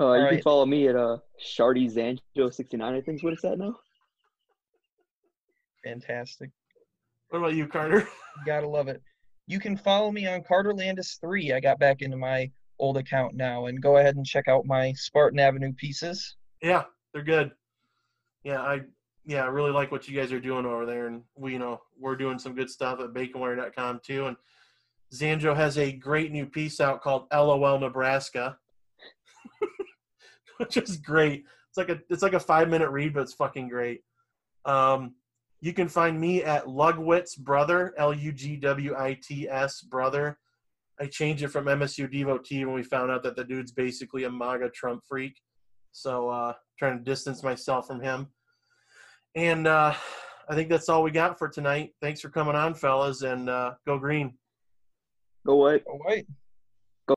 Uh, 0.00 0.14
you 0.14 0.28
can 0.28 0.42
follow 0.42 0.66
me 0.66 0.88
at 0.88 0.96
uh 0.96 1.18
Sharty 1.40 1.88
Zanjo 1.88 2.52
sixty 2.52 2.76
nine. 2.76 2.94
I 2.94 3.00
think 3.00 3.18
is 3.18 3.22
what 3.22 3.32
it's 3.34 3.44
at 3.44 3.58
now. 3.58 3.76
Fantastic. 5.84 6.50
What 7.28 7.38
about 7.38 7.54
you, 7.54 7.68
Carter? 7.68 8.08
Gotta 8.46 8.66
love 8.66 8.88
it. 8.88 9.00
You 9.46 9.60
can 9.60 9.76
follow 9.76 10.10
me 10.10 10.26
on 10.26 10.42
Carter 10.42 10.74
Landis 10.74 11.18
three. 11.20 11.52
I 11.52 11.60
got 11.60 11.78
back 11.78 12.00
into 12.00 12.16
my 12.16 12.50
old 12.80 12.96
account 12.96 13.34
now, 13.34 13.66
and 13.66 13.80
go 13.80 13.98
ahead 13.98 14.16
and 14.16 14.26
check 14.26 14.48
out 14.48 14.66
my 14.66 14.92
Spartan 14.94 15.38
Avenue 15.38 15.72
pieces. 15.74 16.36
Yeah, 16.62 16.84
they're 17.12 17.22
good. 17.22 17.52
Yeah, 18.42 18.62
I 18.62 18.80
yeah, 19.26 19.42
I 19.42 19.46
really 19.46 19.70
like 19.70 19.90
what 19.90 20.06
you 20.06 20.18
guys 20.18 20.32
are 20.32 20.40
doing 20.40 20.66
over 20.66 20.84
there, 20.84 21.06
and 21.06 21.22
we 21.36 21.52
you 21.52 21.58
know 21.58 21.80
we're 21.98 22.16
doing 22.16 22.38
some 22.38 22.54
good 22.54 22.70
stuff 22.70 23.00
at 23.00 23.14
baconware.com 23.14 24.00
too. 24.04 24.26
And 24.26 24.36
Zanjo 25.14 25.56
has 25.56 25.78
a 25.78 25.92
great 25.92 26.32
new 26.32 26.46
piece 26.46 26.80
out 26.80 27.02
called 27.02 27.26
"LOL 27.32 27.78
Nebraska," 27.78 28.58
which 30.58 30.76
is 30.76 30.96
great. 30.98 31.44
It's 31.68 31.78
like 31.78 31.88
a 31.88 32.00
it's 32.10 32.22
like 32.22 32.34
a 32.34 32.40
five 32.40 32.68
minute 32.68 32.90
read, 32.90 33.14
but 33.14 33.22
it's 33.22 33.34
fucking 33.34 33.68
great. 33.68 34.02
Um, 34.64 35.14
you 35.60 35.72
can 35.72 35.88
find 35.88 36.20
me 36.20 36.42
at 36.42 36.66
Lugwitz 36.66 37.38
Brother, 37.38 37.94
L 37.96 38.12
U 38.12 38.32
G 38.32 38.56
W 38.56 38.94
I 38.96 39.18
T 39.22 39.48
S 39.48 39.80
Brother. 39.80 40.38
I 41.00 41.06
changed 41.06 41.42
it 41.42 41.48
from 41.48 41.64
MSU 41.64 42.10
devotee 42.10 42.64
when 42.64 42.74
we 42.74 42.82
found 42.82 43.10
out 43.10 43.22
that 43.24 43.34
the 43.34 43.44
dude's 43.44 43.72
basically 43.72 44.24
a 44.24 44.30
MAGA 44.30 44.70
Trump 44.70 45.02
freak. 45.08 45.40
So 45.90 46.28
uh, 46.28 46.52
trying 46.78 46.98
to 46.98 47.04
distance 47.04 47.42
myself 47.42 47.86
from 47.86 48.00
him. 48.00 48.28
And 49.34 49.66
uh, 49.66 49.94
I 50.48 50.54
think 50.54 50.68
that's 50.68 50.88
all 50.88 51.02
we 51.02 51.10
got 51.10 51.38
for 51.38 51.48
tonight. 51.48 51.92
Thanks 52.00 52.20
for 52.20 52.28
coming 52.28 52.54
on, 52.54 52.74
fellas, 52.74 53.22
and 53.22 53.48
uh, 53.48 53.74
go 53.86 53.98
green. 53.98 54.34
Go 55.46 55.56
what? 55.56 55.84
Go 55.84 56.00
wait. 56.06 56.26